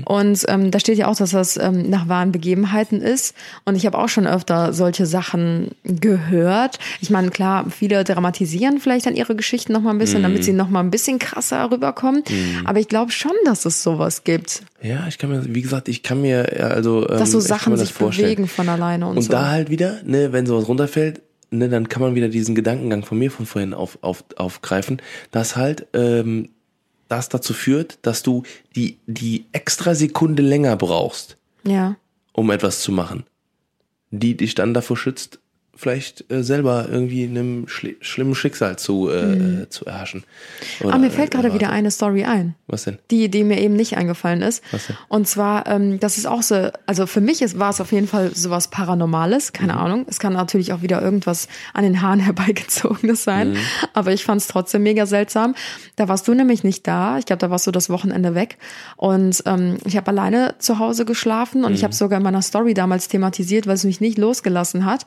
Und 0.05 0.45
ähm, 0.49 0.71
da 0.71 0.79
steht 0.81 0.97
ja 0.99 1.09
auch, 1.09 1.17
dass 1.17 1.31
das 1.31 1.57
ähm, 1.57 1.91
nach 1.91 2.09
wahren 2.09 2.33
Begebenheiten 2.33 3.01
ist. 3.03 3.35
Und 3.65 3.77
ich 3.77 3.85
habe 3.87 3.99
auch 3.99 4.09
schon 4.09 4.27
öfter 4.27 4.73
solche 4.73 5.07
Sachen 5.07 5.73
gehört. 5.85 6.79
Ich 7.01 7.11
meine, 7.11 7.31
klar, 7.31 7.67
viele 7.71 8.05
dramatisieren 8.05 8.79
vielleicht 8.81 9.07
dann 9.07 9.17
ihre 9.17 9.35
Geschichten 9.37 9.73
noch 9.73 9.81
mal 9.83 9.91
ein 9.91 9.99
bisschen, 9.99 10.19
Mhm. 10.21 10.23
damit 10.25 10.45
sie 10.45 10.53
noch 10.53 10.69
mal 10.71 10.81
ein 10.81 10.91
bisschen 10.91 11.19
krasser 11.19 11.71
rüberkommen. 11.71 12.23
Aber 12.65 12.79
ich 12.79 12.89
glaube 12.89 13.11
schon, 13.11 13.33
dass 13.45 13.65
es 13.65 13.83
sowas 13.83 14.25
gibt, 14.25 14.63
Ja, 14.83 15.07
ich 15.09 15.17
kann 15.19 15.31
mir, 15.31 15.43
wie 15.55 15.63
gesagt, 15.63 15.89
ich 15.89 16.03
kann 16.03 16.21
mir, 16.21 16.53
äh, 16.53 16.63
also, 16.63 17.09
ähm, 17.09 17.19
dass 17.19 17.31
so 17.31 17.39
kann 17.39 17.47
Sachen 17.47 17.77
sich 17.77 17.93
vorstellen. 17.93 18.27
bewegen 18.29 18.49
von 18.49 18.69
alleine 18.69 19.07
und, 19.07 19.17
Und 19.17 19.23
so. 19.23 19.33
da 19.33 19.49
halt 19.51 19.71
wieder, 19.71 20.01
ne, 20.05 20.33
wenn 20.33 20.45
sowas 20.47 20.69
runterfällt, 20.69 21.23
ne, 21.59 21.69
dann 21.69 21.89
kann 21.89 22.03
man 22.03 22.15
wieder 22.15 22.29
diesen 22.29 22.55
Gedankengang 22.55 23.05
von 23.05 23.19
mir 23.19 23.31
von 23.31 23.47
vorhin 23.47 23.75
auf, 23.75 23.99
auf, 24.03 24.25
aufgreifen, 24.37 25.01
dass 25.31 25.57
halt 25.57 25.87
ähm, 25.93 26.51
das 27.09 27.29
dazu 27.29 27.53
führt, 27.53 27.99
dass 28.03 28.23
du 28.23 28.43
die, 28.75 28.99
die 29.07 29.47
extra 29.53 29.95
Sekunde 29.95 30.43
länger 30.43 30.77
brauchst, 30.77 31.37
ja. 31.65 31.97
um 32.33 32.51
etwas 32.51 32.81
zu 32.81 32.93
machen, 32.93 33.25
die 34.11 34.37
dich 34.37 34.55
dann 34.55 34.75
davor 34.75 34.97
schützt, 34.97 35.39
vielleicht 35.77 36.31
äh, 36.31 36.43
selber 36.43 36.87
irgendwie 36.91 37.25
einem 37.25 37.67
schli 37.69 37.97
schlimmen 38.01 38.35
Schicksal 38.35 38.77
zu, 38.79 39.09
äh, 39.11 39.63
äh, 39.63 39.69
zu 39.69 39.85
erhaschen. 39.87 40.25
Oder, 40.81 40.89
Aber 40.91 40.99
Mhm. 40.99 41.05
Ah, 41.05 41.07
mir 41.07 41.11
fällt 41.11 41.31
gerade 41.33 41.49
äh, 41.49 41.55
wieder 41.55 41.71
eine 41.71 41.91
Story 41.91 42.25
ein. 42.25 42.55
Was 42.67 42.85
denn? 42.85 42.99
die, 43.11 43.29
die 43.29 43.45
mir 43.45 43.61
eben 43.61 43.75
nicht 43.75 43.97
eingefallen 43.97 44.43
ist. 44.43 44.63
Was 44.71 44.87
denn? 44.87 44.97
Und 45.09 45.29
zwar, 45.29 45.67
ähm, 45.67 46.01
das 46.01 46.17
ist 46.19 46.27
auch 46.27 46.43
so, 46.43 46.71
also 46.87 47.07
für 47.07 47.21
mich 47.21 47.43
ist, 47.43 47.59
war 47.59 47.71
es 47.71 47.81
auf 47.81 47.93
jeden 47.93 48.07
Fall 48.09 48.35
sowas 48.35 48.69
Paranormales, 48.69 49.53
keine 49.53 49.73
Mhm. 49.75 49.79
Ahnung. 49.79 50.07
Es 50.09 50.19
kann 50.19 50.33
natürlich 50.33 50.73
auch 50.73 50.83
wieder 50.83 51.03
irgendwas 51.03 51.49
an 51.73 51.83
den 51.85 52.01
Haaren 52.03 52.21
herbeigezogenes 52.21 53.25
sein, 53.25 53.51
Mhm. 53.53 53.57
aber 53.93 54.13
ich 54.13 54.25
fand 54.25 54.41
es 54.41 54.47
trotzdem 54.49 54.83
mega 54.83 55.07
seltsam. 55.07 55.55
Da 55.97 56.09
warst 56.09 56.27
du 56.29 56.35
nämlich 56.35 56.65
nicht 56.65 56.87
da. 56.87 57.19
Ich 57.19 57.27
glaube, 57.27 57.41
da 57.41 57.51
warst 57.51 57.67
du 57.67 57.71
das 57.71 57.91
Wochenende 57.91 58.35
weg. 58.35 58.59
Und 58.97 59.43
ähm, 59.47 59.79
ich 59.85 59.97
habe 59.97 60.09
alleine 60.11 60.55
zu 60.59 60.79
Hause 60.79 61.05
geschlafen 61.05 61.65
und 61.65 61.73
ich 61.75 61.81
Mhm. 61.81 61.85
habe 61.85 61.95
sogar 61.95 62.17
in 62.19 62.23
meiner 62.25 62.43
Story 62.43 62.75
damals 62.75 63.09
thematisiert, 63.09 63.67
weil 63.67 63.75
es 63.75 63.85
mich 63.85 64.01
nicht 64.01 64.19
losgelassen 64.19 64.85
hat. 64.87 65.05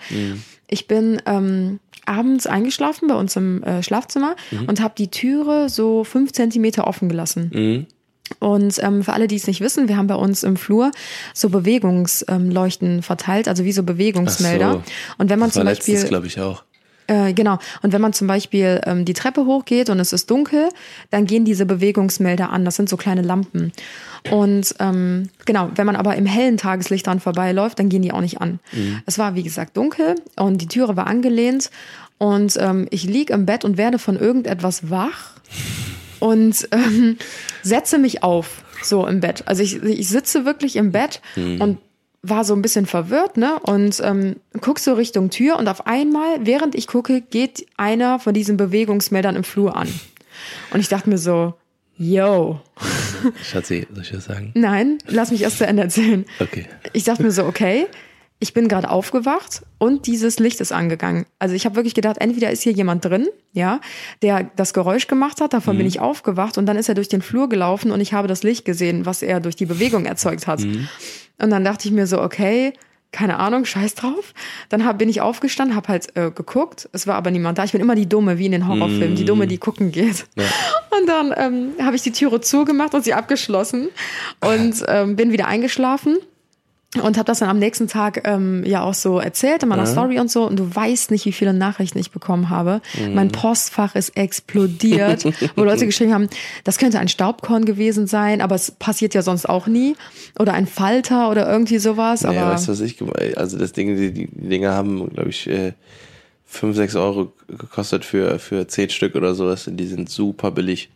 Mhm. 0.70 0.74
Ich 0.74 0.88
bin 0.88 1.22
ähm, 1.26 1.80
abends 2.06 2.48
eingeschlafen 2.48 3.08
bei 3.08 3.16
uns 3.16 3.36
im 3.36 3.64
äh, 3.64 3.84
Schlafzimmer 3.84 4.36
Mhm. 4.52 4.66
und 4.66 4.82
habe 4.82 4.94
die 4.98 5.10
Türe 5.10 5.70
so 5.70 6.04
fünf 6.04 6.32
Zentimeter 6.34 6.88
offen 6.88 7.10
gelassen. 7.10 7.86
Und 8.40 8.84
ähm, 8.84 9.04
für 9.04 9.14
alle, 9.14 9.28
die 9.28 9.38
es 9.38 9.48
nicht 9.48 9.62
wissen, 9.62 9.88
wir 9.88 9.96
haben 9.96 10.08
bei 10.08 10.16
uns 10.16 10.44
im 10.44 10.58
Flur 10.58 10.92
so 11.34 11.48
Bewegungsleuchten 11.50 13.02
verteilt, 13.02 13.48
also 13.48 13.64
wie 13.64 13.72
so 13.72 13.84
Bewegungsmelder. 13.84 14.74
So. 14.74 14.84
Und 15.18 15.30
wenn 15.30 15.40
man 15.40 15.48
Das 15.50 15.54
zum 15.56 15.64
Beispiel 15.64 16.04
glaube 16.04 16.28
ich, 16.28 16.40
auch. 16.40 16.64
Äh, 17.08 17.34
genau. 17.34 17.58
Und 17.82 17.94
wenn 17.94 18.02
man 18.02 18.14
zum 18.14 18.28
Beispiel 18.28 18.82
ähm, 18.86 19.06
die 19.06 19.14
Treppe 19.14 19.46
hochgeht 19.46 19.90
und 19.90 20.00
es 20.00 20.14
ist 20.14 20.30
dunkel, 20.30 20.70
dann 21.10 21.26
gehen 21.26 21.46
diese 21.46 21.66
Bewegungsmelder 21.66 22.50
an. 22.52 22.66
Das 22.66 22.76
sind 22.76 22.90
so 22.90 22.98
kleine 22.98 23.22
Lampen. 23.22 23.72
Und 24.30 24.76
ähm, 24.80 25.30
genau, 25.46 25.72
wenn 25.76 25.86
man 25.86 25.96
aber 25.96 26.16
im 26.16 26.26
hellen 26.26 26.58
Tageslicht 26.58 27.08
dran 27.08 27.20
vorbeiläuft, 27.20 27.80
dann 27.80 27.90
gehen 27.90 28.02
die 28.02 28.12
auch 28.12 28.22
nicht 28.22 28.42
an. 28.42 28.60
Es 29.06 29.18
war, 29.18 29.36
wie 29.36 29.44
gesagt, 29.44 29.78
dunkel 29.78 30.16
und 30.36 30.62
die 30.62 30.68
Türe 30.68 30.98
war 30.98 31.08
angelehnt. 31.08 31.72
Und 32.18 32.58
ähm, 32.60 32.88
ich 32.90 33.04
lieg 33.04 33.30
im 33.30 33.46
Bett 33.46 33.64
und 33.64 33.78
werde 33.78 34.00
von 34.00 34.18
irgendetwas 34.18 34.90
wach 34.90 35.34
und 36.20 36.68
ähm, 36.72 37.18
setze 37.64 38.00
mich 38.00 38.24
auf, 38.24 38.64
so 38.84 39.06
im 39.08 39.20
Bett. 39.20 39.44
Also 39.46 39.64
ich, 39.64 39.82
ich 39.84 40.10
sitze 40.10 40.46
wirklich 40.46 40.76
im 40.76 40.92
Bett 40.92 41.22
und 41.60 41.78
war 42.22 42.44
so 42.44 42.54
ein 42.54 42.62
bisschen 42.62 42.86
verwirrt, 42.86 43.38
ne? 43.38 43.60
Und 43.60 44.02
ähm, 44.04 44.38
guck 44.62 44.80
so 44.80 44.94
Richtung 44.94 45.30
Tür 45.30 45.58
und 45.58 45.68
auf 45.68 45.88
einmal, 45.88 46.46
während 46.46 46.76
ich 46.76 46.88
gucke, 46.88 47.22
geht 47.22 47.66
einer 47.78 48.20
von 48.20 48.34
diesen 48.34 48.58
Bewegungsmeldern 48.58 49.36
im 49.36 49.44
Flur 49.44 49.76
an. 49.76 49.88
Und 50.72 50.80
ich 50.80 50.90
dachte 50.90 51.10
mir 51.10 51.18
so, 51.18 51.54
yo, 51.98 52.60
Schatzi, 53.44 53.88
soll 53.92 54.04
ich 54.04 54.12
das 54.12 54.26
sagen? 54.26 54.52
nein, 54.56 55.00
lass 55.08 55.32
mich 55.32 55.42
erst 55.42 55.58
zu 55.58 55.66
Ende 55.66 55.84
erzählen. 55.84 56.26
Okay. 56.40 56.66
Ich 56.94 57.04
dachte 57.04 57.24
mir 57.24 57.32
so, 57.32 57.46
okay, 57.46 57.88
ich 58.40 58.54
bin 58.54 58.68
gerade 58.68 58.90
aufgewacht 58.90 59.64
und 59.80 60.06
dieses 60.06 60.38
Licht 60.38 60.62
ist 60.62 60.72
angegangen. 60.72 61.26
Also 61.40 61.56
ich 61.56 61.66
habe 61.66 61.76
wirklich 61.76 61.96
gedacht, 61.96 62.18
entweder 62.20 62.52
ist 62.52 62.62
hier 62.62 62.72
jemand 62.72 63.04
drin, 63.04 63.28
ja, 63.52 63.80
der 64.22 64.52
das 64.56 64.74
Geräusch 64.74 65.08
gemacht 65.08 65.42
hat, 65.42 65.54
davon 65.54 65.78
bin 65.78 65.88
ich 65.88 66.00
aufgewacht 66.00 66.58
und 66.58 66.68
dann 66.68 66.78
ist 66.78 66.88
er 66.88 66.96
durch 66.96 67.08
den 67.10 67.24
Flur 67.24 67.50
gelaufen 67.50 67.92
und 67.92 68.00
ich 68.00 68.14
habe 68.14 68.28
das 68.28 68.44
Licht 68.44 68.64
gesehen, 68.64 69.06
was 69.06 69.24
er 69.24 69.40
durch 69.40 69.56
die 69.56 69.66
Bewegung 69.66 70.06
erzeugt 70.06 70.46
hat. 70.46 70.62
Und 71.40 71.50
dann 71.50 71.64
dachte 71.64 71.88
ich 71.88 71.94
mir 71.94 72.06
so, 72.06 72.22
okay, 72.22 72.74
keine 73.12 73.40
Ahnung, 73.40 73.66
scheiß 73.66 73.96
drauf. 73.96 74.34
Dann 74.70 74.86
hab, 74.86 75.00
bin 75.00 75.10
ich 75.10 75.22
aufgestanden, 75.22 75.76
habe 75.76 75.88
halt 75.88 76.16
äh, 76.16 76.30
geguckt. 76.30 76.90
Es 76.92 77.08
war 77.08 77.16
aber 77.16 77.32
niemand 77.32 77.58
da. 77.58 77.64
Ich 77.64 77.72
bin 77.72 77.82
immer 77.82 77.96
die 77.96 78.08
Dumme, 78.08 78.38
wie 78.38 78.46
in 78.46 78.52
den 78.52 78.68
Horrorfilmen, 78.68 79.16
die 79.16 79.26
Dumme, 79.26 79.48
die 79.48 79.58
gucken 79.58 79.92
geht. 79.92 80.26
Ja. 80.36 80.44
Und 81.00 81.08
dann 81.08 81.34
ähm, 81.38 81.70
habe 81.84 81.96
ich 81.96 82.02
die 82.02 82.12
Türe 82.12 82.42
zugemacht 82.42 82.94
und 82.94 83.04
sie 83.04 83.14
abgeschlossen 83.14 83.90
und 84.42 84.84
ähm, 84.88 85.16
bin 85.16 85.32
wieder 85.32 85.48
eingeschlafen 85.48 86.18
und 86.96 87.18
habe 87.18 87.26
das 87.26 87.40
dann 87.40 87.50
am 87.50 87.60
nächsten 87.60 87.88
Tag 87.88 88.22
ähm, 88.26 88.64
ja 88.66 88.82
auch 88.82 88.94
so 88.94 89.20
erzählt 89.20 89.62
in 89.62 89.70
meiner 89.70 89.84
ja. 89.84 89.92
Story 89.92 90.20
und 90.20 90.32
so 90.32 90.48
und 90.48 90.58
du 90.58 90.74
weißt 90.74 91.12
nicht, 91.12 91.26
wie 91.26 91.34
viele 91.34 91.54
Nachrichten 91.54 92.00
ich 92.00 92.12
bekommen 92.12 92.50
habe. 92.50 92.82
Mhm. 92.98 93.14
Mein 93.14 93.32
Postfach 93.32 93.94
ist 93.96 94.16
explodiert, 94.16 95.26
wo 95.58 95.64
Leute 95.66 95.86
geschrieben 95.86 96.14
haben, 96.14 96.30
das 96.64 96.78
könnte 96.78 97.00
ein 97.00 97.10
Staubkorn 97.10 97.66
gewesen 97.66 98.08
sein, 98.08 98.42
aber 98.42 98.56
es 98.56 98.72
passiert 98.72 99.14
ja 99.14 99.22
sonst 99.22 99.50
auch 99.50 99.68
nie 99.68 99.96
oder 100.40 100.54
ein 100.54 100.66
Falter 100.66 101.30
oder 101.30 101.50
irgendwie 101.52 101.80
sowas. 101.80 102.22
Naja, 102.22 102.44
aber 102.44 102.54
weißt 102.54 102.70
du, 102.70 102.72
was 102.72 102.80
ich 102.80 102.98
also 103.38 103.58
das 103.58 103.74
Ding, 103.74 103.98
die, 103.98 104.14
die 104.14 104.28
Dinger 104.28 104.74
haben, 104.74 105.10
glaube 105.14 105.30
ich, 105.30 105.48
äh, 105.48 105.74
5, 106.46 106.78
6 106.78 106.96
Euro 106.96 107.34
gekostet 107.50 108.06
für 108.06 108.40
für 108.40 108.66
zehn 108.68 108.90
Stück 108.90 109.16
oder 109.16 109.36
sowas. 109.36 109.70
Die 109.70 109.88
sind 109.88 110.10
super 110.10 110.52
billig. 110.52 110.90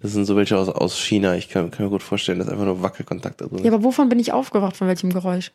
Das 0.00 0.12
sind 0.12 0.24
so 0.24 0.36
welche 0.36 0.56
aus, 0.56 0.68
aus 0.68 0.98
China. 0.98 1.36
Ich 1.36 1.48
kann, 1.48 1.70
kann 1.70 1.84
mir 1.84 1.90
gut 1.90 2.02
vorstellen, 2.02 2.38
dass 2.38 2.48
einfach 2.48 2.64
nur 2.64 2.82
Wackelkontakt 2.82 3.40
da 3.40 3.46
drin 3.46 3.64
Ja, 3.64 3.72
aber 3.72 3.82
wovon 3.82 4.08
bin 4.08 4.18
ich 4.18 4.32
aufgewacht? 4.32 4.76
Von 4.76 4.88
welchem 4.88 5.12
Geräusch? 5.12 5.52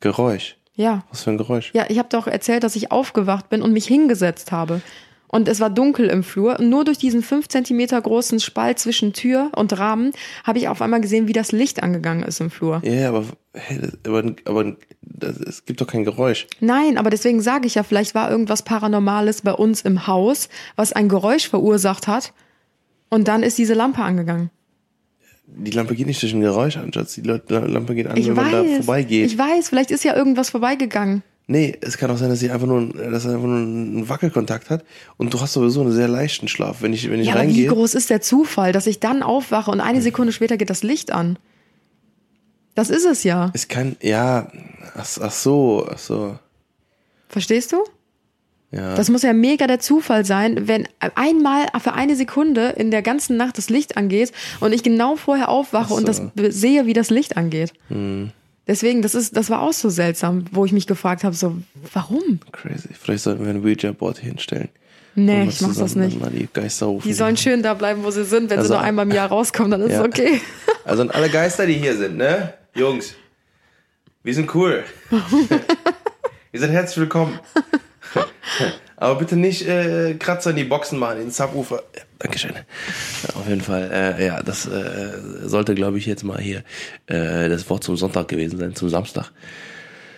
Geräusch? 0.00 0.56
Ja. 0.74 1.04
Was 1.10 1.24
für 1.24 1.30
ein 1.30 1.38
Geräusch? 1.38 1.70
Ja, 1.74 1.86
ich 1.88 1.98
habe 1.98 2.08
doch 2.08 2.26
erzählt, 2.26 2.64
dass 2.64 2.76
ich 2.76 2.92
aufgewacht 2.92 3.48
bin 3.50 3.60
und 3.60 3.72
mich 3.72 3.86
hingesetzt 3.86 4.52
habe. 4.52 4.80
Und 5.34 5.48
es 5.48 5.60
war 5.60 5.70
dunkel 5.70 6.08
im 6.10 6.22
Flur. 6.22 6.58
Und 6.58 6.68
nur 6.68 6.84
durch 6.84 6.98
diesen 6.98 7.22
fünf 7.22 7.48
Zentimeter 7.48 8.00
großen 8.00 8.38
Spalt 8.38 8.78
zwischen 8.78 9.14
Tür 9.14 9.50
und 9.56 9.76
Rahmen 9.78 10.12
habe 10.44 10.58
ich 10.58 10.68
auf 10.68 10.82
einmal 10.82 11.00
gesehen, 11.00 11.26
wie 11.26 11.32
das 11.32 11.52
Licht 11.52 11.82
angegangen 11.82 12.22
ist 12.22 12.40
im 12.40 12.50
Flur. 12.50 12.82
Ja, 12.84 13.08
aber, 13.08 13.24
aber, 14.06 14.34
aber 14.44 14.76
das, 15.00 15.36
es 15.38 15.64
gibt 15.64 15.80
doch 15.80 15.86
kein 15.86 16.04
Geräusch. 16.04 16.46
Nein, 16.60 16.98
aber 16.98 17.08
deswegen 17.08 17.40
sage 17.40 17.66
ich 17.66 17.76
ja, 17.76 17.82
vielleicht 17.82 18.14
war 18.14 18.30
irgendwas 18.30 18.62
Paranormales 18.62 19.40
bei 19.40 19.54
uns 19.54 19.80
im 19.82 20.06
Haus, 20.06 20.50
was 20.76 20.92
ein 20.92 21.08
Geräusch 21.08 21.48
verursacht 21.48 22.08
hat. 22.08 22.34
Und 23.12 23.28
dann 23.28 23.42
ist 23.42 23.58
diese 23.58 23.74
Lampe 23.74 24.00
angegangen. 24.00 24.48
Die 25.46 25.70
Lampe 25.70 25.94
geht 25.94 26.06
nicht 26.06 26.22
durch 26.22 26.32
ein 26.32 26.40
Geräusch 26.40 26.78
an, 26.78 26.94
Schatz. 26.94 27.12
Die 27.12 27.20
Lampe 27.20 27.94
geht 27.94 28.06
an, 28.06 28.16
ich 28.16 28.26
wenn 28.26 28.36
weiß, 28.38 28.52
man 28.52 28.66
da 28.66 28.76
vorbeigeht. 28.76 29.26
Ich 29.26 29.36
weiß, 29.36 29.68
vielleicht 29.68 29.90
ist 29.90 30.02
ja 30.02 30.16
irgendwas 30.16 30.48
vorbeigegangen. 30.48 31.22
Nee, 31.46 31.76
es 31.82 31.98
kann 31.98 32.10
auch 32.10 32.16
sein, 32.16 32.30
dass 32.30 32.40
sie 32.40 32.50
einfach 32.50 32.66
nur, 32.66 32.88
dass 32.94 33.26
er 33.26 33.34
einfach 33.34 33.48
nur 33.48 33.58
einen 33.58 34.08
Wackelkontakt 34.08 34.70
hat 34.70 34.82
und 35.18 35.34
du 35.34 35.38
hast 35.42 35.52
sowieso 35.52 35.82
einen 35.82 35.92
sehr 35.92 36.08
leichten 36.08 36.48
Schlaf. 36.48 36.80
Wenn 36.80 36.94
ich, 36.94 37.10
wenn 37.10 37.20
ich 37.20 37.26
ja, 37.28 37.34
reingehe. 37.34 37.68
Aber 37.68 37.76
wie 37.76 37.80
groß 37.80 37.94
ist 37.94 38.08
der 38.08 38.22
Zufall, 38.22 38.72
dass 38.72 38.86
ich 38.86 38.98
dann 38.98 39.22
aufwache 39.22 39.70
und 39.70 39.80
eine 39.80 40.00
Sekunde 40.00 40.32
später 40.32 40.56
geht 40.56 40.70
das 40.70 40.82
Licht 40.82 41.12
an? 41.12 41.38
Das 42.74 42.88
ist 42.88 43.04
es 43.04 43.24
ja. 43.24 43.50
Es 43.52 43.68
kann, 43.68 43.96
ja, 44.00 44.50
ach, 44.94 45.06
ach 45.20 45.32
so, 45.32 45.86
ach 45.92 45.98
so. 45.98 46.38
Verstehst 47.28 47.72
du? 47.72 47.84
Ja. 48.72 48.94
Das 48.94 49.10
muss 49.10 49.22
ja 49.22 49.34
mega 49.34 49.66
der 49.66 49.80
Zufall 49.80 50.24
sein, 50.24 50.66
wenn 50.66 50.88
einmal 51.14 51.66
für 51.80 51.92
eine 51.92 52.16
Sekunde 52.16 52.70
in 52.70 52.90
der 52.90 53.02
ganzen 53.02 53.36
Nacht 53.36 53.58
das 53.58 53.68
Licht 53.68 53.96
angeht 53.96 54.32
und 54.60 54.72
ich 54.72 54.82
genau 54.82 55.16
vorher 55.16 55.50
aufwache 55.50 55.90
so. 55.90 55.94
und 55.96 56.08
das 56.08 56.22
sehe, 56.48 56.86
wie 56.86 56.94
das 56.94 57.10
Licht 57.10 57.36
angeht. 57.36 57.72
Hm. 57.88 58.30
Deswegen, 58.66 59.02
das 59.02 59.14
ist, 59.14 59.36
das 59.36 59.50
war 59.50 59.60
auch 59.60 59.72
so 59.72 59.90
seltsam, 59.90 60.44
wo 60.52 60.64
ich 60.64 60.72
mich 60.72 60.86
gefragt 60.86 61.24
habe, 61.24 61.34
so, 61.34 61.56
warum? 61.92 62.40
Crazy. 62.52 62.88
Vielleicht 62.98 63.24
sollten 63.24 63.44
wir 63.44 63.50
ein 63.50 63.62
Ouija-Board 63.64 64.18
hinstellen. 64.18 64.68
Nee, 65.14 65.44
ich 65.48 65.60
mach 65.60 65.76
das 65.76 65.94
nicht. 65.94 66.18
Die, 66.32 66.48
die 67.04 67.12
sollen 67.12 67.36
schön 67.36 67.62
da 67.62 67.74
bleiben, 67.74 68.02
wo 68.02 68.10
sie 68.10 68.24
sind. 68.24 68.48
Wenn 68.48 68.58
also, 68.58 68.68
sie 68.68 68.74
nur 68.78 68.82
einmal 68.82 69.04
im 69.06 69.12
Jahr 69.12 69.28
rauskommen, 69.28 69.70
dann 69.70 69.82
ist 69.82 69.92
ja. 69.92 70.00
es 70.00 70.06
okay. 70.06 70.40
Also 70.84 71.02
an 71.02 71.10
alle 71.10 71.28
Geister, 71.28 71.64
die 71.64 71.74
hier 71.74 71.96
sind, 71.96 72.16
ne? 72.16 72.54
Jungs, 72.74 73.14
wir 74.24 74.34
sind 74.34 74.52
cool. 74.52 74.82
Ihr 76.52 76.58
seid 76.58 76.70
herzlich 76.70 76.98
willkommen. 76.98 77.38
Aber 78.96 79.16
bitte 79.16 79.36
nicht 79.36 79.66
äh, 79.66 80.14
Kratzer 80.14 80.50
in 80.50 80.56
die 80.56 80.64
Boxen 80.64 80.98
machen, 80.98 81.18
in 81.18 81.24
den 81.24 81.30
Subwoofer. 81.30 81.82
Ja, 81.96 82.02
Dankeschön. 82.18 82.52
Auf 83.34 83.48
jeden 83.48 83.60
Fall. 83.60 83.90
Äh, 83.92 84.26
ja, 84.26 84.42
das 84.42 84.66
äh, 84.66 85.12
sollte, 85.42 85.74
glaube 85.74 85.98
ich, 85.98 86.06
jetzt 86.06 86.22
mal 86.22 86.40
hier 86.40 86.62
äh, 87.06 87.48
das 87.48 87.68
Wort 87.68 87.82
zum 87.82 87.96
Sonntag 87.96 88.28
gewesen 88.28 88.58
sein, 88.58 88.74
zum 88.74 88.88
Samstag. 88.88 89.32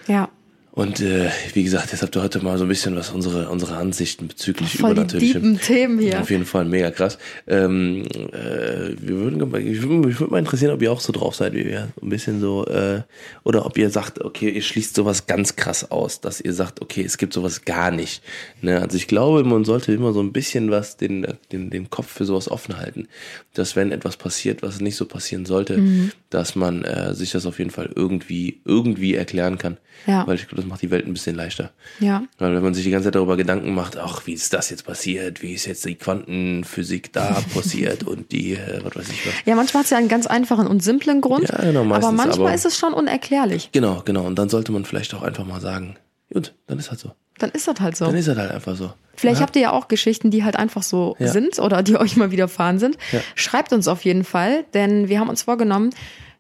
Ja. 0.07 0.28
Und 0.77 1.01
äh, 1.01 1.31
wie 1.53 1.62
gesagt, 1.62 1.93
jetzt 1.93 2.03
habt 2.03 2.16
ihr 2.16 2.22
heute 2.22 2.43
mal 2.43 2.59
so 2.59 2.64
ein 2.64 2.68
bisschen 2.68 2.97
was 2.97 3.11
unsere 3.11 3.49
unsere 3.49 3.77
Ansichten 3.77 4.27
bezüglich 4.27 4.79
Voll 4.79 4.91
übernatürlichen 4.91 5.61
Themen 5.61 6.01
hier. 6.01 6.20
Auf 6.20 6.31
jeden 6.31 6.47
Fall 6.47 6.64
mega 6.64 6.91
krass. 6.91 7.16
Ähm, 7.47 8.03
äh, 8.33 8.97
wir 9.01 9.16
würden, 9.16 9.55
ich 9.68 9.83
würde 9.83 10.18
würd 10.18 10.33
mal 10.33 10.41
interessieren, 10.41 10.72
ob 10.72 10.83
ihr 10.83 10.91
auch 10.91 10.99
so 10.99 11.12
drauf 11.12 11.37
seid 11.37 11.53
wie 11.53 11.64
wir, 11.64 11.91
ein 12.03 12.09
bisschen 12.09 12.41
so 12.41 12.66
äh, 12.66 13.03
oder 13.45 13.66
ob 13.66 13.79
ihr 13.79 13.89
sagt, 13.89 14.20
okay, 14.25 14.51
ihr 14.51 14.62
schließt 14.62 14.97
sowas 14.97 15.29
ganz 15.29 15.55
krass 15.55 15.93
aus, 15.93 16.20
dass 16.20 16.41
ihr 16.41 16.53
sagt, 16.53 16.83
okay, 16.83 17.05
es 17.05 17.18
gibt 17.18 17.35
sowas 17.35 17.64
gar 17.64 17.93
nicht. 17.93 18.25
Ne? 18.61 18.83
Also 18.83 18.97
ich 18.97 19.07
glaube, 19.07 19.45
man 19.45 19.64
sollte 19.64 19.93
immer 19.93 20.12
so 20.12 20.20
ein 20.20 20.33
bisschen 20.33 20.72
was 20.72 20.97
den 20.97 21.25
den 21.53 21.70
den 21.70 21.89
Kopf 21.89 22.09
für 22.09 22.25
sowas 22.25 22.51
offen 22.51 22.79
halten, 22.79 23.07
dass 23.53 23.77
wenn 23.77 23.93
etwas 23.93 24.16
passiert, 24.16 24.62
was 24.62 24.81
nicht 24.81 24.97
so 24.97 25.05
passieren 25.05 25.47
sollte, 25.47 25.79
mhm. 25.79 26.11
dass 26.31 26.57
man 26.57 26.83
äh, 26.83 27.14
sich 27.14 27.31
das 27.31 27.47
auf 27.47 27.61
jeden 27.61 27.70
Fall 27.70 27.93
irgendwie 27.95 28.61
irgendwie 28.64 29.14
erklären 29.14 29.57
kann. 29.57 29.77
Ja. 30.07 30.27
Weil 30.27 30.35
ich 30.35 30.49
glaube, 30.49 30.64
das 30.65 30.71
macht 30.71 30.83
die 30.83 30.91
Welt 30.91 31.07
ein 31.07 31.12
bisschen 31.12 31.37
leichter. 31.37 31.71
Ja. 32.01 32.25
Weil 32.39 32.55
wenn 32.55 32.62
man 32.62 32.75
sich 32.75 32.85
die 32.85 32.91
ganze 32.91 33.07
Zeit 33.07 33.15
darüber 33.15 33.37
Gedanken 33.37 33.75
macht, 33.75 33.97
ach, 33.97 34.27
wie 34.27 34.33
ist 34.33 34.53
das 34.53 34.71
jetzt 34.71 34.85
passiert, 34.85 35.43
wie 35.43 35.53
ist 35.53 35.67
jetzt 35.67 35.85
die 35.85 35.95
Quantenphysik 35.95 37.12
da 37.12 37.43
passiert 37.55 38.05
und 38.05 38.33
die, 38.33 38.55
äh, 38.55 38.81
was 38.83 38.97
weiß 38.97 39.09
ich 39.11 39.27
was. 39.27 39.35
Ja, 39.45 39.55
manchmal 39.55 39.81
hat 39.81 39.85
es 39.85 39.91
ja 39.91 39.99
einen 39.99 40.09
ganz 40.09 40.27
einfachen 40.27 40.67
und 40.67 40.83
simplen 40.83 41.21
Grund. 41.21 41.49
Ja, 41.49 41.59
genau, 41.59 41.85
meistens, 41.85 42.07
aber 42.07 42.17
manchmal 42.17 42.47
aber, 42.49 42.55
ist 42.55 42.67
es 42.67 42.79
schon 42.79 42.95
unerklärlich. 42.95 43.71
Genau, 43.73 44.03
genau. 44.05 44.23
Und 44.25 44.39
dann 44.39 44.49
sollte 44.49 44.73
man 44.73 44.85
vielleicht 44.85 45.15
auch 45.15 45.23
einfach 45.23 45.45
mal 45.45 45.61
sagen, 45.61 45.97
gut, 46.33 46.55
dann 46.67 46.79
ist 46.79 46.91
halt 46.91 47.01
so. 47.01 47.12
Dann 47.39 47.51
ist 47.51 47.67
das 47.67 47.81
halt 47.81 47.97
so. 47.97 48.07
Dann 48.07 48.15
ist 48.15 48.29
das 48.29 48.39
halt 48.39 48.53
einfach 48.53 48.77
so. 48.77 48.93
Vielleicht 49.17 49.41
ja. 49.41 49.47
habt 49.47 49.57
ihr 49.57 49.62
ja 49.62 49.73
auch 49.73 49.89
Geschichten, 49.89 50.31
die 50.31 50.45
halt 50.45 50.57
einfach 50.57 50.83
so 50.83 51.17
ja. 51.19 51.29
sind 51.29 51.59
oder 51.59 51.83
die 51.83 51.97
euch 52.01 52.17
mal 52.17 52.31
widerfahren 52.31 52.79
sind. 52.79 52.97
Ja. 53.12 53.21
Schreibt 53.35 53.73
uns 53.73 53.89
auf 53.89 54.05
jeden 54.05 54.25
Fall, 54.25 54.65
denn 54.75 55.09
wir 55.09 55.21
haben 55.21 55.29
uns 55.29 55.43
vorgenommen, 55.43 55.91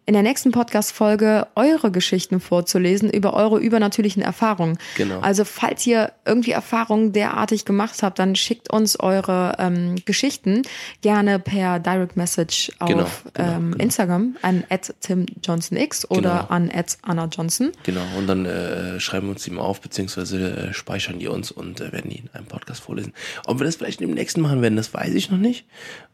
in 0.06 0.14
der 0.14 0.22
nächsten 0.22 0.50
Podcast-Folge 0.50 1.46
eure 1.54 1.90
Geschichten 1.90 2.40
vorzulesen 2.40 3.10
über 3.10 3.34
eure 3.34 3.58
übernatürlichen 3.58 4.22
Erfahrungen. 4.22 4.78
Genau. 4.96 5.20
Also 5.20 5.44
falls 5.44 5.86
ihr 5.86 6.12
irgendwie 6.26 6.50
Erfahrungen 6.50 7.12
derartig 7.12 7.64
gemacht 7.64 8.02
habt, 8.02 8.18
dann 8.18 8.36
schickt 8.36 8.70
uns 8.70 8.98
eure 9.00 9.56
ähm, 9.58 9.96
Geschichten 10.04 10.62
gerne 11.00 11.38
per 11.38 11.78
Direct 11.78 12.16
Message 12.16 12.70
auf 12.78 12.88
genau, 12.88 13.06
genau, 13.34 13.48
ähm, 13.48 13.70
genau. 13.72 13.84
Instagram 13.84 14.36
an 14.42 14.64
timjohnsonx 15.00 16.10
oder 16.10 16.24
Genau. 16.24 16.46
an 16.48 16.70
Anna 17.02 17.26
Johnson. 17.26 17.72
Genau, 17.84 18.02
und 18.18 18.26
dann 18.26 18.46
äh, 18.46 19.00
schreiben 19.00 19.26
wir 19.28 19.32
uns 19.32 19.44
die 19.44 19.50
mal 19.50 19.62
auf, 19.62 19.80
beziehungsweise 19.80 20.68
äh, 20.68 20.74
speichern 20.74 21.18
die 21.18 21.28
uns 21.28 21.50
und 21.50 21.80
äh, 21.80 21.92
werden 21.92 22.10
die 22.10 22.18
in 22.18 22.30
einem 22.32 22.46
Podcast 22.46 22.82
vorlesen. 22.82 23.12
Ob 23.46 23.58
wir 23.58 23.64
das 23.64 23.76
vielleicht 23.76 24.00
im 24.00 24.12
nächsten 24.12 24.40
machen 24.40 24.62
werden, 24.62 24.76
das 24.76 24.92
weiß 24.92 25.14
ich 25.14 25.30
noch 25.30 25.38
nicht, 25.38 25.64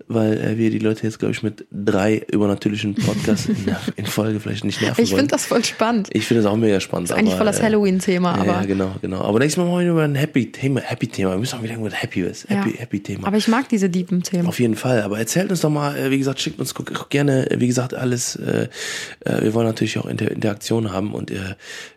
weil 0.07 0.39
äh, 0.39 0.59
wir 0.59 0.71
die 0.71 0.79
Leute 0.79 1.05
jetzt, 1.05 1.19
glaube 1.19 1.33
ich, 1.33 1.43
mit 1.43 1.67
drei 1.73 2.19
übernatürlichen 2.31 2.95
Podcasts 2.95 3.47
in, 3.49 3.67
in 3.97 4.07
Folge 4.07 4.41
vielleicht 4.41 4.65
nicht 4.65 4.81
nerven 4.81 5.03
Ich 5.03 5.11
finde 5.11 5.29
das 5.29 5.47
voll 5.47 5.65
spannend. 5.65 6.09
Ich 6.13 6.27
finde 6.27 6.43
das 6.43 6.51
auch 6.53 6.57
mega 6.57 6.81
spannend. 6.81 7.11
Das 7.11 7.17
ist 7.17 7.19
eigentlich 7.21 7.37
voll 7.37 7.47
das 7.47 7.61
äh, 7.61 7.65
Halloween-Thema, 7.65 8.35
Ja, 8.37 8.41
aber. 8.43 8.53
ja, 8.53 8.65
genau, 8.65 8.95
genau. 9.01 9.21
Aber 9.23 9.39
nächstes 9.39 9.57
Mal 9.59 9.71
machen 9.71 9.85
wir 9.85 9.91
über 9.91 10.03
ein 10.05 10.15
Happy-Thema. 10.15 10.81
Happy-Thema. 10.81 11.31
Wir 11.33 11.39
müssen 11.39 11.59
auch 11.59 11.63
wieder 11.63 11.73
irgendwas 11.73 12.01
Happy 12.03 12.21
ist. 12.23 12.49
Happy, 12.49 12.71
Ja. 12.71 12.77
Happy-Thema. 12.81 13.27
Aber 13.27 13.37
ich 13.37 13.49
mag 13.49 13.69
diese 13.69 13.91
deepen 13.91 14.23
Themen. 14.23 14.47
Auf 14.47 14.61
jeden 14.61 14.77
Fall. 14.77 15.03
Aber 15.03 15.19
erzählt 15.19 15.51
uns 15.51 15.61
doch 15.61 15.71
mal, 15.71 15.97
äh, 15.97 16.11
wie 16.11 16.19
gesagt, 16.19 16.41
schickt 16.41 16.59
uns 16.61 16.75
gerne, 17.09 17.51
äh, 17.51 17.61
wie 17.61 17.67
gesagt, 17.67 17.95
alles. 17.95 18.39
Wir 18.41 19.55
wollen 19.55 19.67
natürlich 19.67 19.99
auch 19.99 20.07
Inter 20.07 20.31
Interaktion 20.31 20.93
haben 20.93 21.13
und 21.15 21.33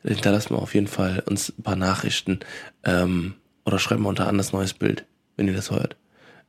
hinterlasst 0.04 0.52
mal 0.52 0.58
auf 0.58 0.74
jeden 0.74 0.88
Fall 0.88 1.24
uns 1.26 1.50
ein 1.58 1.64
paar 1.64 1.76
Nachrichten 1.76 2.40
ähm, 2.84 3.34
oder 3.66 3.80
schreibt 3.80 4.02
mal 4.02 4.10
unter 4.10 4.28
anderes 4.28 4.52
neues 4.54 4.74
Bild, 4.74 5.06
wenn 5.38 5.48
ihr 5.48 5.54
das 5.54 5.72
hört. 5.72 5.96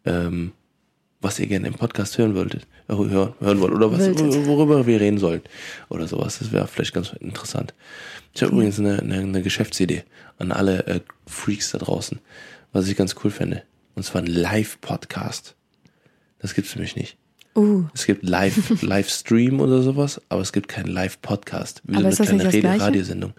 Ähm, 0.05 0.53
was 1.25 1.39
ihr 1.39 1.47
gerne 1.47 1.67
im 1.67 1.75
Podcast 1.75 2.17
hören 2.19 2.35
wolltet, 2.35 2.67
äh, 2.89 2.95
hören, 2.95 3.35
hören 3.41 3.61
wollt 3.61 3.73
oder 3.73 3.91
was, 3.91 4.01
worüber 4.47 4.87
wir 4.87 5.01
reden 5.01 5.19
sollen 5.19 5.43
oder 5.89 6.07
sowas. 6.07 6.39
Das 6.39 6.53
wäre 6.53 6.69
vielleicht 6.69 6.95
ganz 6.95 7.13
interessant. 7.21 7.75
Ich 8.35 8.43
habe 8.43 8.53
übrigens 8.53 8.79
eine, 8.79 9.01
eine, 9.01 9.19
eine 9.19 9.43
Geschäftsidee 9.43 10.05
an 10.39 10.53
alle 10.53 10.87
äh, 10.87 11.01
Freaks 11.27 11.73
da 11.73 11.79
draußen, 11.79 12.21
was 12.73 12.87
ich 12.89 12.97
ganz 12.97 13.17
cool 13.25 13.31
fände. 13.31 13.63
Und 13.95 14.05
zwar 14.05 14.23
ein 14.23 14.27
Live-Podcast. 14.27 15.55
Das 16.39 16.55
gibt's 16.55 16.75
nämlich 16.75 16.97
nicht. 16.97 17.17
Uh, 17.57 17.85
Es 17.95 18.07
gibt 18.07 18.25
Live, 18.25 18.83
Livestream 18.83 19.61
oder 19.61 19.83
sowas, 19.83 20.21
aber 20.29 20.43
es 20.43 20.53
gibt 20.53 20.69
keinen 20.69 20.89
Live-Podcast. 20.89 21.83
Wie 21.85 21.97
Aber 21.97 22.11
so 22.13 22.25
eine 22.25 22.39
kleine 22.39 22.53
Rede-? 22.53 22.81
Radiosendung. 22.81 23.33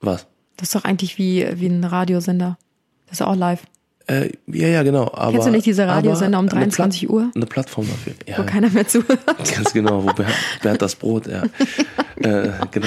Was? 0.00 0.26
das 0.58 0.68
ist 0.68 0.74
doch 0.74 0.84
eigentlich 0.84 1.18
wie, 1.18 1.46
wie 1.54 1.66
ein 1.68 1.84
Radiosender. 1.84 2.58
Das 3.06 3.20
ist 3.20 3.26
auch 3.26 3.36
live. 3.36 3.62
Äh, 4.08 4.30
ja, 4.46 4.68
ja, 4.68 4.82
genau. 4.82 5.10
Aber, 5.12 5.32
Kennst 5.32 5.46
du 5.48 5.50
nicht 5.52 5.66
diese 5.66 5.86
Radiosender 5.86 6.38
um 6.38 6.46
eine 6.48 6.50
23 6.66 7.02
Pla- 7.06 7.10
Uhr? 7.14 7.30
Eine 7.34 7.46
Plattform 7.46 7.86
dafür. 7.88 8.14
Ja, 8.26 8.38
Wo 8.38 8.42
keiner 8.44 8.70
mehr 8.70 8.88
zuhört. 8.88 9.20
ganz 9.54 9.72
genau. 9.72 10.02
Wo 10.02 10.12
Bernd, 10.12 10.32
Bernd 10.62 10.80
das 10.82 10.94
Brot, 10.96 11.26
ja. 11.26 11.42
äh, 12.16 12.50
genau. 12.70 12.86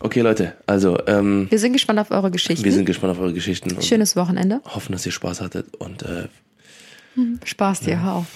Okay, 0.00 0.20
Leute, 0.20 0.54
also 0.66 0.98
ähm, 1.06 1.46
Wir 1.50 1.58
sind 1.58 1.72
gespannt 1.72 1.98
auf 2.00 2.10
eure 2.10 2.30
Geschichten. 2.30 2.64
wir 2.64 2.72
sind 2.72 2.84
gespannt 2.84 3.12
auf 3.12 3.20
eure 3.20 3.32
Geschichten 3.32 3.80
Schönes 3.82 4.14
Wochenende. 4.16 4.60
hoffen, 4.64 4.92
dass 4.92 5.04
ihr 5.06 5.12
Spaß 5.12 5.40
hattet 5.40 5.74
und 5.76 6.02
äh, 6.02 6.28
Spaß 7.44 7.80
dir, 7.80 8.00
hör 8.02 8.12
auf. 8.14 8.26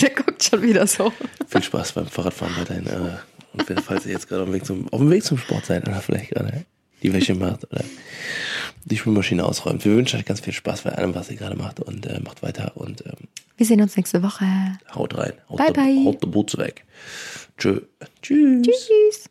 Der 0.00 0.10
guckt 0.10 0.42
schon 0.42 0.62
wieder 0.62 0.86
so. 0.86 1.12
viel 1.46 1.62
Spaß 1.62 1.92
beim 1.92 2.06
Fahrradfahren 2.06 2.54
weiterhin. 2.58 2.86
Äh, 2.86 3.18
und 3.52 3.80
falls 3.82 4.06
ihr 4.06 4.12
jetzt 4.12 4.28
gerade 4.28 4.42
auf 4.44 4.48
dem 4.48 4.54
Weg 4.54 4.64
zum, 4.64 4.88
auf 4.90 4.98
dem 5.00 5.10
Weg 5.10 5.24
zum 5.24 5.36
Sport 5.36 5.66
seid, 5.66 5.86
oder 5.88 6.00
vielleicht 6.00 6.30
gerade. 6.30 6.64
Die 7.02 7.12
Wäsche 7.12 7.34
macht 7.34 7.70
oder 7.70 7.82
die 8.84 8.96
Spülmaschine 8.96 9.44
ausräumt. 9.44 9.84
Wir 9.84 9.94
wünschen 9.94 10.18
euch 10.18 10.24
ganz 10.24 10.40
viel 10.40 10.52
Spaß 10.52 10.82
bei 10.82 10.92
allem, 10.92 11.14
was 11.14 11.30
ihr 11.30 11.36
gerade 11.36 11.56
macht 11.56 11.80
und 11.80 12.06
äh, 12.06 12.20
macht 12.20 12.42
weiter 12.42 12.72
und 12.76 13.04
ähm, 13.06 13.28
Wir 13.56 13.66
sehen 13.66 13.80
uns 13.80 13.96
nächste 13.96 14.22
Woche. 14.22 14.44
haut 14.94 15.16
rein. 15.16 15.32
Haut 15.48 15.58
Bye, 15.58 15.72
der, 15.72 15.82
bye. 15.82 16.04
Haut 16.06 16.22
der 16.22 16.28
Boots 16.28 16.56
weg. 16.58 16.84
Tschö. 17.58 17.80
Tschüss. 18.22 18.66
Tschüss. 18.66 19.30